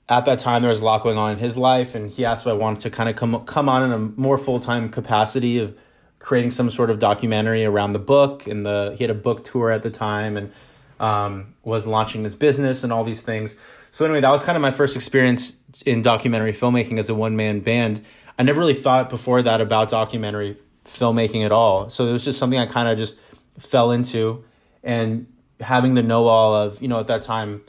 at 0.10 0.26
that 0.26 0.40
time, 0.40 0.62
there 0.62 0.72
was 0.72 0.82
a 0.82 0.86
lot 0.86 1.04
going 1.04 1.18
on 1.18 1.32
in 1.32 1.38
his 1.38 1.56
life. 1.56 1.96
And 1.96 2.10
he 2.10 2.26
asked 2.26 2.44
if 2.44 2.48
I 2.48 2.54
wanted 2.54 2.82
to 2.82 2.90
kind 2.90 3.10
of 3.10 3.16
come, 3.16 3.46
come 3.46 3.70
on 3.70 3.84
in 3.84 3.92
a 3.92 4.00
more 4.20 4.38
full 4.38 4.60
time 4.60 4.90
capacity 4.90 5.60
of 5.60 5.78
creating 6.20 6.52
some 6.52 6.70
sort 6.70 6.90
of 6.90 7.00
documentary 7.00 7.66
around 7.66 7.94
the 7.94 8.00
book. 8.00 8.48
And 8.48 8.66
the 8.66 8.96
he 8.98 9.04
had 9.04 9.12
a 9.12 9.16
book 9.16 9.44
tour 9.44 9.72
at 9.72 9.84
the 9.84 9.92
time 9.92 10.38
and 10.38 10.52
um, 11.00 11.54
was 11.64 11.86
launching 11.86 12.24
this 12.24 12.36
business 12.36 12.84
and 12.84 12.92
all 12.92 13.04
these 13.04 13.22
things. 13.22 13.56
So 13.92 14.06
anyway, 14.06 14.22
that 14.22 14.30
was 14.32 14.44
kind 14.44 14.56
of 14.56 14.62
my 14.62 14.72
first 14.72 14.96
experience 14.96 15.54
in 15.86 16.02
documentary 16.02 16.54
filmmaking 16.54 16.98
as 16.98 17.10
a 17.10 17.16
one 17.16 17.36
man 17.36 17.60
band. 17.60 18.04
I 18.44 18.46
never 18.46 18.60
really 18.60 18.74
thought 18.74 19.10
before 19.10 19.42
that 19.42 19.62
about 19.62 19.88
documentary 19.88 20.58
filmmaking 20.84 21.46
at 21.46 21.54
all. 21.54 21.90
So 21.90 22.08
it 22.08 22.12
was 22.12 22.26
just 22.26 22.38
something 22.38 22.60
I 22.60 22.66
kind 22.66 22.90
of 22.90 22.98
just 22.98 23.16
fell 23.58 23.92
into, 23.92 24.44
and 24.84 25.28
having 25.62 25.94
the 25.94 26.04
know 26.04 26.28
all 26.28 26.54
of 26.54 26.82
you 26.82 26.90
know 26.90 27.00
at 27.00 27.08
that 27.08 27.22
time, 27.22 27.62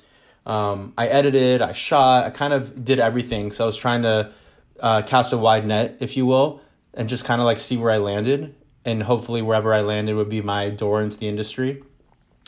um, 0.47 0.93
I 0.99 1.07
edited, 1.07 1.63
I 1.63 1.75
shot, 1.75 2.25
I 2.25 2.31
kind 2.31 2.53
of 2.53 2.85
did 2.85 2.99
everything. 2.99 3.53
So 3.53 3.63
I 3.63 3.67
was 3.67 3.77
trying 3.77 4.03
to 4.03 4.33
uh, 4.81 5.03
cast 5.03 5.33
a 5.33 5.39
wide 5.39 5.65
net, 5.65 5.99
if 6.01 6.17
you 6.17 6.27
will, 6.27 6.61
and 6.93 7.09
just 7.09 7.25
kind 7.25 7.41
of 7.41 7.45
like 7.45 7.61
see 7.61 7.77
where 7.77 7.93
I 7.93 7.99
landed, 7.99 8.53
and 8.85 9.01
hopefully 9.01 9.43
wherever 9.43 9.73
I 9.73 9.83
landed 9.83 10.17
would 10.17 10.29
be 10.29 10.43
my 10.43 10.71
door 10.71 11.03
into 11.03 11.17
the 11.17 11.29
industry. 11.29 11.85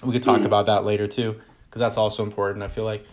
We 0.03 0.11
could 0.13 0.25
talk 0.25 0.41
mm. 0.41 0.47
about 0.47 0.67
that 0.67 0.85
later 0.85 1.07
too, 1.07 1.41
because 1.71 1.79
that's 1.79 1.97
also 1.97 2.25
important. 2.25 2.65
I 2.65 2.69
feel 2.69 2.85
like. 2.85 3.07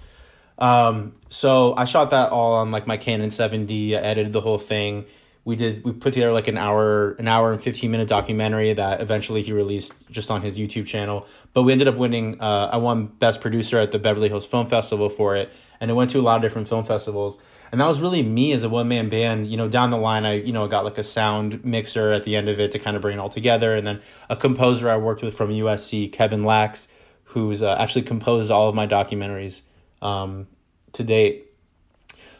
Um, 0.58 1.16
so 1.30 1.74
I 1.76 1.86
shot 1.86 2.12
that 2.12 2.32
all 2.32 2.56
on 2.56 2.72
like 2.72 2.88
my 2.88 2.98
Canon 2.98 3.30
7D. 3.30 3.96
I 3.96 4.02
edited 4.02 4.34
the 4.34 4.42
whole 4.42 4.60
thing. 4.60 5.06
We 5.46 5.58
did 5.58 5.84
we 5.84 5.92
put 5.92 6.14
together 6.14 6.32
like 6.32 6.48
an 6.48 6.58
hour 6.58 7.14
an 7.14 7.28
hour 7.28 7.52
and 7.52 7.62
15 7.62 7.92
minute 7.92 8.08
documentary 8.08 8.74
that 8.74 9.02
eventually 9.02 9.42
he 9.42 9.52
released 9.52 9.94
just 10.10 10.32
on 10.32 10.42
his 10.42 10.58
YouTube 10.58 10.88
channel. 10.88 11.28
But 11.54 11.64
we 11.64 11.74
ended 11.74 11.88
up 11.88 11.96
winning 11.96 12.40
uh, 12.40 12.70
I 12.72 12.78
won 12.78 13.08
best 13.08 13.42
producer 13.42 13.78
at 13.78 13.92
the 13.92 14.00
Beverly 14.00 14.30
Hills 14.30 14.46
Film 14.46 14.68
Festival 14.70 15.10
for 15.10 15.36
it 15.36 15.52
and 15.84 15.92
it 15.92 15.96
went 15.96 16.12
to 16.12 16.20
a 16.20 16.22
lot 16.22 16.38
of 16.38 16.42
different 16.42 16.70
film 16.70 16.86
festivals. 16.86 17.38
And 17.70 17.82
that 17.82 17.88
was 17.88 18.00
really 18.00 18.24
me 18.24 18.54
as 18.54 18.64
a 18.64 18.70
one 18.70 18.88
man 18.88 19.10
band. 19.10 19.48
You 19.48 19.58
know, 19.58 19.68
down 19.68 19.92
the 19.92 19.98
line, 19.98 20.24
I 20.24 20.36
you 20.36 20.54
know 20.54 20.66
got 20.68 20.86
like 20.86 20.98
a 20.98 21.04
sound 21.04 21.66
mixer 21.66 22.12
at 22.12 22.24
the 22.24 22.38
end 22.38 22.48
of 22.48 22.58
it 22.62 22.72
to 22.72 22.80
kind 22.80 22.96
of 22.96 23.02
bring 23.02 23.18
it 23.18 23.20
all 23.20 23.28
together, 23.28 23.74
and 23.74 23.86
then 23.86 24.02
a 24.30 24.38
composer 24.38 24.90
I 24.90 24.96
worked 24.96 25.24
with 25.24 25.36
from 25.36 25.50
USC, 25.50 26.10
Kevin 26.12 26.46
Lax, 26.46 26.88
who's 27.26 27.62
uh, 27.62 27.76
actually 27.78 28.04
composed 28.04 28.50
all 28.50 28.70
of 28.70 28.76
my 28.76 28.88
documentaries 28.88 29.64
um, 30.04 30.48
to 30.92 31.04
date. 31.04 31.52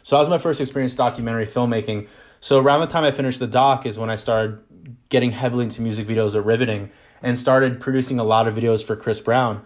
So 0.02 0.16
that 0.16 0.20
was 0.20 0.28
my 0.28 0.38
first 0.38 0.60
experience 0.60 0.94
documentary 0.94 1.46
filmmaking. 1.46 2.08
So 2.40 2.60
around 2.60 2.80
the 2.80 2.86
time 2.86 3.04
I 3.04 3.10
finished 3.10 3.40
the 3.40 3.46
doc 3.46 3.86
is 3.86 3.98
when 3.98 4.10
I 4.10 4.16
started 4.16 4.62
getting 5.08 5.30
heavily 5.30 5.64
into 5.64 5.80
music 5.80 6.06
videos 6.06 6.34
at 6.34 6.44
Riveting 6.44 6.90
and 7.22 7.38
started 7.38 7.80
producing 7.80 8.18
a 8.18 8.24
lot 8.24 8.46
of 8.46 8.54
videos 8.54 8.84
for 8.84 8.96
Chris 8.96 9.18
Brown. 9.18 9.64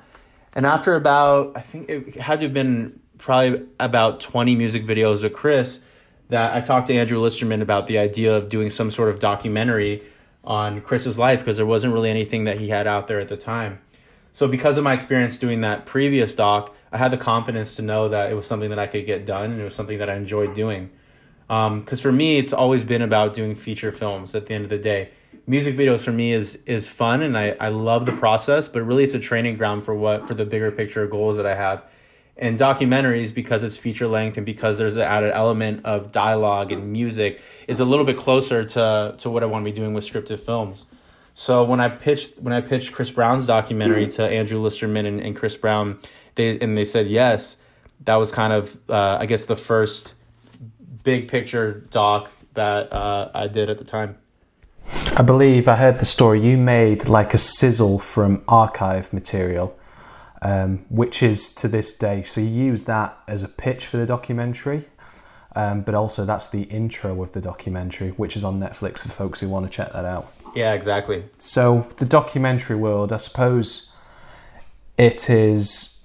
And 0.52 0.64
after 0.64 0.94
about, 0.94 1.56
I 1.56 1.60
think 1.60 1.88
it 1.88 2.16
had 2.16 2.38
to 2.40 2.46
have 2.46 2.54
been 2.54 3.00
probably 3.18 3.66
about 3.80 4.20
20 4.20 4.54
music 4.54 4.86
videos 4.86 5.24
with 5.24 5.32
Chris, 5.32 5.80
that 6.28 6.54
I 6.54 6.60
talked 6.60 6.86
to 6.88 6.94
Andrew 6.94 7.18
Listerman 7.20 7.62
about 7.62 7.86
the 7.86 7.98
idea 7.98 8.34
of 8.36 8.48
doing 8.48 8.70
some 8.70 8.90
sort 8.90 9.08
of 9.08 9.18
documentary 9.18 10.02
on 10.44 10.80
Chris's 10.82 11.18
life 11.18 11.40
because 11.40 11.56
there 11.56 11.66
wasn't 11.66 11.94
really 11.94 12.10
anything 12.10 12.44
that 12.44 12.58
he 12.58 12.68
had 12.68 12.86
out 12.86 13.08
there 13.08 13.18
at 13.18 13.28
the 13.28 13.36
time. 13.36 13.80
So 14.32 14.46
because 14.46 14.78
of 14.78 14.84
my 14.84 14.94
experience 14.94 15.36
doing 15.38 15.62
that 15.62 15.86
previous 15.86 16.34
doc, 16.34 16.74
I 16.92 16.98
had 16.98 17.10
the 17.10 17.18
confidence 17.18 17.74
to 17.76 17.82
know 17.82 18.08
that 18.08 18.30
it 18.30 18.34
was 18.34 18.46
something 18.46 18.70
that 18.70 18.78
I 18.78 18.86
could 18.86 19.06
get 19.06 19.26
done 19.26 19.52
and 19.52 19.60
it 19.60 19.64
was 19.64 19.74
something 19.74 19.98
that 19.98 20.08
I 20.08 20.16
enjoyed 20.16 20.54
doing. 20.54 20.90
Because 21.46 22.00
um, 22.00 22.02
for 22.02 22.12
me, 22.12 22.38
it's 22.38 22.52
always 22.52 22.84
been 22.84 23.02
about 23.02 23.32
doing 23.32 23.54
feature 23.54 23.90
films. 23.90 24.34
At 24.34 24.46
the 24.46 24.54
end 24.54 24.64
of 24.64 24.70
the 24.70 24.78
day, 24.78 25.10
music 25.46 25.76
videos 25.76 26.04
for 26.04 26.12
me 26.12 26.32
is 26.32 26.56
is 26.66 26.86
fun 26.86 27.22
and 27.22 27.36
I, 27.36 27.56
I 27.58 27.68
love 27.68 28.06
the 28.06 28.12
process, 28.12 28.68
but 28.68 28.82
really 28.82 29.04
it's 29.04 29.14
a 29.14 29.18
training 29.18 29.56
ground 29.56 29.84
for 29.84 29.94
what 29.94 30.28
for 30.28 30.34
the 30.34 30.44
bigger 30.44 30.70
picture 30.70 31.06
goals 31.06 31.36
that 31.36 31.46
I 31.46 31.54
have. 31.54 31.84
And 32.36 32.56
documentaries, 32.56 33.34
because 33.34 33.64
it's 33.64 33.76
feature 33.76 34.06
length 34.06 34.36
and 34.36 34.46
because 34.46 34.78
there's 34.78 34.94
the 34.94 35.04
added 35.04 35.32
element 35.32 35.84
of 35.84 36.12
dialogue 36.12 36.70
and 36.70 36.92
music, 36.92 37.40
is 37.66 37.80
a 37.80 37.84
little 37.84 38.04
bit 38.04 38.16
closer 38.16 38.62
to 38.62 39.14
to 39.18 39.30
what 39.30 39.42
I 39.42 39.46
want 39.46 39.64
to 39.64 39.70
be 39.70 39.74
doing 39.74 39.94
with 39.94 40.04
scripted 40.04 40.40
films. 40.40 40.86
So 41.38 41.62
when 41.62 41.78
I 41.78 41.88
pitched 41.88 42.36
when 42.38 42.52
I 42.52 42.60
pitched 42.60 42.92
Chris 42.92 43.10
Brown's 43.10 43.46
documentary 43.46 44.08
to 44.08 44.28
Andrew 44.28 44.60
Listerman 44.60 45.06
and, 45.06 45.20
and 45.20 45.36
Chris 45.36 45.56
Brown, 45.56 45.98
they 46.38 46.58
and 46.60 46.78
they 46.78 46.86
said 46.86 47.08
yes. 47.08 47.58
That 48.04 48.16
was 48.16 48.30
kind 48.30 48.54
of 48.54 48.76
uh, 48.88 49.18
I 49.20 49.26
guess 49.26 49.44
the 49.44 49.56
first 49.56 50.14
big 51.02 51.28
picture 51.28 51.84
doc 51.90 52.30
that 52.54 52.90
uh, 52.92 53.30
I 53.34 53.48
did 53.48 53.68
at 53.68 53.78
the 53.78 53.84
time. 53.84 54.16
I 55.16 55.22
believe 55.22 55.68
I 55.68 55.76
heard 55.76 55.98
the 55.98 56.06
story. 56.06 56.40
You 56.40 56.56
made 56.56 57.08
like 57.08 57.34
a 57.34 57.38
sizzle 57.38 57.98
from 57.98 58.42
archive 58.48 59.12
material, 59.12 59.76
um, 60.40 60.86
which 60.88 61.22
is 61.22 61.52
to 61.56 61.68
this 61.68 61.96
day. 61.96 62.22
So 62.22 62.40
you 62.40 62.48
use 62.48 62.84
that 62.84 63.18
as 63.26 63.42
a 63.42 63.48
pitch 63.48 63.84
for 63.84 63.98
the 63.98 64.06
documentary, 64.06 64.86
um, 65.54 65.82
but 65.82 65.94
also 65.94 66.24
that's 66.24 66.48
the 66.48 66.62
intro 66.62 67.22
of 67.22 67.32
the 67.32 67.40
documentary, 67.40 68.10
which 68.10 68.36
is 68.36 68.44
on 68.44 68.58
Netflix 68.60 69.00
for 69.00 69.10
folks 69.10 69.40
who 69.40 69.48
want 69.48 69.66
to 69.66 69.70
check 69.70 69.92
that 69.92 70.06
out. 70.06 70.32
Yeah, 70.54 70.72
exactly. 70.72 71.24
So 71.36 71.86
the 71.98 72.06
documentary 72.06 72.76
world, 72.76 73.12
I 73.12 73.18
suppose, 73.18 73.92
it 74.96 75.28
is. 75.28 75.97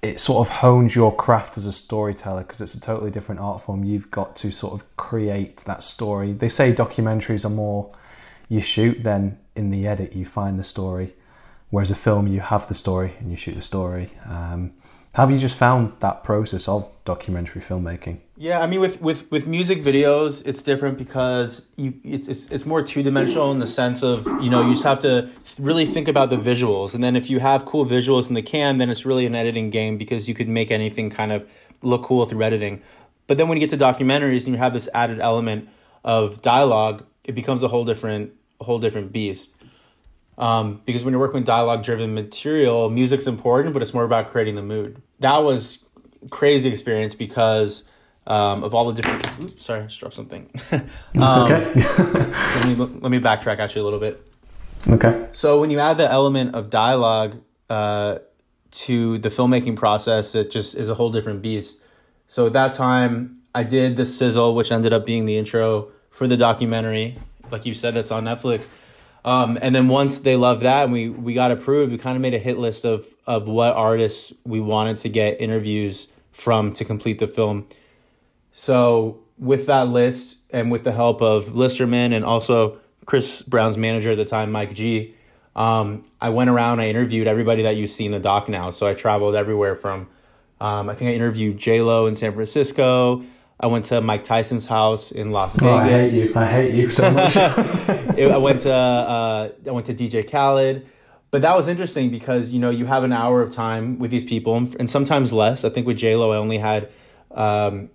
It 0.00 0.20
sort 0.20 0.46
of 0.46 0.56
hones 0.58 0.94
your 0.94 1.14
craft 1.14 1.58
as 1.58 1.66
a 1.66 1.72
storyteller 1.72 2.42
because 2.42 2.60
it's 2.60 2.74
a 2.74 2.80
totally 2.80 3.10
different 3.10 3.40
art 3.40 3.60
form. 3.62 3.82
You've 3.82 4.10
got 4.10 4.36
to 4.36 4.52
sort 4.52 4.74
of 4.74 4.96
create 4.96 5.58
that 5.66 5.82
story. 5.82 6.32
They 6.32 6.48
say 6.48 6.72
documentaries 6.72 7.44
are 7.44 7.50
more 7.50 7.92
you 8.48 8.60
shoot, 8.60 9.02
then 9.02 9.38
in 9.56 9.70
the 9.70 9.86
edit 9.86 10.14
you 10.14 10.24
find 10.24 10.58
the 10.58 10.64
story. 10.64 11.14
Whereas 11.70 11.90
a 11.90 11.96
film, 11.96 12.26
you 12.28 12.40
have 12.40 12.68
the 12.68 12.74
story 12.74 13.14
and 13.18 13.30
you 13.30 13.36
shoot 13.36 13.54
the 13.54 13.62
story. 13.62 14.10
Um, 14.24 14.72
have 15.14 15.30
you 15.30 15.38
just 15.38 15.56
found 15.56 15.94
that 16.00 16.22
process 16.22 16.68
of 16.68 16.90
documentary 17.04 17.60
filmmaking? 17.60 18.20
Yeah, 18.40 18.60
I 18.60 18.68
mean, 18.68 18.78
with 18.78 19.00
with 19.00 19.28
with 19.32 19.48
music 19.48 19.82
videos, 19.82 20.42
it's 20.46 20.62
different 20.62 20.96
because 20.96 21.66
you 21.74 21.94
it's 22.04 22.28
it's, 22.28 22.46
it's 22.46 22.64
more 22.64 22.82
two 22.82 23.02
dimensional 23.02 23.50
in 23.50 23.58
the 23.58 23.66
sense 23.66 24.04
of 24.04 24.28
you 24.40 24.48
know 24.48 24.62
you 24.62 24.74
just 24.74 24.84
have 24.84 25.00
to 25.00 25.28
really 25.58 25.84
think 25.84 26.06
about 26.06 26.30
the 26.30 26.36
visuals, 26.36 26.94
and 26.94 27.02
then 27.02 27.16
if 27.16 27.30
you 27.30 27.40
have 27.40 27.64
cool 27.64 27.84
visuals 27.84 28.28
in 28.28 28.34
the 28.34 28.42
can, 28.42 28.78
then 28.78 28.90
it's 28.90 29.04
really 29.04 29.26
an 29.26 29.34
editing 29.34 29.70
game 29.70 29.98
because 29.98 30.28
you 30.28 30.34
could 30.34 30.48
make 30.48 30.70
anything 30.70 31.10
kind 31.10 31.32
of 31.32 31.50
look 31.82 32.04
cool 32.04 32.26
through 32.26 32.44
editing. 32.44 32.80
But 33.26 33.38
then 33.38 33.48
when 33.48 33.60
you 33.60 33.66
get 33.66 33.76
to 33.76 33.84
documentaries 33.84 34.46
and 34.46 34.54
you 34.54 34.58
have 34.58 34.72
this 34.72 34.88
added 34.94 35.18
element 35.18 35.68
of 36.04 36.40
dialogue, 36.40 37.04
it 37.24 37.34
becomes 37.34 37.64
a 37.64 37.68
whole 37.68 37.84
different 37.84 38.34
a 38.60 38.64
whole 38.64 38.78
different 38.78 39.10
beast. 39.10 39.52
Um, 40.38 40.80
because 40.84 41.02
when 41.02 41.10
you're 41.10 41.20
working 41.20 41.40
with 41.40 41.46
dialogue 41.46 41.82
driven 41.82 42.14
material, 42.14 42.88
music's 42.88 43.26
important, 43.26 43.74
but 43.74 43.82
it's 43.82 43.92
more 43.92 44.04
about 44.04 44.30
creating 44.30 44.54
the 44.54 44.62
mood. 44.62 45.02
That 45.18 45.38
was 45.38 45.80
crazy 46.30 46.68
experience 46.68 47.16
because 47.16 47.82
um, 48.28 48.62
of 48.62 48.74
all 48.74 48.92
the 48.92 48.94
different. 48.94 49.42
Oops, 49.42 49.64
sorry, 49.64 49.80
I 49.80 49.86
just 49.86 49.98
dropped 49.98 50.14
something. 50.14 50.48
That's 50.70 50.84
um, 51.16 51.50
okay. 51.50 51.74
let, 51.74 52.66
me, 52.66 52.74
let 52.76 53.10
me 53.10 53.18
backtrack 53.18 53.58
actually 53.58 53.80
a 53.80 53.84
little 53.84 53.98
bit. 53.98 54.24
Okay. 54.88 55.26
So 55.32 55.60
when 55.60 55.70
you 55.70 55.80
add 55.80 55.98
the 55.98 56.10
element 56.10 56.54
of 56.54 56.70
dialogue 56.70 57.40
uh, 57.68 58.18
to 58.70 59.18
the 59.18 59.28
filmmaking 59.28 59.74
process, 59.74 60.36
it 60.36 60.52
just 60.52 60.76
is 60.76 60.88
a 60.88 60.94
whole 60.94 61.10
different 61.10 61.42
beast. 61.42 61.78
So 62.28 62.46
at 62.46 62.52
that 62.52 62.74
time, 62.74 63.40
I 63.54 63.64
did 63.64 63.96
the 63.96 64.04
sizzle, 64.04 64.54
which 64.54 64.70
ended 64.70 64.92
up 64.92 65.04
being 65.04 65.24
the 65.24 65.36
intro 65.36 65.88
for 66.10 66.28
the 66.28 66.36
documentary 66.36 67.18
like 67.50 67.66
you 67.66 67.74
said, 67.74 67.94
that's 67.94 68.10
on 68.10 68.24
Netflix. 68.24 68.68
Um, 69.24 69.58
and 69.60 69.74
then 69.74 69.88
once 69.88 70.18
they 70.18 70.36
loved 70.36 70.62
that 70.62 70.84
and 70.84 70.92
we, 70.92 71.08
we 71.08 71.34
got 71.34 71.50
approved, 71.50 71.92
we 71.92 71.98
kind 71.98 72.16
of 72.16 72.22
made 72.22 72.34
a 72.34 72.38
hit 72.38 72.58
list 72.58 72.84
of, 72.84 73.06
of 73.26 73.48
what 73.48 73.74
artists 73.74 74.32
we 74.44 74.60
wanted 74.60 74.98
to 74.98 75.08
get 75.08 75.40
interviews 75.40 76.08
from 76.32 76.72
to 76.74 76.84
complete 76.84 77.18
the 77.18 77.26
film. 77.26 77.66
So 78.58 79.20
with 79.38 79.66
that 79.66 79.86
list 79.86 80.34
and 80.50 80.72
with 80.72 80.82
the 80.82 80.90
help 80.90 81.22
of 81.22 81.54
Listerman 81.54 82.12
and 82.12 82.24
also 82.24 82.78
Chris 83.06 83.40
Brown's 83.40 83.76
manager 83.76 84.10
at 84.10 84.16
the 84.16 84.24
time, 84.24 84.50
Mike 84.50 84.74
G, 84.74 85.14
um, 85.54 86.04
I 86.20 86.30
went 86.30 86.50
around, 86.50 86.80
I 86.80 86.88
interviewed 86.88 87.28
everybody 87.28 87.62
that 87.62 87.76
you 87.76 87.86
see 87.86 88.04
in 88.04 88.10
the 88.10 88.18
doc 88.18 88.48
now. 88.48 88.70
So 88.70 88.88
I 88.88 88.94
traveled 88.94 89.36
everywhere 89.36 89.76
from, 89.76 90.08
um, 90.60 90.88
I 90.88 90.96
think 90.96 91.08
I 91.08 91.14
interviewed 91.14 91.56
J 91.56 91.82
Lo 91.82 92.06
in 92.06 92.16
San 92.16 92.32
Francisco. 92.32 93.22
I 93.60 93.68
went 93.68 93.84
to 93.86 94.00
Mike 94.00 94.24
Tyson's 94.24 94.66
house 94.66 95.12
in 95.12 95.30
Las 95.30 95.54
Vegas. 95.54 95.68
Oh, 95.68 95.74
I 95.76 95.88
hate 95.88 96.12
you. 96.12 96.32
I 96.34 96.46
hate 96.46 96.74
you 96.74 96.90
so 96.90 97.12
much. 97.12 97.36
I 97.36 98.38
went 98.38 98.60
to 98.62 98.72
uh, 98.72 99.52
I 99.66 99.70
went 99.70 99.86
to 99.86 99.94
DJ 99.94 100.28
Khaled, 100.28 100.84
but 101.30 101.42
that 101.42 101.56
was 101.56 101.68
interesting 101.68 102.10
because 102.10 102.50
you 102.50 102.58
know 102.58 102.70
you 102.70 102.86
have 102.86 103.04
an 103.04 103.12
hour 103.12 103.40
of 103.40 103.54
time 103.54 104.00
with 104.00 104.10
these 104.10 104.24
people 104.24 104.56
and 104.56 104.90
sometimes 104.90 105.32
less. 105.32 105.62
I 105.62 105.70
think 105.70 105.86
with 105.86 105.96
J 105.96 106.16
Lo, 106.16 106.32
I 106.32 106.36
only 106.38 106.58
had 106.58 106.88
um, 107.30 107.90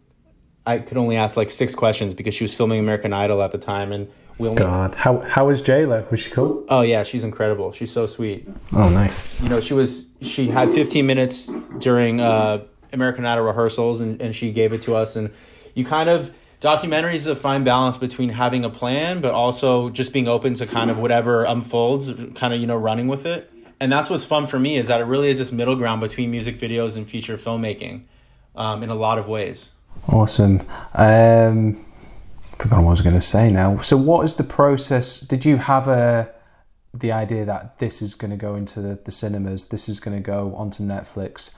I 0.65 0.79
could 0.79 0.97
only 0.97 1.17
ask 1.17 1.37
like 1.37 1.49
six 1.49 1.75
questions 1.75 2.13
because 2.13 2.33
she 2.33 2.43
was 2.43 2.53
filming 2.53 2.79
American 2.79 3.13
Idol 3.13 3.41
at 3.41 3.51
the 3.51 3.57
time, 3.57 3.91
and 3.91 4.09
we 4.37 4.47
only. 4.47 4.59
God, 4.59 4.95
how 4.95 5.19
how 5.19 5.47
was 5.47 5.61
J 5.61 5.85
Lo? 5.85 6.05
Was 6.09 6.21
she 6.21 6.29
cool? 6.31 6.65
Oh 6.69 6.81
yeah, 6.81 7.03
she's 7.03 7.23
incredible. 7.23 7.71
She's 7.73 7.91
so 7.91 8.05
sweet. 8.05 8.47
Oh 8.71 8.89
nice. 8.89 9.41
You 9.41 9.49
know, 9.49 9.59
she 9.59 9.73
was 9.73 10.05
she 10.21 10.47
had 10.47 10.71
15 10.71 11.05
minutes 11.05 11.51
during 11.79 12.21
uh, 12.21 12.63
American 12.91 13.25
Idol 13.25 13.45
rehearsals, 13.45 13.99
and 13.99 14.21
and 14.21 14.35
she 14.35 14.51
gave 14.51 14.73
it 14.73 14.83
to 14.83 14.95
us 14.95 15.15
and 15.15 15.31
you 15.73 15.85
kind 15.85 16.09
of 16.09 16.33
documentaries 16.61 17.15
is 17.15 17.27
a 17.27 17.35
fine 17.35 17.63
balance 17.63 17.97
between 17.97 18.29
having 18.29 18.63
a 18.63 18.69
plan 18.69 19.21
but 19.21 19.31
also 19.31 19.89
just 19.89 20.13
being 20.13 20.27
open 20.27 20.53
to 20.53 20.65
kind 20.65 20.89
of 20.89 20.97
whatever 20.97 21.43
unfolds 21.43 22.09
kind 22.35 22.53
of 22.53 22.61
you 22.61 22.67
know 22.67 22.77
running 22.77 23.07
with 23.07 23.25
it 23.25 23.51
and 23.79 23.91
that's 23.91 24.09
what's 24.09 24.23
fun 24.23 24.47
for 24.47 24.57
me 24.57 24.77
is 24.77 24.87
that 24.87 25.01
it 25.01 25.03
really 25.03 25.29
is 25.29 25.37
this 25.37 25.51
middle 25.51 25.75
ground 25.75 25.99
between 25.99 26.31
music 26.31 26.57
videos 26.57 26.95
and 26.95 27.09
feature 27.09 27.35
filmmaking 27.35 28.05
um, 28.55 28.81
in 28.81 28.89
a 28.89 28.95
lot 28.95 29.19
of 29.19 29.27
ways 29.27 29.71
awesome 30.07 30.61
um 30.93 31.77
I 32.51 32.63
forgot 32.63 32.79
what 32.79 32.87
I 32.87 32.91
was 32.91 33.01
going 33.01 33.15
to 33.15 33.19
say 33.19 33.51
now. 33.51 33.79
So, 33.79 33.97
what 33.97 34.23
is 34.23 34.35
the 34.35 34.43
process? 34.43 35.19
Did 35.19 35.43
you 35.43 35.57
have 35.57 35.89
a 35.89 36.31
the 36.93 37.11
idea 37.11 37.43
that 37.43 37.79
this 37.79 38.01
is 38.01 38.15
going 38.15 38.31
to 38.31 38.37
go 38.37 38.55
into 38.55 38.79
the, 38.79 38.99
the 39.03 39.11
cinemas, 39.11 39.65
this 39.65 39.89
is 39.89 39.99
going 39.99 40.15
to 40.15 40.23
go 40.23 40.55
onto 40.55 40.83
Netflix? 40.83 41.55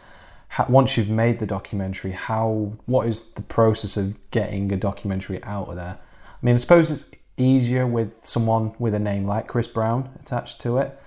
how, 0.56 0.66
once 0.70 0.96
you've 0.96 1.10
made 1.10 1.40
the 1.40 1.46
documentary, 1.46 2.12
how 2.12 2.72
what 2.86 3.08
is 3.08 3.20
the 3.32 3.42
process 3.42 3.98
of 3.98 4.16
getting 4.32 4.72
a 4.72 4.78
documentary 4.78 5.44
out 5.44 5.68
of 5.68 5.76
there? 5.76 5.98
I 5.98 6.38
mean, 6.42 6.56
I 6.56 6.58
suppose 6.58 6.90
it's 6.90 7.06
easier 7.36 7.86
with 7.86 8.26
someone 8.26 8.74
with 8.80 8.94
a 8.94 9.00
name 9.00 9.26
like 9.26 9.48
Chris 9.48 9.68
Brown 9.68 10.10
attached 10.22 10.62
to 10.62 10.78
it, 10.78 10.98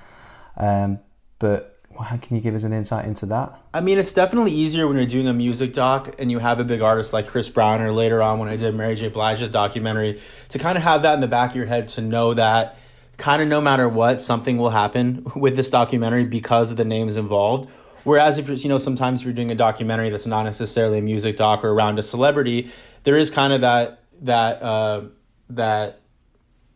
um, 0.59 0.99
but 1.39 1.78
can 2.05 2.37
you 2.37 2.43
give 2.43 2.55
us 2.55 2.65
an 2.65 2.73
insight 2.73 3.07
into 3.07 3.27
that? 3.27 3.61
I 3.75 3.81
mean, 3.81 3.99
it's 3.99 4.13
definitely 4.13 4.53
easier 4.53 4.87
when 4.87 4.97
you're 4.97 5.07
doing 5.07 5.27
a 5.27 5.35
music 5.35 5.73
doc 5.73 6.15
and 6.19 6.31
you 6.31 6.39
have 6.39 6.61
a 6.61 6.65
big 6.65 6.81
artist 6.81 7.13
like 7.13 7.27
Chris 7.27 7.49
Brown, 7.49 7.81
or 7.81 7.93
later 7.93 8.23
on 8.23 8.39
when 8.39 8.49
I 8.49 8.57
did 8.57 8.75
Mary 8.75 8.95
J. 8.95 9.09
Blige's 9.09 9.49
documentary, 9.49 10.21
to 10.51 10.59
kind 10.59 10.79
of 10.79 10.85
have 10.85 11.03
that 11.03 11.15
in 11.15 11.21
the 11.21 11.29
back 11.29 11.51
of 11.51 11.57
your 11.57 11.67
head 11.67 11.89
to 11.89 12.01
know 12.01 12.35
that 12.35 12.77
kind 13.17 13.43
of 13.43 13.49
no 13.49 13.61
matter 13.61 13.89
what, 13.89 14.21
something 14.21 14.59
will 14.59 14.71
happen 14.71 15.27
with 15.35 15.57
this 15.57 15.71
documentary 15.71 16.25
because 16.25 16.71
of 16.71 16.77
the 16.77 16.85
names 16.85 17.17
involved 17.17 17.69
Whereas 18.09 18.39
if 18.39 18.65
you 18.65 18.71
know 18.71 18.79
sometimes 18.79 19.21
if 19.21 19.27
you're 19.27 19.35
doing 19.35 19.51
a 19.51 19.55
documentary 19.55 20.11
that's 20.11 20.27
not 20.27 20.45
necessarily 20.45 20.99
a 20.99 21.03
music 21.03 21.37
doc 21.37 21.63
or 21.63 21.71
around 21.71 21.99
a 21.99 22.03
celebrity, 22.03 22.71
there 23.05 23.19
is 23.19 23.31
kind 23.31 23.53
of 23.53 23.61
that 23.61 24.03
that 24.23 24.63
uh, 24.63 25.03
that 25.51 26.01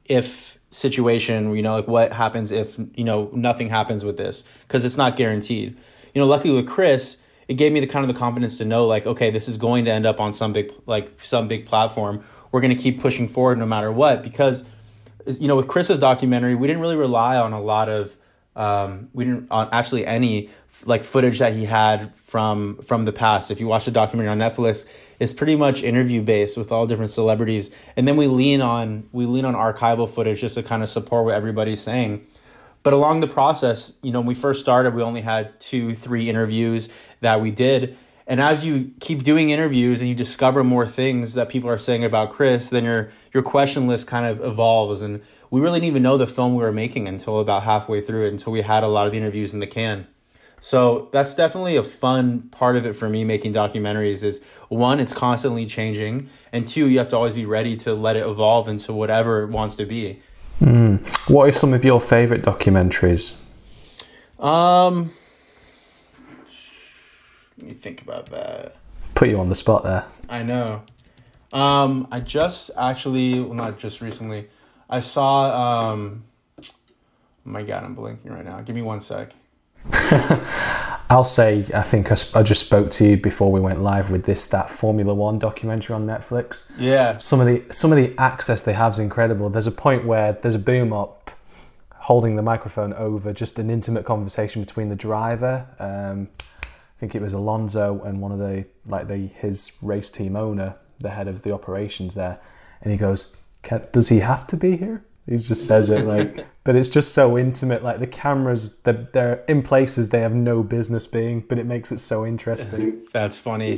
if 0.04 0.58
situation, 0.72 1.54
you 1.54 1.62
know, 1.62 1.76
like 1.76 1.86
what 1.86 2.12
happens 2.12 2.50
if 2.50 2.78
you 2.94 3.04
know 3.04 3.30
nothing 3.32 3.68
happens 3.68 4.04
with 4.04 4.16
this 4.16 4.44
because 4.62 4.84
it's 4.84 4.96
not 4.96 5.16
guaranteed. 5.16 5.76
You 6.14 6.20
know, 6.20 6.26
luckily 6.26 6.54
with 6.54 6.66
Chris, 6.66 7.16
it 7.48 7.54
gave 7.54 7.72
me 7.72 7.80
the 7.80 7.86
kind 7.86 8.08
of 8.08 8.14
the 8.14 8.18
confidence 8.18 8.58
to 8.58 8.64
know 8.64 8.86
like 8.86 9.06
okay, 9.06 9.30
this 9.30 9.48
is 9.48 9.56
going 9.56 9.84
to 9.84 9.90
end 9.90 10.06
up 10.06 10.20
on 10.20 10.32
some 10.32 10.52
big 10.52 10.72
like 10.86 11.12
some 11.22 11.48
big 11.48 11.66
platform. 11.66 12.24
We're 12.50 12.60
going 12.60 12.76
to 12.76 12.82
keep 12.82 13.00
pushing 13.00 13.28
forward 13.28 13.58
no 13.58 13.66
matter 13.66 13.92
what 13.92 14.22
because 14.22 14.64
you 15.26 15.48
know 15.48 15.56
with 15.56 15.68
Chris's 15.68 15.98
documentary, 15.98 16.54
we 16.54 16.66
didn't 16.66 16.82
really 16.82 16.96
rely 16.96 17.36
on 17.36 17.52
a 17.52 17.60
lot 17.60 17.88
of 17.88 18.16
um, 18.54 19.08
we 19.12 19.24
didn't 19.24 19.48
on 19.50 19.68
actually 19.72 20.06
any 20.06 20.50
like 20.84 21.04
footage 21.04 21.38
that 21.38 21.54
he 21.54 21.64
had 21.64 22.14
from 22.16 22.78
from 22.78 23.04
the 23.04 23.12
past. 23.12 23.50
If 23.50 23.60
you 23.60 23.66
watch 23.66 23.84
the 23.84 23.90
documentary 23.90 24.30
on 24.30 24.38
Netflix, 24.38 24.86
it's 25.20 25.32
pretty 25.32 25.56
much 25.56 25.82
interview 25.82 26.22
based 26.22 26.56
with 26.56 26.72
all 26.72 26.86
different 26.86 27.10
celebrities, 27.10 27.70
and 27.96 28.06
then 28.06 28.16
we 28.16 28.26
lean 28.26 28.60
on 28.60 29.08
we 29.12 29.26
lean 29.26 29.44
on 29.44 29.54
archival 29.54 30.08
footage 30.08 30.40
just 30.40 30.54
to 30.56 30.62
kind 30.62 30.82
of 30.82 30.88
support 30.88 31.24
what 31.24 31.34
everybody's 31.34 31.80
saying. 31.80 32.26
But 32.82 32.92
along 32.92 33.20
the 33.20 33.28
process, 33.28 33.92
you 34.02 34.10
know, 34.10 34.20
when 34.20 34.26
we 34.26 34.34
first 34.34 34.60
started, 34.60 34.94
we 34.94 35.02
only 35.02 35.20
had 35.20 35.58
two, 35.60 35.94
three 35.94 36.28
interviews 36.28 36.88
that 37.20 37.40
we 37.40 37.52
did. 37.52 37.96
And 38.26 38.40
as 38.40 38.64
you 38.64 38.92
keep 39.00 39.22
doing 39.22 39.50
interviews 39.50 40.00
and 40.00 40.08
you 40.08 40.14
discover 40.14 40.62
more 40.62 40.86
things 40.86 41.34
that 41.34 41.48
people 41.48 41.68
are 41.68 41.78
saying 41.78 42.04
about 42.04 42.30
Chris, 42.30 42.70
then 42.70 42.84
your 42.84 43.12
your 43.32 43.42
question 43.42 43.86
list 43.86 44.06
kind 44.06 44.26
of 44.26 44.44
evolves. 44.44 45.00
And 45.00 45.20
we 45.50 45.60
really 45.60 45.80
didn't 45.80 45.90
even 45.90 46.02
know 46.02 46.16
the 46.16 46.26
film 46.26 46.54
we 46.54 46.62
were 46.62 46.72
making 46.72 47.08
until 47.08 47.40
about 47.40 47.62
halfway 47.64 48.00
through 48.00 48.26
it, 48.26 48.28
until 48.28 48.52
we 48.52 48.62
had 48.62 48.84
a 48.84 48.88
lot 48.88 49.06
of 49.06 49.12
the 49.12 49.18
interviews 49.18 49.52
in 49.52 49.60
the 49.60 49.66
can. 49.66 50.06
So 50.62 51.08
that's 51.10 51.34
definitely 51.34 51.76
a 51.76 51.82
fun 51.82 52.42
part 52.42 52.76
of 52.76 52.86
it 52.86 52.94
for 52.94 53.08
me 53.08 53.24
making 53.24 53.52
documentaries 53.52 54.22
is 54.22 54.40
one, 54.68 55.00
it's 55.00 55.12
constantly 55.12 55.66
changing, 55.66 56.30
and 56.52 56.64
two, 56.64 56.88
you 56.88 56.98
have 56.98 57.08
to 57.08 57.16
always 57.16 57.34
be 57.34 57.44
ready 57.44 57.76
to 57.78 57.94
let 57.94 58.16
it 58.16 58.24
evolve 58.24 58.68
into 58.68 58.92
whatever 58.92 59.42
it 59.42 59.48
wants 59.48 59.74
to 59.74 59.84
be. 59.84 60.20
Mm. 60.60 61.00
What 61.28 61.48
are 61.48 61.52
some 61.52 61.74
of 61.74 61.84
your 61.84 62.00
favorite 62.00 62.42
documentaries? 62.42 63.34
Um, 64.38 65.10
Let 67.62 67.70
me 67.70 67.76
think 67.76 68.02
about 68.02 68.26
that. 68.26 68.74
Put 69.14 69.28
you 69.28 69.38
on 69.38 69.48
the 69.48 69.54
spot 69.54 69.84
there. 69.84 70.04
I 70.28 70.42
know. 70.42 70.82
Um, 71.52 72.08
I 72.10 72.18
just 72.18 72.72
actually, 72.76 73.38
well, 73.38 73.54
not 73.54 73.78
just 73.78 74.00
recently. 74.00 74.48
I 74.90 74.98
saw. 74.98 75.92
Um, 75.92 76.24
oh 76.58 76.64
my 77.44 77.62
God, 77.62 77.84
I'm 77.84 77.94
blinking 77.94 78.32
right 78.32 78.44
now. 78.44 78.60
Give 78.62 78.74
me 78.74 78.82
one 78.82 79.00
sec. 79.00 79.32
I'll 81.08 81.22
say, 81.22 81.64
I 81.72 81.82
think 81.82 82.10
I, 82.10 82.16
I 82.34 82.42
just 82.42 82.66
spoke 82.66 82.90
to 82.92 83.06
you 83.06 83.16
before 83.16 83.52
we 83.52 83.60
went 83.60 83.80
live 83.80 84.10
with 84.10 84.24
this 84.24 84.46
that 84.46 84.68
Formula 84.68 85.14
One 85.14 85.38
documentary 85.38 85.94
on 85.94 86.04
Netflix. 86.04 86.68
Yeah. 86.76 87.16
Some 87.18 87.40
of 87.40 87.46
the 87.46 87.62
some 87.72 87.92
of 87.92 87.96
the 87.96 88.12
access 88.18 88.64
they 88.64 88.72
have 88.72 88.94
is 88.94 88.98
incredible. 88.98 89.50
There's 89.50 89.68
a 89.68 89.72
point 89.72 90.04
where 90.04 90.32
there's 90.32 90.56
a 90.56 90.60
boom 90.60 90.92
up 90.92 91.30
holding 91.94 92.34
the 92.34 92.42
microphone 92.42 92.92
over 92.94 93.32
just 93.32 93.60
an 93.60 93.70
intimate 93.70 94.04
conversation 94.04 94.60
between 94.60 94.88
the 94.88 94.96
driver. 94.96 95.68
Um, 95.78 96.28
think 97.02 97.16
it 97.16 97.20
was 97.20 97.32
Alonso 97.34 98.00
and 98.04 98.20
one 98.20 98.30
of 98.30 98.38
the 98.38 98.64
like 98.86 99.08
the 99.08 99.16
his 99.26 99.72
race 99.82 100.08
team 100.08 100.36
owner, 100.36 100.76
the 101.00 101.10
head 101.10 101.26
of 101.26 101.42
the 101.42 101.50
operations 101.50 102.14
there, 102.14 102.38
and 102.80 102.92
he 102.92 102.96
goes, 102.96 103.36
Can, 103.62 103.82
"Does 103.90 104.08
he 104.08 104.20
have 104.20 104.46
to 104.46 104.56
be 104.56 104.76
here?" 104.76 105.02
He 105.28 105.36
just 105.36 105.66
says 105.66 105.90
it 105.90 106.04
like, 106.04 106.46
but 106.64 106.76
it's 106.76 106.88
just 106.88 107.12
so 107.12 107.36
intimate. 107.36 107.82
Like 107.82 107.98
the 107.98 108.06
cameras, 108.06 108.76
they're, 108.84 109.08
they're 109.12 109.44
in 109.48 109.62
places 109.64 110.10
they 110.10 110.20
have 110.20 110.32
no 110.32 110.62
business 110.62 111.08
being, 111.08 111.40
but 111.40 111.58
it 111.58 111.66
makes 111.66 111.90
it 111.90 111.98
so 111.98 112.24
interesting. 112.24 113.02
That's 113.12 113.36
funny. 113.36 113.74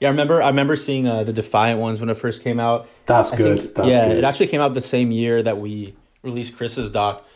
Yeah, 0.00 0.08
I 0.08 0.10
remember. 0.12 0.40
I 0.42 0.48
remember 0.48 0.74
seeing 0.74 1.06
uh, 1.06 1.22
the 1.22 1.34
Defiant 1.34 1.80
ones 1.80 2.00
when 2.00 2.08
it 2.08 2.14
first 2.16 2.42
came 2.42 2.58
out. 2.60 2.88
That's 3.04 3.34
I 3.34 3.36
good. 3.36 3.60
think- 3.60 3.74
That's 3.74 3.88
yeah, 3.90 4.08
good. 4.08 4.16
it 4.16 4.24
actually 4.24 4.46
came 4.46 4.62
out 4.62 4.72
the 4.72 4.80
same 4.80 5.12
year 5.12 5.42
that 5.42 5.58
we 5.58 5.94
released 6.22 6.56
Chris's 6.56 6.88
doc, 6.88 7.26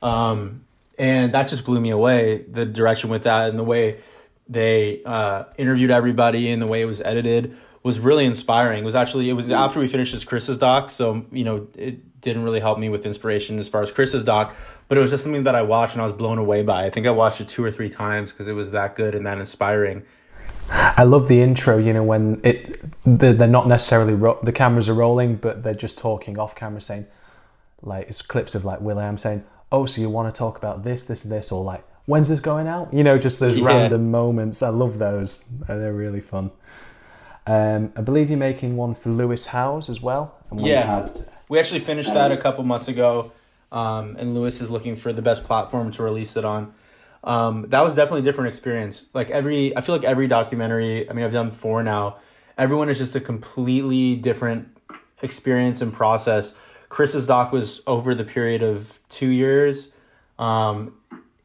um, 0.00 0.64
and 0.96 1.34
that 1.34 1.48
just 1.48 1.66
blew 1.66 1.78
me 1.78 1.90
away. 1.90 2.46
The 2.48 2.64
direction 2.64 3.10
with 3.10 3.24
that 3.24 3.50
and 3.50 3.58
the 3.58 3.64
way 3.64 4.00
they 4.48 5.02
uh, 5.04 5.44
interviewed 5.56 5.90
everybody 5.90 6.50
and 6.50 6.60
the 6.60 6.66
way 6.66 6.82
it 6.82 6.86
was 6.86 7.00
edited 7.00 7.56
was 7.82 7.98
really 7.98 8.24
inspiring. 8.24 8.82
It 8.82 8.84
was 8.84 8.94
actually 8.94 9.28
it 9.28 9.32
was 9.32 9.50
after 9.50 9.80
we 9.80 9.88
finished 9.88 10.12
his 10.12 10.24
Chris's 10.24 10.58
doc, 10.58 10.90
so 10.90 11.26
you 11.32 11.44
know 11.44 11.66
it 11.76 12.20
didn't 12.20 12.44
really 12.44 12.60
help 12.60 12.78
me 12.78 12.88
with 12.88 13.04
inspiration 13.04 13.58
as 13.58 13.68
far 13.68 13.82
as 13.82 13.90
Chris's 13.90 14.24
doc, 14.24 14.54
but 14.88 14.96
it 14.96 15.00
was 15.00 15.10
just 15.10 15.24
something 15.24 15.44
that 15.44 15.54
I 15.54 15.62
watched 15.62 15.94
and 15.94 16.02
I 16.02 16.04
was 16.04 16.12
blown 16.12 16.38
away 16.38 16.62
by. 16.62 16.84
I 16.84 16.90
think 16.90 17.06
I 17.06 17.10
watched 17.10 17.40
it 17.40 17.48
two 17.48 17.64
or 17.64 17.70
three 17.70 17.88
times 17.88 18.32
because 18.32 18.46
it 18.46 18.52
was 18.52 18.70
that 18.70 18.94
good 18.94 19.14
and 19.14 19.26
that 19.26 19.38
inspiring. 19.38 20.04
I 20.70 21.02
love 21.02 21.28
the 21.28 21.40
intro. 21.40 21.78
You 21.78 21.92
know 21.92 22.04
when 22.04 22.40
it 22.44 22.80
they're, 23.04 23.34
they're 23.34 23.48
not 23.48 23.66
necessarily 23.66 24.14
ro- 24.14 24.38
the 24.42 24.52
cameras 24.52 24.88
are 24.88 24.94
rolling, 24.94 25.36
but 25.36 25.64
they're 25.64 25.74
just 25.74 25.98
talking 25.98 26.38
off 26.38 26.54
camera, 26.54 26.80
saying 26.80 27.06
like 27.82 28.08
it's 28.08 28.22
clips 28.22 28.54
of 28.54 28.64
like 28.64 28.80
Will.i.am 28.80 29.18
saying, 29.18 29.44
"Oh, 29.72 29.86
so 29.86 30.00
you 30.00 30.08
want 30.08 30.32
to 30.32 30.38
talk 30.38 30.56
about 30.56 30.84
this, 30.84 31.04
this, 31.04 31.24
this," 31.24 31.50
or 31.50 31.64
like, 31.64 31.84
"When's 32.06 32.28
this 32.28 32.40
going 32.40 32.66
out?" 32.66 32.92
You 32.92 33.04
know, 33.04 33.18
just 33.18 33.40
those 33.40 33.56
Yeah. 33.58 33.66
random 33.66 34.10
moments. 34.10 34.62
I 34.62 34.68
love 34.68 34.98
those. 34.98 35.44
Uh, 35.68 35.76
They're 35.78 35.92
really 35.92 36.20
fun. 36.20 36.50
Um, 37.46 37.92
I 37.96 38.00
believe 38.02 38.30
you're 38.30 38.38
making 38.38 38.76
one 38.76 38.94
for 38.94 39.10
Lewis 39.10 39.46
Howes 39.46 39.88
as 39.90 40.00
well. 40.00 40.34
And 40.50 40.60
we 40.62 40.70
Yeah. 40.70 40.82
had- 41.00 41.10
We 41.48 41.58
actually 41.58 41.80
finished 41.80 42.14
that 42.14 42.32
a 42.32 42.36
couple 42.38 42.64
months 42.64 42.88
ago, 42.88 43.32
um, 43.72 44.16
and 44.18 44.34
Lewis 44.34 44.60
is 44.62 44.70
looking 44.70 44.96
for 44.96 45.12
the 45.12 45.20
best 45.22 45.44
platform 45.44 45.90
to 45.92 46.02
release 46.02 46.36
it 46.36 46.44
on. 46.44 46.72
Um, 47.24 47.66
that 47.68 47.84
was 47.84 47.94
definitely 47.94 48.20
a 48.20 48.24
different 48.24 48.48
experience. 48.48 49.06
Like 49.12 49.30
every, 49.30 49.76
I 49.76 49.80
feel 49.82 49.94
like 49.94 50.04
every 50.04 50.28
documentary. 50.28 51.08
I 51.08 51.12
mean, 51.12 51.24
I've 51.24 51.32
done 51.32 51.50
four 51.50 51.82
now. 51.82 52.16
Everyone 52.56 52.88
is 52.88 52.98
just 52.98 53.14
a 53.16 53.20
completely 53.20 54.16
different 54.16 54.68
experience 55.20 55.82
and 55.82 55.92
process. 55.92 56.54
Chris's 56.88 57.26
doc 57.26 57.52
was 57.52 57.80
over 57.86 58.14
the 58.14 58.24
period 58.24 58.62
of 58.62 58.98
two 59.08 59.28
years, 59.28 59.88
um, 60.38 60.92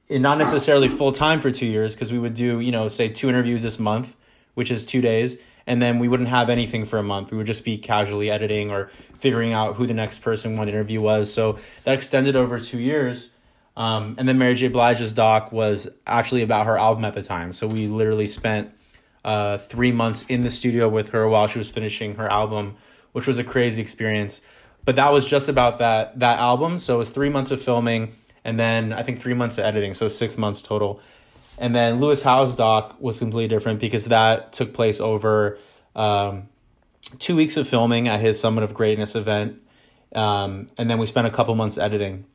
and 0.10 0.24
not 0.24 0.38
necessarily 0.38 0.90
full 0.90 1.12
time 1.12 1.42
for 1.42 1.52
two 1.52 1.66
years 1.66 1.94
because 1.94 2.12
we 2.12 2.20
would 2.20 2.34
do, 2.34 2.60
you 2.60 2.72
know, 2.72 2.88
say 2.88 3.10
two 3.10 3.30
interviews 3.30 3.62
this 3.62 3.80
month, 3.80 4.16
which 4.54 4.72
is 4.72 4.86
two 4.86 5.02
days, 5.02 5.38
and 5.66 5.82
then 5.82 6.00
we 6.00 6.08
wouldn't 6.08 6.30
have 6.30 6.50
anything 6.50 6.86
for 6.86 6.98
a 6.98 7.04
month. 7.04 7.32
We 7.32 7.38
would 7.38 7.48
just 7.48 7.66
be 7.66 7.78
casually 7.78 8.32
editing 8.32 8.72
or 8.72 8.90
figuring 9.16 9.54
out 9.54 9.76
who 9.76 9.86
the 9.86 9.94
next 9.94 10.20
person 10.20 10.56
to 10.56 10.62
interview 10.62 11.02
was. 11.02 11.34
So 11.34 11.60
that 11.84 11.94
extended 11.96 12.36
over 12.36 12.60
two 12.60 12.80
years. 12.80 13.30
Um, 13.76 14.16
and 14.18 14.28
then 14.28 14.40
Mary 14.40 14.56
J. 14.56 14.70
Blige's 14.70 15.14
doc 15.14 15.52
was 15.52 15.88
actually 16.08 16.42
about 16.42 16.66
her 16.66 16.78
album 16.78 17.06
at 17.06 17.14
the 17.14 17.22
time. 17.22 17.54
So 17.54 17.68
we 17.68 17.88
literally 17.88 18.26
spent 18.26 18.72
uh, 19.24 19.58
three 19.58 19.92
months 19.92 20.26
in 20.30 20.44
the 20.44 20.50
studio 20.50 20.90
with 20.90 21.10
her 21.10 21.28
while 21.28 21.48
she 21.48 21.60
was 21.60 21.70
finishing 21.70 22.16
her 22.16 22.28
album, 22.28 22.78
which 23.12 23.28
was 23.28 23.38
a 23.38 23.44
crazy 23.44 23.82
experience. 23.82 24.42
But 24.84 24.96
that 24.96 25.12
was 25.12 25.26
just 25.26 25.50
about 25.50 25.80
that 25.80 26.18
that 26.20 26.40
album. 26.40 26.80
So 26.80 26.96
it 26.96 26.98
was 26.98 27.10
three 27.10 27.30
months 27.30 27.52
of 27.52 27.62
filming, 27.62 28.14
and 28.44 28.60
then 28.60 28.94
I 28.94 29.04
think 29.04 29.22
three 29.22 29.34
months 29.34 29.58
of 29.58 29.66
editing. 29.66 29.94
So 29.94 30.08
six 30.08 30.38
months 30.38 30.62
total. 30.62 31.00
And 31.58 31.76
then 31.76 32.00
Lewis 32.00 32.22
Howes' 32.22 32.56
doc 32.56 32.96
was 33.00 33.20
completely 33.20 33.48
different 33.48 33.80
because 33.80 34.06
that 34.06 34.54
took 34.54 34.74
place 34.74 35.00
over 35.00 35.58
um, 35.96 36.50
two 37.20 37.36
weeks 37.36 37.58
of 37.58 37.68
filming 37.68 38.08
at 38.08 38.22
his 38.22 38.40
Summit 38.40 38.64
of 38.64 38.74
Greatness 38.74 39.16
event, 39.16 39.62
um, 40.14 40.68
and 40.78 40.90
then 40.90 40.98
we 41.00 41.06
spent 41.06 41.28
a 41.28 41.32
couple 41.32 41.56
months 41.56 41.78
editing. 41.78 42.26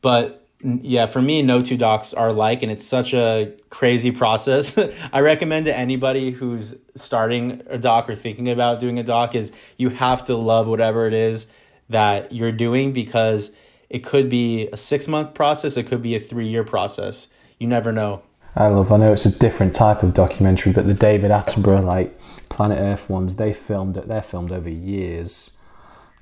But 0.00 0.46
yeah, 0.62 1.06
for 1.06 1.20
me, 1.20 1.42
no 1.42 1.62
two 1.62 1.76
docs 1.76 2.14
are 2.14 2.28
alike, 2.28 2.62
and 2.62 2.70
it's 2.70 2.84
such 2.84 3.12
a 3.14 3.54
crazy 3.70 4.10
process. 4.10 4.78
I 5.12 5.20
recommend 5.20 5.66
to 5.66 5.76
anybody 5.76 6.30
who's 6.30 6.74
starting 6.94 7.62
a 7.68 7.78
doc 7.78 8.08
or 8.08 8.16
thinking 8.16 8.48
about 8.48 8.80
doing 8.80 8.98
a 8.98 9.02
doc 9.02 9.34
is 9.34 9.52
you 9.76 9.90
have 9.90 10.24
to 10.24 10.36
love 10.36 10.66
whatever 10.66 11.06
it 11.06 11.14
is 11.14 11.46
that 11.88 12.32
you're 12.32 12.52
doing 12.52 12.92
because 12.92 13.52
it 13.88 14.00
could 14.00 14.28
be 14.28 14.68
a 14.72 14.76
six 14.76 15.08
month 15.08 15.34
process, 15.34 15.76
it 15.76 15.84
could 15.84 16.02
be 16.02 16.16
a 16.16 16.20
three 16.20 16.48
year 16.48 16.64
process. 16.64 17.28
You 17.58 17.66
never 17.66 17.92
know. 17.92 18.22
I 18.54 18.68
love. 18.68 18.90
I 18.90 18.96
know 18.96 19.12
it's 19.12 19.26
a 19.26 19.38
different 19.38 19.74
type 19.74 20.02
of 20.02 20.14
documentary, 20.14 20.72
but 20.72 20.86
the 20.86 20.94
David 20.94 21.30
Attenborough, 21.30 21.84
like 21.84 22.18
Planet 22.48 22.78
Earth 22.78 23.10
ones, 23.10 23.36
they 23.36 23.52
filmed 23.52 23.96
it. 23.96 24.08
They're 24.08 24.22
filmed 24.22 24.50
over 24.50 24.70
years 24.70 25.56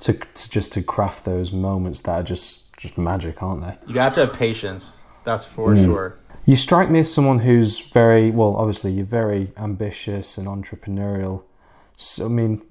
to, 0.00 0.14
to 0.14 0.50
just 0.50 0.72
to 0.72 0.82
craft 0.82 1.24
those 1.24 1.52
moments 1.52 2.00
that 2.02 2.12
are 2.12 2.22
just 2.22 2.76
just 2.76 2.98
magic, 2.98 3.42
aren't 3.42 3.62
they? 3.62 3.92
You 3.92 4.00
have 4.00 4.14
to 4.14 4.26
have 4.26 4.32
patience. 4.32 5.00
That's 5.24 5.44
for 5.44 5.74
hmm. 5.74 5.84
sure. 5.84 6.18
You 6.44 6.56
strike 6.56 6.90
me 6.90 7.00
as 7.00 7.12
someone 7.12 7.38
who's 7.38 7.78
very 7.78 8.30
well. 8.30 8.56
Obviously, 8.56 8.92
you're 8.92 9.06
very 9.06 9.52
ambitious 9.56 10.36
and 10.36 10.46
entrepreneurial. 10.46 11.44
So, 11.96 12.26
I 12.26 12.28
mean, 12.28 12.62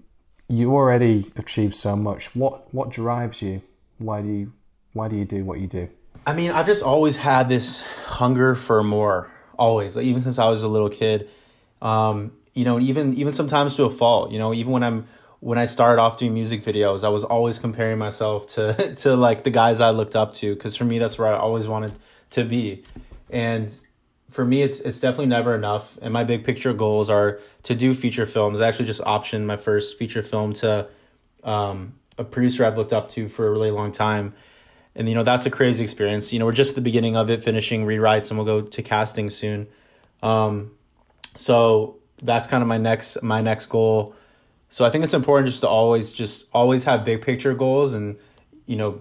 you 0.47 0.73
already 0.75 1.31
achieved 1.35 1.73
so 1.73 1.95
much. 1.95 2.35
What 2.35 2.73
what 2.73 2.89
drives 2.89 3.41
you? 3.41 3.61
Why 3.97 4.21
do 4.21 4.27
you 4.27 4.53
why 4.93 5.07
do 5.07 5.15
you 5.15 5.25
do 5.25 5.43
what 5.43 5.59
you 5.59 5.67
do? 5.67 5.89
I 6.25 6.33
mean, 6.33 6.51
I've 6.51 6.65
just 6.65 6.83
always 6.83 7.15
had 7.15 7.49
this 7.49 7.81
hunger 7.81 8.55
for 8.55 8.83
more. 8.83 9.29
Always, 9.57 9.95
like 9.95 10.05
even 10.05 10.21
since 10.21 10.39
I 10.39 10.49
was 10.49 10.63
a 10.63 10.67
little 10.67 10.89
kid. 10.89 11.29
Um, 11.81 12.31
you 12.53 12.65
know, 12.65 12.79
even 12.79 13.13
even 13.15 13.33
sometimes 13.33 13.75
to 13.75 13.83
a 13.83 13.89
fault. 13.89 14.31
You 14.31 14.39
know, 14.39 14.53
even 14.53 14.71
when 14.71 14.83
I'm 14.83 15.07
when 15.39 15.57
I 15.57 15.65
started 15.65 16.01
off 16.01 16.17
doing 16.17 16.33
music 16.33 16.63
videos, 16.63 17.03
I 17.03 17.09
was 17.09 17.23
always 17.23 17.57
comparing 17.59 17.97
myself 17.97 18.47
to 18.55 18.95
to 18.97 19.15
like 19.15 19.43
the 19.43 19.51
guys 19.51 19.81
I 19.81 19.89
looked 19.89 20.15
up 20.15 20.33
to 20.35 20.53
because 20.53 20.75
for 20.75 20.85
me 20.85 20.99
that's 20.99 21.17
where 21.17 21.27
I 21.27 21.37
always 21.37 21.67
wanted 21.67 21.93
to 22.31 22.45
be. 22.45 22.83
And 23.29 23.75
for 24.31 24.45
me, 24.45 24.63
it's 24.63 24.79
it's 24.79 24.99
definitely 24.99 25.27
never 25.27 25.53
enough. 25.55 25.97
And 26.01 26.13
my 26.13 26.23
big 26.23 26.43
picture 26.43 26.73
goals 26.73 27.09
are 27.09 27.39
to 27.63 27.75
do 27.75 27.93
feature 27.93 28.25
films. 28.25 28.61
I 28.61 28.67
actually 28.67 28.85
just 28.85 29.01
optioned 29.01 29.45
my 29.45 29.57
first 29.57 29.97
feature 29.97 30.23
film 30.23 30.53
to 30.53 30.87
um, 31.43 31.93
a 32.17 32.23
producer 32.23 32.65
I've 32.65 32.77
looked 32.77 32.93
up 32.93 33.09
to 33.09 33.29
for 33.29 33.47
a 33.47 33.51
really 33.51 33.71
long 33.71 33.91
time. 33.91 34.33
And 34.95 35.09
you 35.09 35.15
know 35.15 35.23
that's 35.23 35.45
a 35.45 35.49
crazy 35.49 35.83
experience. 35.83 36.31
You 36.31 36.39
know 36.39 36.45
we're 36.45 36.51
just 36.51 36.69
at 36.69 36.75
the 36.75 36.81
beginning 36.81 37.15
of 37.15 37.29
it, 37.29 37.41
finishing 37.41 37.85
rewrites, 37.85 38.29
and 38.29 38.37
we'll 38.37 38.45
go 38.45 38.61
to 38.61 38.83
casting 38.83 39.29
soon. 39.29 39.67
Um, 40.21 40.71
so 41.35 41.97
that's 42.21 42.47
kind 42.47 42.61
of 42.61 42.67
my 42.67 42.77
next 42.77 43.21
my 43.23 43.41
next 43.41 43.67
goal. 43.67 44.15
So 44.69 44.85
I 44.85 44.89
think 44.89 45.03
it's 45.03 45.13
important 45.13 45.49
just 45.49 45.61
to 45.61 45.67
always 45.67 46.11
just 46.11 46.45
always 46.53 46.83
have 46.83 47.05
big 47.05 47.21
picture 47.21 47.53
goals 47.53 47.93
and 47.93 48.17
you 48.65 48.75
know 48.75 48.99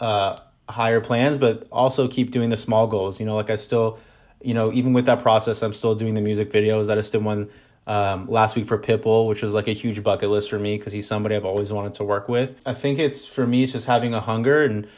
uh, 0.00 0.38
higher 0.68 1.00
plans, 1.00 1.38
but 1.38 1.66
also 1.70 2.08
keep 2.08 2.30
doing 2.30 2.50
the 2.50 2.56
small 2.56 2.86
goals. 2.86 3.20
You 3.20 3.26
know, 3.26 3.36
like 3.36 3.50
I 3.50 3.56
still, 3.56 3.98
you 4.42 4.54
know, 4.54 4.72
even 4.72 4.92
with 4.92 5.06
that 5.06 5.22
process, 5.22 5.62
I'm 5.62 5.72
still 5.72 5.94
doing 5.94 6.14
the 6.14 6.20
music 6.20 6.50
videos. 6.50 6.90
I 6.90 6.96
just 6.96 7.12
did 7.12 7.24
one 7.24 7.50
um, 7.86 8.28
last 8.28 8.56
week 8.56 8.66
for 8.66 8.78
Pitbull, 8.78 9.28
which 9.28 9.42
was 9.42 9.54
like 9.54 9.68
a 9.68 9.72
huge 9.72 10.02
bucket 10.02 10.30
list 10.30 10.50
for 10.50 10.58
me 10.58 10.76
because 10.76 10.92
he's 10.92 11.06
somebody 11.06 11.36
I've 11.36 11.44
always 11.44 11.72
wanted 11.72 11.94
to 11.94 12.04
work 12.04 12.28
with. 12.28 12.60
I 12.66 12.74
think 12.74 12.98
it's 12.98 13.26
for 13.26 13.46
me, 13.46 13.64
it's 13.64 13.72
just 13.72 13.86
having 13.86 14.14
a 14.14 14.20
hunger 14.20 14.62
and 14.62 14.88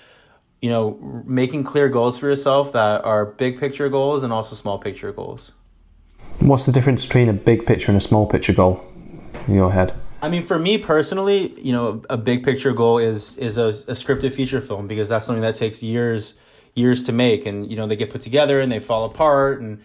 you 0.64 0.70
know 0.70 0.98
making 1.26 1.62
clear 1.62 1.90
goals 1.90 2.18
for 2.18 2.26
yourself 2.26 2.72
that 2.72 3.04
are 3.04 3.26
big 3.26 3.60
picture 3.60 3.90
goals 3.90 4.22
and 4.22 4.32
also 4.32 4.56
small 4.56 4.78
picture 4.78 5.12
goals. 5.12 5.52
What's 6.38 6.64
the 6.64 6.72
difference 6.72 7.04
between 7.04 7.28
a 7.28 7.34
big 7.34 7.66
picture 7.66 7.88
and 7.88 7.98
a 7.98 8.00
small 8.00 8.26
picture 8.26 8.54
goal 8.54 8.82
in 9.46 9.52
your 9.56 9.72
head? 9.72 9.92
I 10.22 10.30
mean, 10.30 10.42
for 10.42 10.58
me 10.58 10.78
personally, 10.78 11.52
you 11.60 11.72
know, 11.72 12.02
a 12.08 12.16
big 12.16 12.44
picture 12.44 12.72
goal 12.72 12.96
is 12.96 13.36
is 13.36 13.58
a, 13.58 13.66
a 13.92 13.94
scripted 14.00 14.32
feature 14.32 14.62
film 14.62 14.86
because 14.86 15.06
that's 15.06 15.26
something 15.26 15.42
that 15.42 15.54
takes 15.54 15.82
years 15.82 16.32
years 16.74 17.02
to 17.02 17.12
make, 17.12 17.44
and 17.44 17.70
you 17.70 17.76
know 17.76 17.86
they 17.86 17.96
get 17.96 18.08
put 18.08 18.22
together 18.22 18.62
and 18.62 18.72
they 18.72 18.80
fall 18.80 19.04
apart, 19.04 19.60
and 19.60 19.82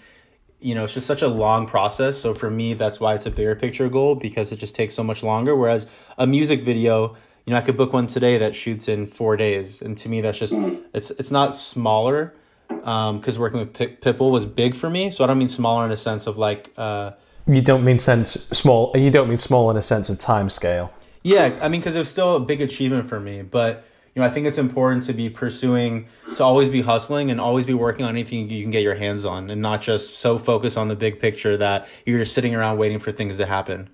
you 0.61 0.75
know 0.75 0.86
it's 0.86 0.93
just 0.93 1.07
such 1.07 1.23
a 1.23 1.27
long 1.27 1.67
process. 1.67 2.17
So 2.17 2.34
for 2.34 2.49
me, 2.49 2.73
that's 2.73 3.01
why 3.01 3.15
it's 3.15 3.25
a 3.25 3.32
bigger 3.32 3.53
picture 3.53 3.89
goal 3.89 4.15
because 4.15 4.53
it 4.53 4.59
just 4.59 4.75
takes 4.75 4.95
so 4.95 5.03
much 5.03 5.23
longer. 5.23 5.57
Whereas 5.57 5.88
a 6.17 6.25
music 6.25 6.63
video, 6.63 7.17
you 7.50 7.56
know, 7.56 7.62
I 7.62 7.62
could 7.62 7.78
book 7.78 7.93
one 7.93 8.06
today 8.06 8.38
that 8.38 8.54
shoots 8.54 8.88
in 8.88 9.08
four 9.08 9.36
days, 9.36 9.82
and 9.82 9.97
to 9.97 10.08
me, 10.08 10.22
that's 10.22 10.38
just 10.38 10.54
it's 10.93 11.10
it's 11.10 11.32
not 11.32 11.56
smaller 11.56 12.36
because 12.68 13.39
working 13.39 13.60
with 13.60 13.74
Pit- 13.74 14.04
Pitbull 14.04 14.30
was 14.30 14.45
big 14.45 14.76
for 14.76 14.88
me. 14.88 15.10
So 15.10 15.24
I 15.24 15.28
don't 15.28 15.39
mean 15.39 15.47
smaller 15.47 15.84
in 15.84 15.91
a 15.91 15.97
sense 15.97 16.28
of 16.28 16.38
like 16.38 16.72
uh, 16.78 17.14
You 17.47 17.64
don't 17.64 17.84
mean 17.84 17.97
sense 17.97 18.34
small. 18.34 18.95
You 18.95 19.10
don't 19.10 19.28
mean 19.28 19.39
small 19.39 19.72
in 19.72 19.78
a 19.78 19.82
sense 19.82 20.10
of 20.10 20.20
time 20.20 20.52
scale. 20.52 20.93
Yeah, 21.24 21.58
I 21.60 21.70
mean, 21.70 21.82
because 21.82 21.95
it 21.95 21.97
was 21.97 22.08
still 22.08 22.36
a 22.36 22.39
big 22.39 22.62
achievement 22.62 23.10
for 23.10 23.20
me, 23.20 23.41
but 23.41 23.84
you 24.14 24.22
know, 24.22 24.28
I 24.28 24.30
think 24.30 24.45
it's 24.45 24.60
important 24.60 25.06
to 25.06 25.14
be 25.14 25.28
pursuing, 25.32 26.06
to 26.36 26.43
always 26.43 26.70
be 26.70 26.84
hustling 26.84 27.32
and 27.32 27.41
always 27.41 27.66
be 27.66 27.74
working 27.74 28.06
on 28.06 28.12
anything 28.12 28.47
you 28.47 28.62
can 28.62 28.70
get 28.70 28.84
your 28.84 28.93
hands 28.93 29.26
on, 29.26 29.50
and 29.50 29.60
not 29.60 29.82
just 29.82 30.20
so 30.20 30.38
focused 30.38 30.78
on 30.78 30.88
the 30.88 30.95
big 30.95 31.20
picture 31.20 31.58
that 31.58 31.88
you're 32.06 32.20
just 32.20 32.36
sitting 32.36 32.54
around 32.54 32.78
waiting 32.78 33.00
for 33.00 33.12
things 33.12 33.38
to 33.38 33.47
happen. 33.47 33.89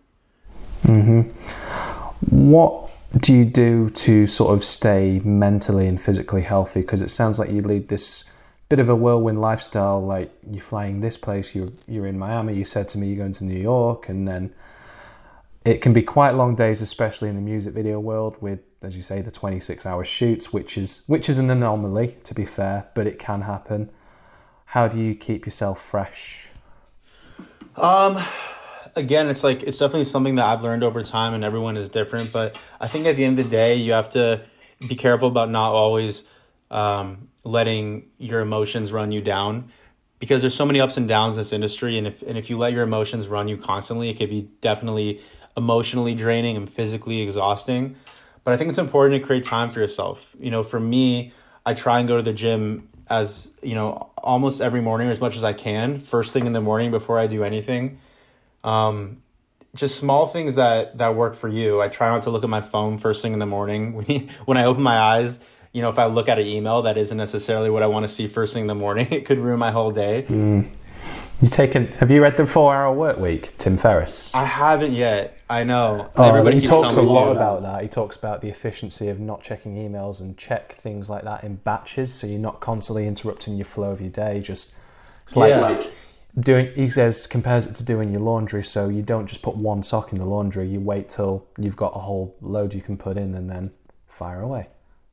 hmm 0.84 1.22
What 2.30 2.92
do 3.20 3.34
you 3.34 3.46
do 3.46 3.90
to 3.90 4.28
sort 4.28 4.54
of 4.54 4.64
stay 4.64 5.22
mentally 5.24 5.88
and 5.88 6.00
physically 6.00 6.42
healthy? 6.42 6.82
Because 6.82 7.02
it 7.02 7.10
sounds 7.10 7.40
like 7.40 7.50
you 7.50 7.62
lead 7.62 7.88
this 7.88 8.26
bit 8.68 8.80
of 8.80 8.90
a 8.90 8.96
whirlwind 8.96 9.40
lifestyle. 9.40 10.02
Like 10.02 10.32
you're 10.50 10.62
flying 10.62 11.02
this 11.02 11.18
place, 11.18 11.56
you're 11.56 11.70
you're 11.88 12.08
in 12.08 12.20
Miami. 12.20 12.56
You 12.56 12.66
said 12.66 12.90
to 12.90 12.98
me 12.98 13.08
you're 13.08 13.18
going 13.18 13.34
to 13.34 13.44
New 13.44 13.60
York, 13.60 14.10
and 14.10 14.28
then 14.28 14.54
it 15.64 15.82
can 15.82 15.94
be 15.94 16.02
quite 16.02 16.32
long 16.32 16.56
days, 16.56 16.82
especially 16.82 17.30
in 17.30 17.36
the 17.36 17.42
music 17.42 17.74
video 17.74 18.00
world, 18.00 18.36
with 18.42 18.60
as 18.82 18.96
you 18.96 19.02
say 19.02 19.22
the 19.22 19.32
26 19.32 19.86
hour 19.86 20.04
shoots, 20.04 20.52
which 20.52 20.78
is 20.78 21.04
which 21.08 21.30
is 21.30 21.40
an 21.40 21.50
anomaly 21.50 22.18
to 22.24 22.34
be 22.34 22.46
fair, 22.46 22.88
but 22.96 23.08
it 23.08 23.18
can 23.18 23.42
happen. 23.42 23.90
How 24.70 24.88
do 24.88 25.00
you 25.00 25.16
keep 25.16 25.46
yourself 25.46 25.82
fresh? 25.82 26.48
Um, 27.78 28.24
again, 28.96 29.30
it's 29.30 29.44
like 29.44 29.64
it's 29.64 29.78
definitely 29.78 30.06
something 30.06 30.36
that 30.36 30.46
I've 30.46 30.64
learned 30.64 30.84
over 30.84 31.04
time, 31.04 31.34
and 31.34 31.44
everyone 31.44 31.78
is 31.78 31.90
different. 31.90 32.32
But 32.32 32.58
I 32.80 32.88
think 32.88 33.06
at 33.06 33.16
the 33.16 33.26
end 33.26 33.40
of 33.40 33.46
the 33.46 33.52
day, 33.52 33.76
you 33.76 33.94
have 33.94 34.10
to 34.12 34.46
be 34.88 34.96
careful 34.96 35.28
about 35.28 35.50
not 35.50 35.72
always 35.72 36.24
um, 36.72 37.30
letting 37.44 38.10
your 38.18 38.42
emotions 38.42 38.92
run 38.92 39.12
you 39.12 39.22
down 39.22 39.72
because 40.20 40.42
there's 40.42 40.54
so 40.54 40.66
many 40.66 40.80
ups 40.80 40.98
and 40.98 41.08
downs 41.08 41.36
in 41.36 41.42
this 41.42 41.54
industry 41.54 41.98
and 41.98 42.08
if 42.08 42.22
and 42.24 42.38
if 42.38 42.50
you 42.50 42.58
let 42.58 42.74
your 42.74 42.84
emotions 42.84 43.28
run 43.28 43.48
you 43.48 43.58
constantly 43.58 44.10
it 44.10 44.18
could 44.18 44.30
be 44.30 44.50
definitely 44.62 45.22
emotionally 45.56 46.16
draining 46.16 46.58
and 46.58 46.70
physically 46.70 47.22
exhausting 47.22 47.96
but 48.44 48.54
i 48.54 48.58
think 48.58 48.70
it's 48.70 48.80
important 48.80 49.22
to 49.22 49.26
create 49.26 49.44
time 49.44 49.72
for 49.72 49.80
yourself 49.80 50.20
you 50.40 50.50
know 50.50 50.64
for 50.64 50.80
me 50.80 51.32
i 51.66 51.74
try 51.74 52.00
and 52.00 52.08
go 52.08 52.18
to 52.18 52.24
the 52.24 52.34
gym 52.34 52.90
as 53.08 53.52
you 53.62 53.76
know 53.76 54.10
almost 54.18 54.62
every 54.62 54.82
morning 54.82 55.10
as 55.10 55.22
much 55.22 55.38
as 55.38 55.44
i 55.44 55.54
can 55.54 56.00
first 56.00 56.34
thing 56.34 56.48
in 56.48 56.54
the 56.54 56.62
morning 56.62 56.92
before 56.92 57.20
i 57.20 57.28
do 57.28 57.44
anything 57.44 58.00
um, 58.66 59.22
just 59.74 59.98
small 59.98 60.28
things 60.28 60.56
that 60.56 60.98
that 60.98 61.16
work 61.16 61.36
for 61.36 61.48
you 61.48 61.82
i 61.82 61.88
try 61.88 62.10
not 62.10 62.24
to 62.24 62.30
look 62.30 62.44
at 62.44 62.50
my 62.50 62.62
phone 62.62 62.98
first 62.98 63.22
thing 63.22 63.34
in 63.34 63.40
the 63.40 63.46
morning 63.46 63.94
when, 64.08 64.30
when 64.46 64.58
i 64.58 64.66
open 64.66 64.84
my 64.84 64.98
eyes 64.98 65.40
you 65.76 65.82
know, 65.82 65.90
if 65.90 66.00
I 66.00 66.06
look 66.06 66.30
at 66.30 66.40
an 66.40 66.48
email 66.48 66.84
that 66.84 66.98
isn't 66.98 67.18
necessarily 67.18 67.70
what 67.70 67.84
I 67.84 67.88
want 67.88 68.06
to 68.06 68.08
see 68.08 68.28
first 68.28 68.54
thing 68.54 68.62
in 68.62 68.68
the 68.68 68.76
morning, 68.76 69.08
it 69.12 69.26
could 69.26 69.40
ruin 69.40 69.60
my 69.60 69.72
whole 69.72 69.92
day. 69.92 70.26
Mm. 70.30 70.70
You 71.42 71.50
taken? 71.50 71.88
Have 71.88 72.10
you 72.10 72.22
read 72.22 72.38
the 72.38 72.46
Four 72.46 72.74
Hour 72.74 72.96
Work 72.96 73.18
Week, 73.20 73.54
Tim 73.58 73.76
Ferriss? 73.76 74.34
I 74.34 74.46
haven't 74.46 74.94
yet. 74.94 75.38
I 75.50 75.66
know. 75.66 76.10
Oh, 76.16 76.24
Everybody 76.24 76.62
he 76.62 76.66
talks 76.66 76.96
a 76.96 77.02
lot 77.02 77.30
about 77.30 77.62
that. 77.64 77.82
He 77.82 77.90
talks 77.90 78.16
about 78.16 78.40
the 78.40 78.48
efficiency 78.48 79.10
of 79.10 79.20
not 79.20 79.44
checking 79.44 79.76
emails 79.76 80.22
and 80.22 80.38
check 80.38 80.72
things 80.72 81.10
like 81.10 81.26
that 81.26 81.44
in 81.44 81.56
batches, 81.56 82.14
so 82.14 82.26
you're 82.26 82.40
not 82.40 82.62
constantly 82.62 83.06
interrupting 83.06 83.56
your 83.56 83.66
flow 83.66 83.92
of 83.92 84.00
your 84.00 84.10
day. 84.10 84.40
Just 84.40 84.76
it's 85.24 85.36
like 85.36 85.50
yeah. 85.50 85.86
Doing. 86.40 86.74
He 86.76 86.90
says 86.90 87.28
compares 87.28 87.68
it 87.68 87.76
to 87.76 87.84
doing 87.84 88.12
your 88.12 88.22
laundry, 88.22 88.64
so 88.64 88.90
you 88.90 89.02
don't 89.02 89.28
just 89.28 89.42
put 89.42 89.56
one 89.56 89.84
sock 89.84 90.12
in 90.12 90.20
the 90.20 90.26
laundry. 90.26 90.68
You 90.68 90.80
wait 90.80 91.10
till 91.10 91.48
you've 91.58 91.76
got 91.76 91.96
a 91.96 92.00
whole 92.00 92.36
load 92.42 92.74
you 92.74 92.82
can 92.82 92.98
put 92.98 93.18
in, 93.18 93.34
and 93.36 93.50
then 93.50 93.72
fire 94.08 94.42
away. 94.42 94.68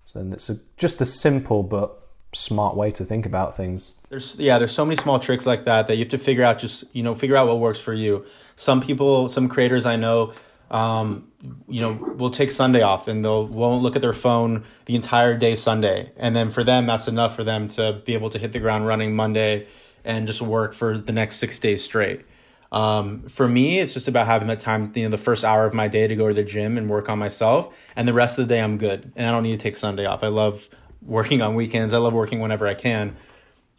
So 0.04 0.20
it's 0.32 0.50
a, 0.50 0.58
just 0.76 1.00
a 1.00 1.06
simple 1.06 1.62
but 1.62 1.98
smart 2.34 2.76
way 2.76 2.90
to 2.90 3.04
think 3.04 3.26
about 3.26 3.56
things. 3.56 3.92
There's 4.08 4.36
yeah, 4.36 4.58
there's 4.58 4.72
so 4.72 4.84
many 4.84 4.96
small 4.96 5.18
tricks 5.18 5.46
like 5.46 5.64
that 5.64 5.86
that 5.86 5.94
you 5.94 6.00
have 6.00 6.10
to 6.10 6.18
figure 6.18 6.44
out. 6.44 6.58
Just 6.58 6.84
you 6.92 7.02
know, 7.02 7.14
figure 7.14 7.36
out 7.36 7.46
what 7.46 7.60
works 7.60 7.80
for 7.80 7.94
you. 7.94 8.24
Some 8.56 8.80
people, 8.80 9.28
some 9.28 9.48
creators 9.48 9.86
I 9.86 9.96
know, 9.96 10.34
um, 10.70 11.30
you 11.68 11.80
know, 11.80 11.92
will 11.92 12.30
take 12.30 12.50
Sunday 12.50 12.82
off 12.82 13.08
and 13.08 13.24
they'll 13.24 13.46
won't 13.46 13.82
look 13.82 13.96
at 13.96 14.02
their 14.02 14.12
phone 14.12 14.64
the 14.86 14.96
entire 14.96 15.36
day 15.36 15.54
Sunday, 15.54 16.12
and 16.16 16.34
then 16.36 16.50
for 16.50 16.64
them 16.64 16.86
that's 16.86 17.08
enough 17.08 17.36
for 17.36 17.44
them 17.44 17.68
to 17.68 18.02
be 18.04 18.14
able 18.14 18.30
to 18.30 18.38
hit 18.38 18.52
the 18.52 18.60
ground 18.60 18.86
running 18.86 19.14
Monday 19.14 19.66
and 20.04 20.26
just 20.26 20.42
work 20.42 20.74
for 20.74 20.98
the 20.98 21.12
next 21.12 21.36
six 21.36 21.58
days 21.58 21.82
straight. 21.82 22.24
Um, 22.70 23.28
for 23.28 23.46
me, 23.46 23.80
it's 23.80 23.92
just 23.92 24.08
about 24.08 24.26
having 24.26 24.48
that 24.48 24.60
time, 24.60 24.90
you 24.94 25.02
know, 25.02 25.10
the 25.10 25.18
first 25.18 25.44
hour 25.44 25.66
of 25.66 25.74
my 25.74 25.88
day 25.88 26.06
to 26.06 26.16
go 26.16 26.28
to 26.28 26.34
the 26.34 26.42
gym 26.42 26.78
and 26.78 26.88
work 26.88 27.10
on 27.10 27.18
myself, 27.18 27.74
and 27.96 28.08
the 28.08 28.14
rest 28.14 28.38
of 28.38 28.48
the 28.48 28.54
day 28.54 28.60
I'm 28.60 28.78
good, 28.78 29.12
and 29.14 29.26
I 29.26 29.30
don't 29.30 29.42
need 29.42 29.58
to 29.58 29.62
take 29.62 29.76
Sunday 29.76 30.06
off. 30.06 30.22
I 30.22 30.28
love 30.28 30.68
working 31.02 31.42
on 31.42 31.54
weekends. 31.54 31.92
I 31.92 31.98
love 31.98 32.14
working 32.14 32.40
whenever 32.40 32.66
I 32.66 32.74
can, 32.74 33.16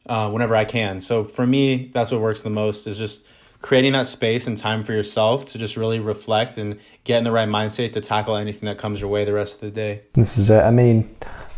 uh, 0.07 0.29
whenever 0.29 0.55
I 0.55 0.65
can. 0.65 1.01
So 1.01 1.23
for 1.23 1.47
me, 1.47 1.89
that's 1.93 2.11
what 2.11 2.21
works 2.21 2.41
the 2.41 2.49
most 2.51 2.85
is 2.85 2.97
just 2.97 3.23
creating 3.61 3.93
that 3.93 4.05
space 4.05 4.45
and 4.45 4.57
time 4.57 4.83
for 4.83 4.91
yourself 4.91 5.45
to 5.45 5.57
just 5.57 5.77
really 5.77 5.97
reflect 5.99 6.57
and 6.57 6.77
get 7.05 7.17
in 7.17 7.23
the 7.23 7.31
right 7.31 7.47
mindset 7.47 7.93
to 7.93 8.01
tackle 8.01 8.35
anything 8.35 8.67
that 8.67 8.77
comes 8.77 8.99
your 8.99 9.09
way 9.09 9.23
the 9.23 9.33
rest 9.33 9.55
of 9.55 9.61
the 9.61 9.71
day. 9.71 10.01
This 10.13 10.37
is 10.37 10.49
it. 10.49 10.61
I 10.61 10.69
mean, 10.69 11.15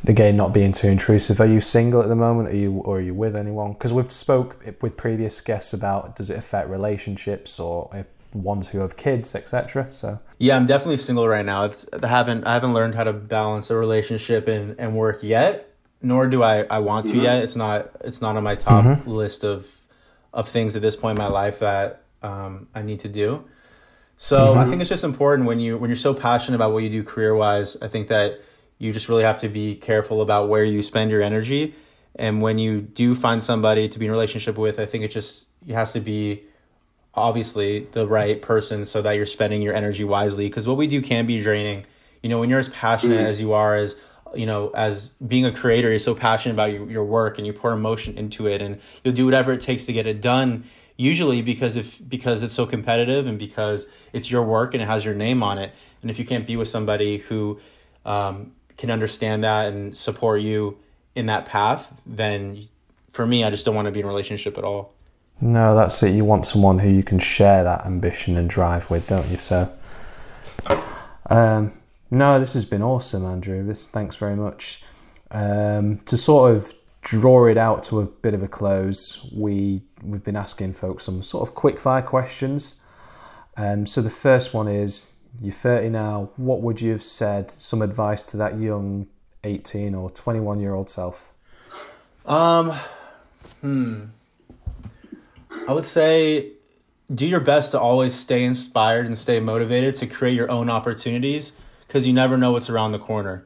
again, 0.08 0.38
not 0.38 0.54
being 0.54 0.72
too 0.72 0.88
intrusive. 0.88 1.40
Are 1.40 1.46
you 1.46 1.62
single 1.62 2.02
at 2.02 2.08
the 2.08 2.16
moment? 2.16 2.50
Are 2.50 2.56
you 2.56 2.74
or 2.80 2.98
are 2.98 3.02
you 3.02 3.14
with 3.14 3.36
anyone? 3.36 3.74
Because 3.74 3.94
we've 3.94 4.12
spoke 4.12 4.64
with 4.82 4.98
previous 4.98 5.42
guests 5.42 5.74
about 5.74 6.16
does 6.16 6.30
it 6.30 6.38
affect 6.38 6.70
relationships 6.70 7.60
or 7.60 7.90
if 7.94 8.08
ones 8.34 8.70
who 8.70 8.80
have 8.80 8.98
kids, 8.98 9.34
etc. 9.34 9.90
So 9.90 10.20
yeah, 10.38 10.56
I'm 10.56 10.66
definitely 10.66 10.98
single 10.98 11.28
right 11.28 11.46
now. 11.46 11.66
It's 11.66 11.86
I 12.02 12.08
haven't 12.08 12.44
I 12.46 12.54
haven't 12.54 12.74
learned 12.74 12.96
how 12.96 13.06
to 13.06 13.14
balance 13.14 13.70
a 13.70 13.76
relationship 13.76 14.48
and, 14.48 14.76
and 14.80 14.96
work 14.96 15.24
yet. 15.24 15.72
Nor 16.02 16.28
do 16.28 16.44
I, 16.44 16.64
I 16.64 16.80
want 16.80 17.08
to 17.08 17.14
mm-hmm. 17.14 17.24
yet. 17.24 17.44
It's 17.44 17.56
not 17.56 17.92
it's 18.04 18.22
not 18.22 18.36
on 18.36 18.44
my 18.44 18.56
top 18.56 18.86
mm-hmm. 18.86 19.10
list 19.10 19.44
of 19.44 19.68
of 20.34 20.50
things 20.50 20.76
at 20.76 20.82
this 20.82 20.96
point 20.96 21.18
in 21.18 21.24
my 21.24 21.30
life 21.30 21.60
that 21.60 22.04
um, 22.22 22.68
I 22.76 22.82
need 22.82 23.00
to 23.00 23.08
do. 23.08 23.44
So 24.18 24.38
mm-hmm. 24.38 24.60
I 24.60 24.66
think 24.68 24.82
it's 24.82 24.90
just 24.90 25.04
important 25.04 25.48
when 25.48 25.60
you 25.60 25.78
when 25.78 25.90
you're 25.90 25.98
so 25.98 26.14
passionate 26.14 26.56
about 26.56 26.74
what 26.74 26.84
you 26.84 26.90
do 26.90 27.04
career 27.04 27.36
wise. 27.36 27.78
I 27.82 27.88
think 27.88 28.10
that 28.10 28.42
you 28.78 28.92
just 28.92 29.10
really 29.10 29.24
have 29.24 29.40
to 29.40 29.50
be 29.50 29.76
careful 29.76 30.22
about 30.22 30.50
where 30.50 30.64
you 30.64 30.82
spend 30.82 31.12
your 31.12 31.22
energy. 31.22 31.76
And 32.16 32.42
when 32.42 32.60
you 32.60 32.82
do 32.82 33.16
find 33.16 33.42
somebody 33.42 33.90
to 33.90 34.00
be 34.00 34.06
in 34.06 34.12
a 34.12 34.14
relationship 34.14 34.58
with, 34.58 34.80
I 34.80 34.86
think 34.86 35.04
it 35.04 35.12
just 35.12 35.48
it 35.68 35.74
has 35.74 35.94
to 35.94 36.00
be 36.00 36.44
obviously 37.14 37.88
the 37.92 38.06
right 38.06 38.42
person 38.42 38.86
so 38.86 39.02
that 39.02 39.14
you're 39.14 39.26
spending 39.26 39.62
your 39.62 39.74
energy 39.74 40.04
wisely. 40.04 40.48
Because 40.48 40.68
what 40.68 40.78
we 40.78 40.88
do 40.88 41.02
can 41.02 41.26
be 41.26 41.42
draining. 41.42 41.86
You 42.22 42.30
know, 42.30 42.40
when 42.40 42.50
you're 42.50 42.60
as 42.60 42.70
passionate 42.70 43.18
mm-hmm. 43.18 43.28
as 43.28 43.40
you 43.42 43.54
are 43.54 43.78
as 43.78 43.96
you 44.34 44.46
know, 44.46 44.70
as 44.70 45.10
being 45.26 45.46
a 45.46 45.52
creator, 45.54 45.90
you're 45.90 46.00
so 46.00 46.14
passionate 46.14 46.56
about 46.56 46.72
your, 46.74 46.90
your 46.90 47.06
work 47.06 47.38
and 47.38 47.48
you 47.48 47.54
pour 47.54 47.72
emotion 47.72 48.18
into 48.18 48.48
it 48.48 48.62
and 48.62 48.82
you'll 49.04 49.14
do 49.14 49.24
whatever 49.24 49.54
it 49.54 49.62
takes 49.62 49.86
to 49.86 49.94
get 49.94 50.08
it 50.08 50.20
done. 50.20 50.66
Usually 50.98 51.42
because 51.42 51.76
if 51.76 52.00
because 52.08 52.42
it's 52.42 52.54
so 52.54 52.66
competitive 52.66 53.28
and 53.28 53.38
because 53.40 53.88
it's 54.14 54.30
your 54.32 54.44
work 54.44 54.74
and 54.74 54.82
it 54.82 54.86
has 54.86 55.04
your 55.06 55.16
name 55.16 55.44
on 55.44 55.58
it. 55.58 55.74
And 56.02 56.12
if 56.12 56.20
you 56.20 56.26
can't 56.26 56.48
be 56.48 56.56
with 56.56 56.68
somebody 56.68 57.18
who 57.18 57.60
um, 58.06 58.52
can 58.78 58.92
understand 58.92 59.44
that 59.44 59.68
and 59.68 59.98
support 59.98 60.42
you 60.42 60.78
in 61.16 61.28
that 61.28 61.46
path, 61.46 61.92
then 62.06 62.68
for 63.14 63.26
me, 63.26 63.44
I 63.44 63.50
just 63.50 63.66
don't 63.66 63.76
want 63.76 63.86
to 63.86 63.92
be 63.92 64.02
in 64.02 64.06
a 64.06 64.10
relationship 64.10 64.58
at 64.58 64.64
all. 64.64 64.94
No, 65.42 65.76
that's 65.76 66.02
it. 66.04 66.12
You 66.12 66.26
want 66.26 66.46
someone 66.46 66.80
who 66.80 66.90
you 66.90 67.04
can 67.04 67.20
share 67.20 67.64
that 67.64 67.86
ambition 67.86 68.38
and 68.38 68.50
drive 68.50 68.90
with, 68.90 69.08
don't 69.08 69.30
you? 69.30 69.38
So, 69.38 69.74
um, 71.30 71.74
no, 72.10 72.40
this 72.40 72.54
has 72.54 72.66
been 72.66 72.82
awesome, 72.82 73.26
Andrew. 73.26 73.66
This, 73.66 73.88
thanks 73.88 74.16
very 74.16 74.36
much. 74.36 74.84
Um, 75.32 76.00
to 76.06 76.18
sort 76.18 76.56
of 76.56 76.74
draw 77.02 77.48
it 77.48 77.58
out 77.58 77.84
to 77.84 78.00
a 78.00 78.06
bit 78.06 78.34
of 78.34 78.44
a 78.44 78.48
close, 78.48 79.30
we 79.34 79.82
we've 80.04 80.24
been 80.24 80.36
asking 80.36 80.74
folks 80.74 81.04
some 81.04 81.22
sort 81.22 81.48
of 81.48 81.56
quick 81.56 81.80
fire 81.80 82.02
questions. 82.02 82.76
Um, 83.58 83.86
so 83.86 84.02
the 84.02 84.10
first 84.10 84.54
one 84.54 84.68
is 84.68 85.12
you're 85.42 85.54
30 85.54 85.90
now. 85.90 86.30
What 86.38 86.62
would 86.62 86.82
you 86.82 86.92
have 86.92 87.04
said? 87.04 87.52
Some 87.52 87.82
advice 87.82 88.24
to 88.24 88.38
that 88.38 88.60
young 88.60 89.08
18 89.44 89.96
or 89.96 90.10
21 90.10 90.60
year 90.60 90.74
old 90.74 90.90
self? 90.90 91.32
Um, 92.26 92.74
hmm. 93.62 94.06
I 95.68 95.74
would 95.74 95.86
say 95.86 96.52
do 97.14 97.26
your 97.26 97.40
best 97.40 97.72
to 97.72 97.80
always 97.80 98.16
stay 98.16 98.44
inspired 98.44 99.06
and 99.06 99.18
stay 99.18 99.40
motivated 99.40 99.96
to 99.96 100.08
create 100.08 100.36
your 100.36 100.50
own 100.50 100.70
opportunities 100.70 101.52
because 101.88 102.08
you 102.08 102.14
never 102.14 102.38
know 102.38 102.52
what's 102.52 102.70
around 102.70 102.92
the 102.92 103.00
corner. 103.00 103.46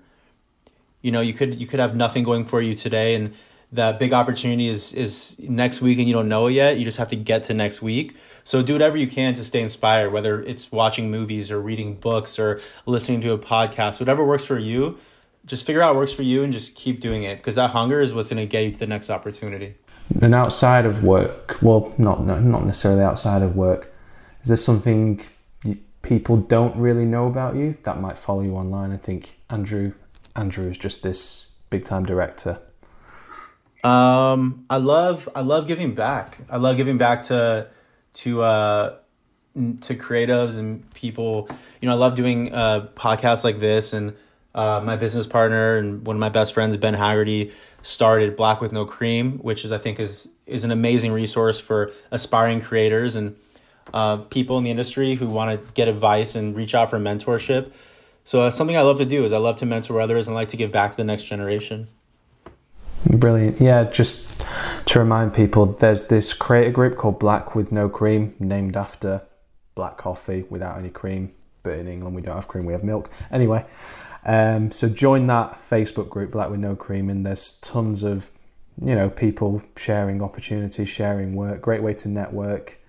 You 1.01 1.11
know, 1.11 1.21
you 1.21 1.33
could 1.33 1.59
you 1.59 1.67
could 1.67 1.79
have 1.79 1.95
nothing 1.95 2.23
going 2.23 2.45
for 2.45 2.61
you 2.61 2.75
today 2.75 3.15
and 3.15 3.33
that 3.72 3.99
big 3.99 4.13
opportunity 4.13 4.70
is 4.70 4.93
is 4.93 5.36
next 5.38 5.82
week 5.82 5.99
and 5.99 6.07
you 6.07 6.13
don't 6.13 6.28
know 6.28 6.47
it 6.47 6.53
yet. 6.53 6.78
You 6.78 6.86
just 6.86 6.97
have 6.97 7.09
to 7.09 7.15
get 7.15 7.43
to 7.45 7.53
next 7.53 7.82
week. 7.82 8.15
So 8.43 8.63
do 8.63 8.74
whatever 8.74 8.97
you 8.97 9.07
can 9.07 9.36
to 9.36 9.43
stay 9.43 9.61
inspired, 9.61 10.11
whether 10.11 10.41
it's 10.41 10.72
watching 10.72 11.11
movies 11.11 11.51
or 11.51 11.59
reading 11.59 11.95
books 11.95 12.39
or 12.39 12.61
listening 12.86 13.22
to 13.22 13.34
a 13.34 13.38
podcast, 13.38 13.99
whatever 13.99 14.26
works 14.26 14.45
for 14.45 14.57
you. 14.57 14.97
Just 15.45 15.65
figure 15.65 15.82
out 15.82 15.93
what 15.93 16.01
works 16.01 16.13
for 16.13 16.24
you 16.24 16.43
and 16.43 16.51
just 16.51 16.76
keep 16.76 16.99
doing 16.99 17.24
it 17.24 17.38
because 17.38 17.55
that 17.55 17.72
hunger 17.72 18.01
is 18.01 18.13
what's 18.13 18.30
going 18.30 18.38
to 18.38 18.45
get 18.45 18.63
you 18.63 18.72
to 18.72 18.80
the 18.80 18.88
next 18.88 19.09
opportunity. 19.09 19.76
And 20.22 20.34
outside 20.34 20.86
of 20.86 21.03
work, 21.03 21.61
well, 21.61 21.93
not 21.97 22.26
not 22.26 22.65
necessarily 22.65 23.03
outside 23.03 23.43
of 23.43 23.55
work, 23.55 23.93
is 24.41 24.47
there 24.47 24.57
something 24.57 25.22
people 26.01 26.38
don't 26.38 26.76
really 26.76 27.05
know 27.05 27.28
about 27.28 27.55
you 27.55 27.78
that 27.84 28.01
might 28.01 28.17
follow 28.17 28.41
you 28.41 28.55
online? 28.55 28.91
I 28.91 28.97
think 28.97 29.38
Andrew 29.49 29.93
Andrew 30.36 30.67
is 30.67 30.78
just 30.78 31.03
this 31.03 31.47
big 31.70 31.86
time 31.86 32.03
director 32.03 32.59
um, 33.84 34.65
I 34.69 34.77
love 34.77 35.30
I 35.36 35.41
love 35.41 35.67
giving 35.67 35.95
back. 35.95 36.39
I 36.49 36.57
love 36.57 36.77
giving 36.77 36.97
back 36.97 37.23
to 37.23 37.67
to 38.15 38.41
uh, 38.43 38.95
to 39.55 39.95
creatives 39.95 40.57
and 40.57 40.89
people. 40.93 41.47
You 41.82 41.88
know, 41.88 41.95
I 41.95 41.97
love 41.97 42.15
doing 42.15 42.53
uh, 42.53 42.89
podcasts 42.95 43.43
like 43.43 43.59
this, 43.59 43.93
and 43.93 44.15
uh, 44.53 44.82
my 44.84 44.95
business 44.95 45.27
partner 45.27 45.77
and 45.77 46.05
one 46.05 46.15
of 46.15 46.19
my 46.19 46.30
best 46.30 46.53
friends, 46.53 46.75
Ben 46.77 46.93
Haggerty, 46.93 47.53
started 47.82 48.36
Black 48.36 48.59
with 48.59 48.73
No 48.73 48.86
Cream, 48.86 49.38
which 49.39 49.63
is 49.63 49.71
I 49.71 49.77
think 49.77 49.99
is 49.99 50.27
is 50.45 50.63
an 50.63 50.71
amazing 50.71 51.11
resource 51.11 51.59
for 51.59 51.91
aspiring 52.11 52.59
creators 52.59 53.15
and 53.15 53.36
uh, 53.93 54.17
people 54.17 54.57
in 54.57 54.63
the 54.63 54.71
industry 54.71 55.15
who 55.15 55.27
want 55.27 55.59
to 55.59 55.71
get 55.73 55.88
advice 55.88 56.36
and 56.36 56.55
reach 56.55 56.75
out 56.75 56.89
for 56.89 56.99
mentorship. 56.99 57.71
So 58.25 58.43
that's 58.43 58.57
something 58.57 58.75
I 58.75 58.82
love 58.82 58.97
to 58.97 59.05
do. 59.05 59.23
Is 59.23 59.32
I 59.32 59.38
love 59.38 59.57
to 59.57 59.65
mentor 59.65 60.01
others 60.01 60.27
and 60.27 60.36
like 60.36 60.49
to 60.49 60.57
give 60.57 60.71
back 60.71 60.91
to 60.91 60.97
the 60.97 61.05
next 61.05 61.23
generation. 61.23 61.88
Brilliant. 63.05 63.61
Yeah, 63.61 63.85
just 63.85 64.43
to 64.87 64.99
remind 64.99 65.33
people, 65.33 65.65
there's 65.65 66.07
this 66.07 66.33
creator 66.33 66.71
group 66.71 66.97
called 66.97 67.19
Black 67.19 67.55
with 67.55 67.71
No 67.71 67.87
Cream, 67.87 68.35
named 68.39 68.75
after 68.75 69.21
black 69.73 69.97
coffee 69.97 70.43
without 70.49 70.77
any 70.77 70.89
cream. 70.89 71.31
But 71.63 71.79
in 71.79 71.87
England, 71.87 72.15
we 72.15 72.21
don't 72.21 72.35
have 72.35 72.47
cream, 72.47 72.65
we 72.65 72.73
have 72.73 72.83
milk. 72.83 73.09
Anyway, 73.31 73.65
um, 74.25 74.71
so 74.71 74.89
join 74.89 75.27
that 75.27 75.57
Facebook 75.69 76.09
group, 76.09 76.31
Black 76.31 76.49
with 76.49 76.59
No 76.59 76.75
Cream, 76.75 77.09
and 77.09 77.25
there's 77.25 77.59
tons 77.61 78.03
of 78.03 78.31
you 78.81 78.95
know 78.95 79.09
people 79.09 79.61
sharing 79.77 80.21
opportunities, 80.21 80.89
sharing 80.89 81.35
work. 81.35 81.61
Great 81.61 81.81
way 81.81 81.93
to 81.95 82.09
network. 82.09 82.79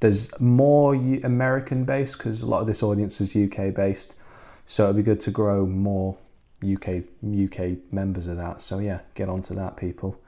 There's 0.00 0.38
more 0.40 0.94
American 0.94 1.84
based 1.84 2.16
because 2.16 2.40
a 2.40 2.46
lot 2.46 2.62
of 2.62 2.66
this 2.66 2.82
audience 2.82 3.20
is 3.20 3.36
UK 3.36 3.74
based, 3.74 4.16
so 4.64 4.84
it'd 4.84 4.96
be 4.96 5.02
good 5.02 5.20
to 5.20 5.30
grow 5.30 5.66
more 5.66 6.16
UK 6.62 7.04
UK 7.22 7.92
members 7.92 8.26
of 8.26 8.36
that. 8.36 8.62
So 8.62 8.78
yeah, 8.78 9.00
get 9.14 9.28
onto 9.28 9.54
that, 9.54 9.76
people. 9.76 10.18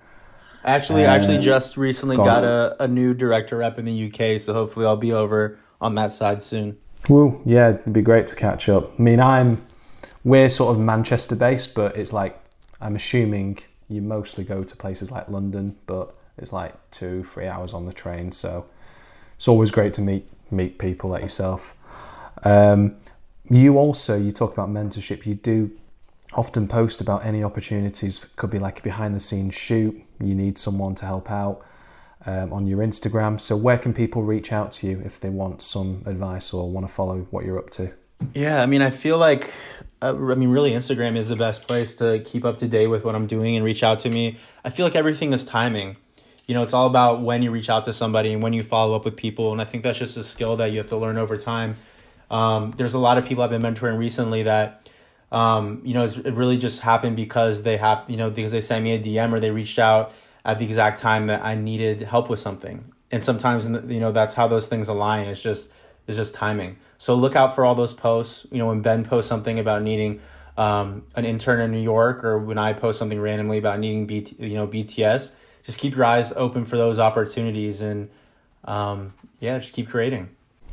Actually, 0.65 1.05
um, 1.05 1.11
actually, 1.11 1.39
just 1.39 1.77
recently 1.77 2.17
got 2.17 2.45
a, 2.45 2.77
a 2.85 2.89
new 2.89 3.15
director 3.15 3.57
rep 3.57 3.79
in 3.79 3.85
the 3.85 4.07
UK, 4.07 4.41
so 4.41 4.53
hopefully 4.55 4.87
I'll 4.87 4.97
be 4.97 5.13
over 5.13 5.59
on 5.81 5.97
that 5.97 6.13
side 6.13 6.41
soon. 6.41 6.79
Well, 7.09 7.43
yeah, 7.45 7.71
it'd 7.71 7.93
be 7.93 8.03
great 8.03 8.29
to 8.29 8.37
catch 8.37 8.69
up. 8.69 8.93
I 8.99 9.03
mean, 9.03 9.21
I'm 9.21 9.65
we're 10.25 10.49
sort 10.49 10.77
of 10.77 10.81
Manchester 10.81 11.35
based, 11.35 11.75
but 11.75 11.97
it's 11.97 12.13
like 12.13 12.41
I'm 12.81 12.95
assuming 12.95 13.59
you 13.89 14.03
mostly 14.03 14.45
go 14.45 14.63
to 14.63 14.77
places 14.77 15.11
like 15.11 15.29
London, 15.29 15.77
but 15.87 16.15
it's 16.39 16.53
like 16.53 16.75
two, 16.91 17.25
three 17.25 17.49
hours 17.49 17.75
on 17.75 17.87
the 17.87 17.93
train, 17.93 18.31
so 18.31 18.67
it's 19.37 19.49
always 19.49 19.73
great 19.73 19.95
to 19.95 20.01
meet 20.01 20.29
meet 20.51 20.79
people 20.79 21.11
like 21.11 21.23
yourself. 21.23 21.75
Um, 22.45 22.97
you 23.51 23.79
also 23.79 24.17
you 24.17 24.31
talk 24.31 24.53
about 24.53 24.69
mentorship. 24.69 25.27
You 25.27 25.35
do 25.35 25.73
often 26.35 26.69
post 26.69 27.01
about 27.01 27.25
any 27.25 27.45
opportunities. 27.45 28.25
Could 28.37 28.51
be 28.51 28.59
like 28.59 28.81
a 28.81 28.83
behind 28.83 29.15
the 29.15 29.21
scenes 29.21 29.55
shoot. 29.55 30.03
You 30.21 30.35
need 30.35 30.59
someone 30.59 30.95
to 30.97 31.07
help 31.07 31.31
out 31.31 31.65
um, 32.27 32.53
on 32.53 32.67
your 32.67 32.79
Instagram. 32.79 33.41
So 33.41 33.57
where 33.57 33.79
can 33.79 33.93
people 33.93 34.23
reach 34.23 34.53
out 34.53 34.73
to 34.73 34.87
you 34.87 35.03
if 35.05 35.21
they 35.21 35.29
want 35.29 35.63
some 35.63 36.03
advice 36.07 36.53
or 36.53 36.71
want 36.71 36.87
to 36.87 36.93
follow 36.93 37.27
what 37.31 37.45
you're 37.45 37.59
up 37.59 37.71
to? 37.71 37.93
Yeah, 38.35 38.63
I 38.63 38.67
mean, 38.67 38.83
I 38.83 38.91
feel 38.91 39.19
like, 39.19 39.51
uh, 40.01 40.15
I 40.15 40.35
mean, 40.37 40.51
really, 40.51 40.71
Instagram 40.73 41.17
is 41.17 41.29
the 41.29 41.37
best 41.37 41.67
place 41.67 41.95
to 41.95 42.21
keep 42.25 42.45
up 42.45 42.59
to 42.59 42.69
date 42.69 42.87
with 42.87 43.05
what 43.05 43.15
I'm 43.15 43.27
doing 43.27 43.57
and 43.57 43.65
reach 43.65 43.83
out 43.83 43.99
to 44.01 44.09
me. 44.09 44.39
I 44.65 44.71
feel 44.71 44.87
like 44.87 44.95
everything 44.95 45.33
is 45.33 45.45
timing. 45.45 45.97
You 46.47 46.55
know, 46.55 46.63
it's 46.63 46.73
all 46.73 46.87
about 46.87 47.23
when 47.23 47.43
you 47.43 47.51
reach 47.51 47.69
out 47.69 47.85
to 47.87 47.93
somebody 47.93 48.33
and 48.33 48.43
when 48.43 48.53
you 48.53 48.63
follow 48.63 48.95
up 48.95 49.05
with 49.05 49.17
people. 49.17 49.53
And 49.53 49.61
I 49.61 49.65
think 49.65 49.83
that's 49.83 49.99
just 49.99 50.17
a 50.17 50.25
skill 50.25 50.57
that 50.57 50.71
you 50.71 50.79
have 50.79 50.89
to 50.89 50.97
learn 50.97 51.19
over 51.19 51.37
time. 51.37 51.77
Um, 52.31 52.75
there's 52.77 52.95
a 52.95 52.99
lot 52.99 53.19
of 53.19 53.27
people 53.27 53.43
I've 53.43 53.51
been 53.51 53.63
mentoring 53.63 53.99
recently 53.99 54.45
that, 54.45 54.89
um, 55.33 55.81
you 55.83 55.95
know, 55.95 56.05
it 56.05 56.35
really 56.35 56.59
just 56.59 56.81
happened 56.81 57.17
because 57.17 57.63
they 57.63 57.79
have, 57.79 58.05
you 58.07 58.19
know, 58.19 58.31
because 58.31 58.53
they 58.53 58.61
sent 58.61 58.85
me 58.85 58.95
a 58.95 59.01
DM 59.01 59.33
or 59.33 59.41
they 59.41 59.51
reached 59.51 59.79
out 59.79 60.13
at 60.45 60.59
the 60.59 60.65
exact 60.65 61.01
time 61.01 61.27
that 61.29 61.43
I 61.43 61.55
needed 61.55 62.03
help 62.03 62.29
with 62.29 62.39
something. 62.39 62.85
And 63.11 63.25
sometimes, 63.25 63.65
you 63.65 63.99
know, 63.99 64.13
that's 64.13 64.35
how 64.35 64.47
those 64.47 64.67
things 64.67 64.89
align. 64.89 65.27
It's 65.27 65.43
just 65.43 65.71
it's 66.07 66.17
just 66.17 66.35
timing. 66.35 66.77
So 66.99 67.15
look 67.15 67.35
out 67.35 67.55
for 67.55 67.65
all 67.65 67.75
those 67.75 67.95
posts. 67.95 68.47
You 68.51 68.59
know, 68.59 68.67
when 68.67 68.83
Ben 68.83 69.05
posts 69.05 69.29
something 69.29 69.59
about 69.59 69.83
needing 69.83 70.21
um, 70.59 71.05
an 71.15 71.25
intern 71.25 71.61
in 71.61 71.71
New 71.71 71.81
York, 71.81 72.25
or 72.25 72.39
when 72.39 72.59
I 72.59 72.75
post 72.75 72.99
something 72.99 73.19
randomly 73.19 73.57
about 73.57 73.79
needing 73.79 74.07
BT, 74.07 74.37
you 74.39 74.55
know, 74.55 74.67
BTS, 74.67 75.31
just 75.63 75.79
keep 75.79 75.95
your 75.95 76.05
eyes 76.05 76.33
open 76.37 76.67
for 76.67 76.77
those 76.77 76.99
opportunities, 76.99 77.81
and 77.81 78.11
um, 78.65 79.15
yeah, 79.41 79.59
just 79.59 79.73
keep 79.73 79.89
creating. 79.89 80.29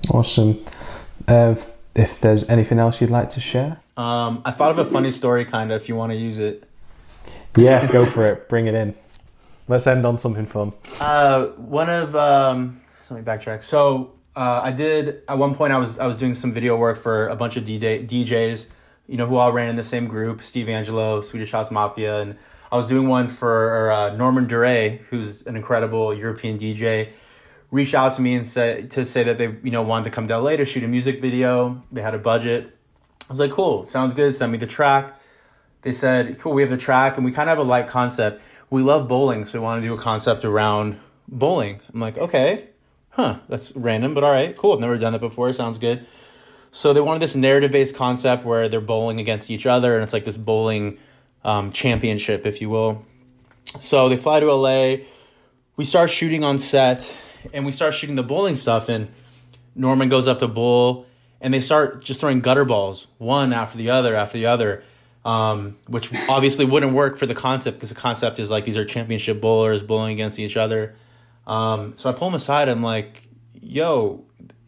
Awesome. 0.09 0.65
Uh, 1.27 1.55
if 1.95 2.19
there's 2.19 2.47
anything 2.49 2.79
else 2.79 3.01
you'd 3.01 3.09
like 3.09 3.29
to 3.31 3.39
share, 3.39 3.79
um, 3.97 4.41
I 4.45 4.51
thought 4.51 4.71
of 4.71 4.79
a 4.79 4.85
funny 4.85 5.11
story, 5.11 5.45
kind 5.45 5.71
of. 5.71 5.81
If 5.81 5.89
you 5.89 5.95
want 5.95 6.11
to 6.11 6.17
use 6.17 6.39
it, 6.39 6.63
yeah, 7.55 7.85
go 7.87 8.05
for 8.05 8.27
it. 8.27 8.49
Bring 8.49 8.67
it 8.67 8.73
in. 8.73 8.95
Let's 9.67 9.85
end 9.87 10.05
on 10.05 10.17
something 10.17 10.45
fun. 10.45 10.73
Uh, 10.99 11.47
one 11.57 11.89
of 11.89 12.15
um, 12.15 12.81
let 13.09 13.19
me 13.19 13.23
backtrack. 13.23 13.63
So 13.63 14.13
uh, 14.35 14.61
I 14.63 14.71
did 14.71 15.21
at 15.27 15.37
one 15.37 15.55
point. 15.55 15.73
I 15.73 15.77
was 15.77 15.99
I 15.99 16.07
was 16.07 16.17
doing 16.17 16.33
some 16.33 16.53
video 16.53 16.77
work 16.77 16.97
for 16.97 17.27
a 17.27 17.35
bunch 17.35 17.57
of 17.57 17.63
DJ, 17.63 18.07
DJs, 18.07 18.67
you 19.07 19.17
know, 19.17 19.25
who 19.27 19.35
all 19.35 19.51
ran 19.51 19.69
in 19.69 19.75
the 19.75 19.83
same 19.83 20.07
group: 20.07 20.41
Steve 20.41 20.67
Angello, 20.67 21.23
Swedish 21.23 21.51
House 21.51 21.71
Mafia, 21.71 22.21
and 22.21 22.35
I 22.71 22.75
was 22.75 22.87
doing 22.87 23.07
one 23.07 23.27
for 23.27 23.91
uh, 23.91 24.15
Norman 24.15 24.47
Doray, 24.47 24.99
who's 25.09 25.41
an 25.43 25.55
incredible 25.55 26.13
European 26.13 26.57
DJ. 26.57 27.09
Reached 27.71 27.93
out 27.93 28.15
to 28.15 28.21
me 28.21 28.35
and 28.35 28.45
said 28.45 28.91
to 28.91 29.05
say 29.05 29.23
that 29.23 29.37
they 29.37 29.55
you 29.63 29.71
know 29.71 29.83
wanted 29.83 30.05
to 30.05 30.11
come 30.11 30.27
to 30.27 30.37
LA 30.37 30.57
to 30.57 30.65
shoot 30.65 30.83
a 30.83 30.87
music 30.87 31.21
video. 31.21 31.83
They 31.91 32.01
had 32.01 32.15
a 32.15 32.19
budget. 32.19 32.75
I 33.21 33.25
was 33.29 33.39
like, 33.39 33.51
cool, 33.51 33.85
sounds 33.85 34.13
good. 34.15 34.33
Send 34.33 34.51
me 34.51 34.57
the 34.57 34.65
track. 34.65 35.19
They 35.83 35.91
said, 35.91 36.39
cool, 36.39 36.53
we 36.53 36.61
have 36.61 36.71
the 36.71 36.77
track, 36.77 37.15
and 37.15 37.25
we 37.25 37.31
kind 37.31 37.49
of 37.49 37.57
have 37.57 37.65
a 37.65 37.69
light 37.69 37.87
concept. 37.87 38.41
We 38.69 38.81
love 38.81 39.07
bowling, 39.07 39.45
so 39.45 39.59
we 39.59 39.63
want 39.63 39.81
to 39.81 39.87
do 39.87 39.93
a 39.93 39.97
concept 39.97 40.43
around 40.43 40.99
bowling. 41.27 41.79
I'm 41.93 41.99
like, 41.99 42.17
okay, 42.17 42.69
huh, 43.11 43.39
that's 43.47 43.71
random, 43.75 44.13
but 44.13 44.23
all 44.23 44.31
right, 44.31 44.57
cool. 44.57 44.73
I've 44.73 44.79
never 44.79 44.97
done 44.97 45.13
that 45.13 45.19
before. 45.19 45.51
Sounds 45.53 45.77
good. 45.77 46.05
So 46.71 46.93
they 46.93 47.01
wanted 47.01 47.21
this 47.21 47.35
narrative 47.35 47.71
based 47.71 47.95
concept 47.95 48.45
where 48.45 48.69
they're 48.69 48.81
bowling 48.81 49.19
against 49.19 49.49
each 49.49 49.65
other, 49.65 49.95
and 49.95 50.03
it's 50.03 50.13
like 50.13 50.25
this 50.25 50.37
bowling 50.37 50.97
um, 51.43 51.71
championship, 51.71 52.45
if 52.45 52.61
you 52.61 52.69
will. 52.69 53.05
So 53.79 54.09
they 54.09 54.17
fly 54.17 54.39
to 54.39 54.51
LA. 54.51 55.05
We 55.77 55.85
start 55.85 56.09
shooting 56.09 56.43
on 56.43 56.59
set, 56.59 57.15
and 57.53 57.65
we 57.65 57.71
start 57.71 57.93
shooting 57.93 58.15
the 58.15 58.23
bowling 58.23 58.55
stuff. 58.55 58.89
And 58.89 59.09
Norman 59.75 60.09
goes 60.09 60.27
up 60.27 60.39
to 60.39 60.47
bowl, 60.47 61.05
and 61.41 61.53
they 61.53 61.61
start 61.61 62.03
just 62.03 62.19
throwing 62.19 62.41
gutter 62.41 62.65
balls, 62.65 63.07
one 63.17 63.53
after 63.53 63.77
the 63.77 63.89
other 63.89 64.15
after 64.15 64.37
the 64.37 64.45
other, 64.45 64.83
um, 65.25 65.77
which 65.87 66.11
obviously 66.27 66.65
wouldn't 66.65 66.93
work 66.93 67.17
for 67.17 67.25
the 67.25 67.35
concept 67.35 67.77
because 67.77 67.89
the 67.89 67.95
concept 67.95 68.39
is 68.39 68.49
like 68.49 68.65
these 68.65 68.77
are 68.77 68.85
championship 68.85 69.41
bowlers 69.41 69.81
bowling 69.81 70.13
against 70.13 70.39
each 70.39 70.57
other. 70.57 70.95
Um, 71.47 71.93
so 71.95 72.09
I 72.09 72.13
pull 72.13 72.27
him 72.27 72.35
aside. 72.35 72.69
I'm 72.69 72.83
like, 72.83 73.23
"Yo, 73.53 74.25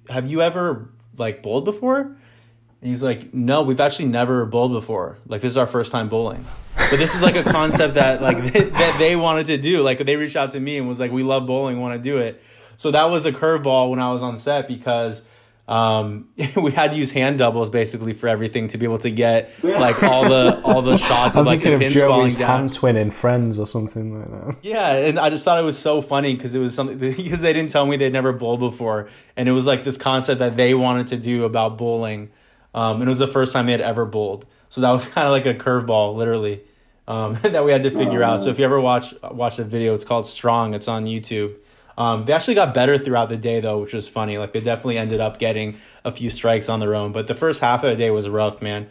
have 0.09 0.30
you 0.30 0.41
ever 0.41 0.89
like 1.17 1.43
bowled 1.43 1.65
before?" 1.65 2.01
And 2.01 2.89
he's 2.89 3.03
like, 3.03 3.34
"No, 3.34 3.61
we've 3.61 3.80
actually 3.80 4.07
never 4.07 4.45
bowled 4.45 4.72
before. 4.72 5.19
Like 5.28 5.41
this 5.41 5.51
is 5.51 5.57
our 5.57 5.67
first 5.67 5.91
time 5.91 6.09
bowling." 6.09 6.45
But 6.76 6.97
this 6.97 7.15
is 7.15 7.22
like 7.22 7.36
a 7.36 7.43
concept 7.43 7.95
that 7.95 8.22
like 8.22 8.38
that 8.53 8.95
they 8.97 9.15
wanted 9.15 9.47
to 9.47 9.57
do. 9.57 9.82
Like 9.82 9.99
they 9.99 10.15
reached 10.15 10.36
out 10.36 10.51
to 10.51 10.59
me 10.59 10.78
and 10.78 10.88
was 10.88 10.99
like, 10.99 11.11
"We 11.11 11.24
love 11.24 11.45
bowling, 11.45 11.80
want 11.80 12.01
to 12.01 12.09
do 12.09 12.17
it." 12.17 12.41
So 12.76 12.91
that 12.91 13.05
was 13.05 13.26
a 13.26 13.32
curveball 13.32 13.89
when 13.89 13.99
I 13.99 14.11
was 14.11 14.22
on 14.22 14.38
set 14.38 14.67
because 14.67 15.24
um, 15.67 16.28
we 16.55 16.72
had 16.72 16.91
to 16.91 16.97
use 16.97 17.11
hand 17.11 17.38
doubles 17.38 17.69
basically 17.69 18.13
for 18.13 18.28
everything 18.28 18.67
to 18.69 18.78
be 18.78 18.86
able 18.86 18.97
to 18.99 19.09
get 19.09 19.51
like 19.63 20.03
all 20.03 20.28
the 20.28 20.61
all 20.63 20.82
the 20.82 20.97
shots 20.97 21.38
of 21.38 21.45
like 21.45 21.63
the 21.63 21.78
pins 21.78 21.99
falling 21.99 22.34
down. 22.34 22.59
Hand 22.59 22.74
twin 22.74 22.97
in 22.97 23.11
Friends 23.11 23.57
or 23.57 23.65
something 23.65 24.19
like 24.19 24.30
that. 24.30 24.57
Yeah, 24.63 24.91
and 24.91 25.17
I 25.17 25.30
just 25.30 25.43
thought 25.43 25.59
it 25.59 25.65
was 25.65 25.78
so 25.78 26.01
funny 26.01 26.36
because 26.36 26.55
it 26.55 26.59
was 26.59 26.74
something 26.74 26.97
because 26.97 27.41
they 27.41 27.53
didn't 27.53 27.72
tell 27.72 27.86
me 27.86 27.97
they'd 27.97 28.11
never 28.11 28.34
bowled 28.34 28.59
before, 28.59 29.09
and 29.36 29.47
it 29.47 29.53
was 29.53 29.65
like 29.65 29.84
this 29.84 29.97
concept 29.97 30.39
that 30.39 30.57
they 30.57 30.74
wanted 30.74 31.07
to 31.07 31.17
do 31.17 31.45
about 31.45 31.78
bowling, 31.78 32.30
um, 32.74 32.95
and 33.01 33.03
it 33.03 33.09
was 33.09 33.19
the 33.19 33.28
first 33.28 33.53
time 33.53 33.65
they 33.65 33.72
had 33.72 33.82
ever 33.82 34.05
bowled. 34.05 34.45
So 34.69 34.82
that 34.82 34.91
was 34.91 35.07
kind 35.07 35.28
of 35.28 35.32
like 35.32 35.45
a 35.45 35.53
curveball, 35.53 36.15
literally, 36.15 36.61
um, 37.07 37.39
that 37.43 37.63
we 37.63 37.72
had 37.72 37.84
to 37.84 37.91
figure 37.91 38.24
out. 38.24 38.41
So 38.41 38.49
if 38.49 38.59
you 38.59 38.65
ever 38.65 38.80
watch 38.80 39.13
watch 39.24 39.57
the 39.57 39.63
video, 39.63 39.93
it's 39.93 40.05
called 40.05 40.28
Strong. 40.28 40.74
It's 40.74 40.88
on 40.88 41.05
YouTube. 41.05 41.55
Um, 42.02 42.26
they 42.26 42.34
actually 42.34 42.56
got 42.56 42.74
better 42.74 42.97
throughout 42.97 43.30
the 43.30 43.38
day 43.38 43.60
though, 43.60 43.80
which 43.80 43.93
was 43.93 44.08
funny. 44.08 44.39
Like 44.39 44.54
they 44.54 44.60
definitely 44.60 44.97
ended 44.97 45.22
up 45.22 45.38
getting 45.38 45.78
a 46.04 46.12
few 46.12 46.32
strikes 46.32 46.68
on 46.68 46.80
their 46.80 46.95
own, 46.95 47.12
but 47.12 47.28
the 47.28 47.36
first 47.36 47.60
half 47.60 47.84
of 47.84 47.91
the 47.91 47.95
day 47.95 48.10
was 48.10 48.28
rough, 48.28 48.60
man. 48.60 48.88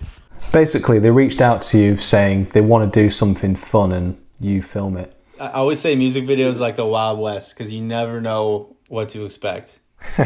Basically, 0.52 1.00
they 1.00 1.10
reached 1.10 1.40
out 1.40 1.60
to 1.62 1.78
you 1.78 1.96
saying 1.96 2.50
they 2.52 2.60
want 2.60 2.92
to 2.92 3.00
do 3.02 3.10
something 3.10 3.56
fun 3.56 3.90
and 3.90 4.16
you 4.38 4.62
film 4.62 4.96
it. 4.96 5.12
I 5.40 5.48
always 5.48 5.80
say 5.80 5.96
music 5.96 6.22
videos 6.22 6.60
like 6.60 6.76
the 6.76 6.86
Wild 6.86 7.18
West 7.18 7.52
because 7.52 7.72
you 7.72 7.80
never 7.80 8.20
know 8.20 8.76
what 8.86 9.08
to 9.08 9.24
expect. 9.24 9.80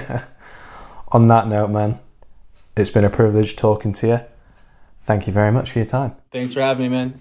on 1.08 1.28
that 1.28 1.48
note, 1.48 1.70
man, 1.70 2.00
it's 2.76 2.90
been 2.90 3.04
a 3.04 3.10
privilege 3.10 3.56
talking 3.56 3.94
to 3.94 4.06
you. 4.06 4.20
Thank 5.00 5.26
you 5.26 5.32
very 5.32 5.50
much 5.50 5.70
for 5.70 5.78
your 5.78 5.86
time. 5.86 6.16
Thanks 6.30 6.52
for 6.52 6.60
having 6.60 6.90
me, 6.90 6.96
man. 6.96 7.20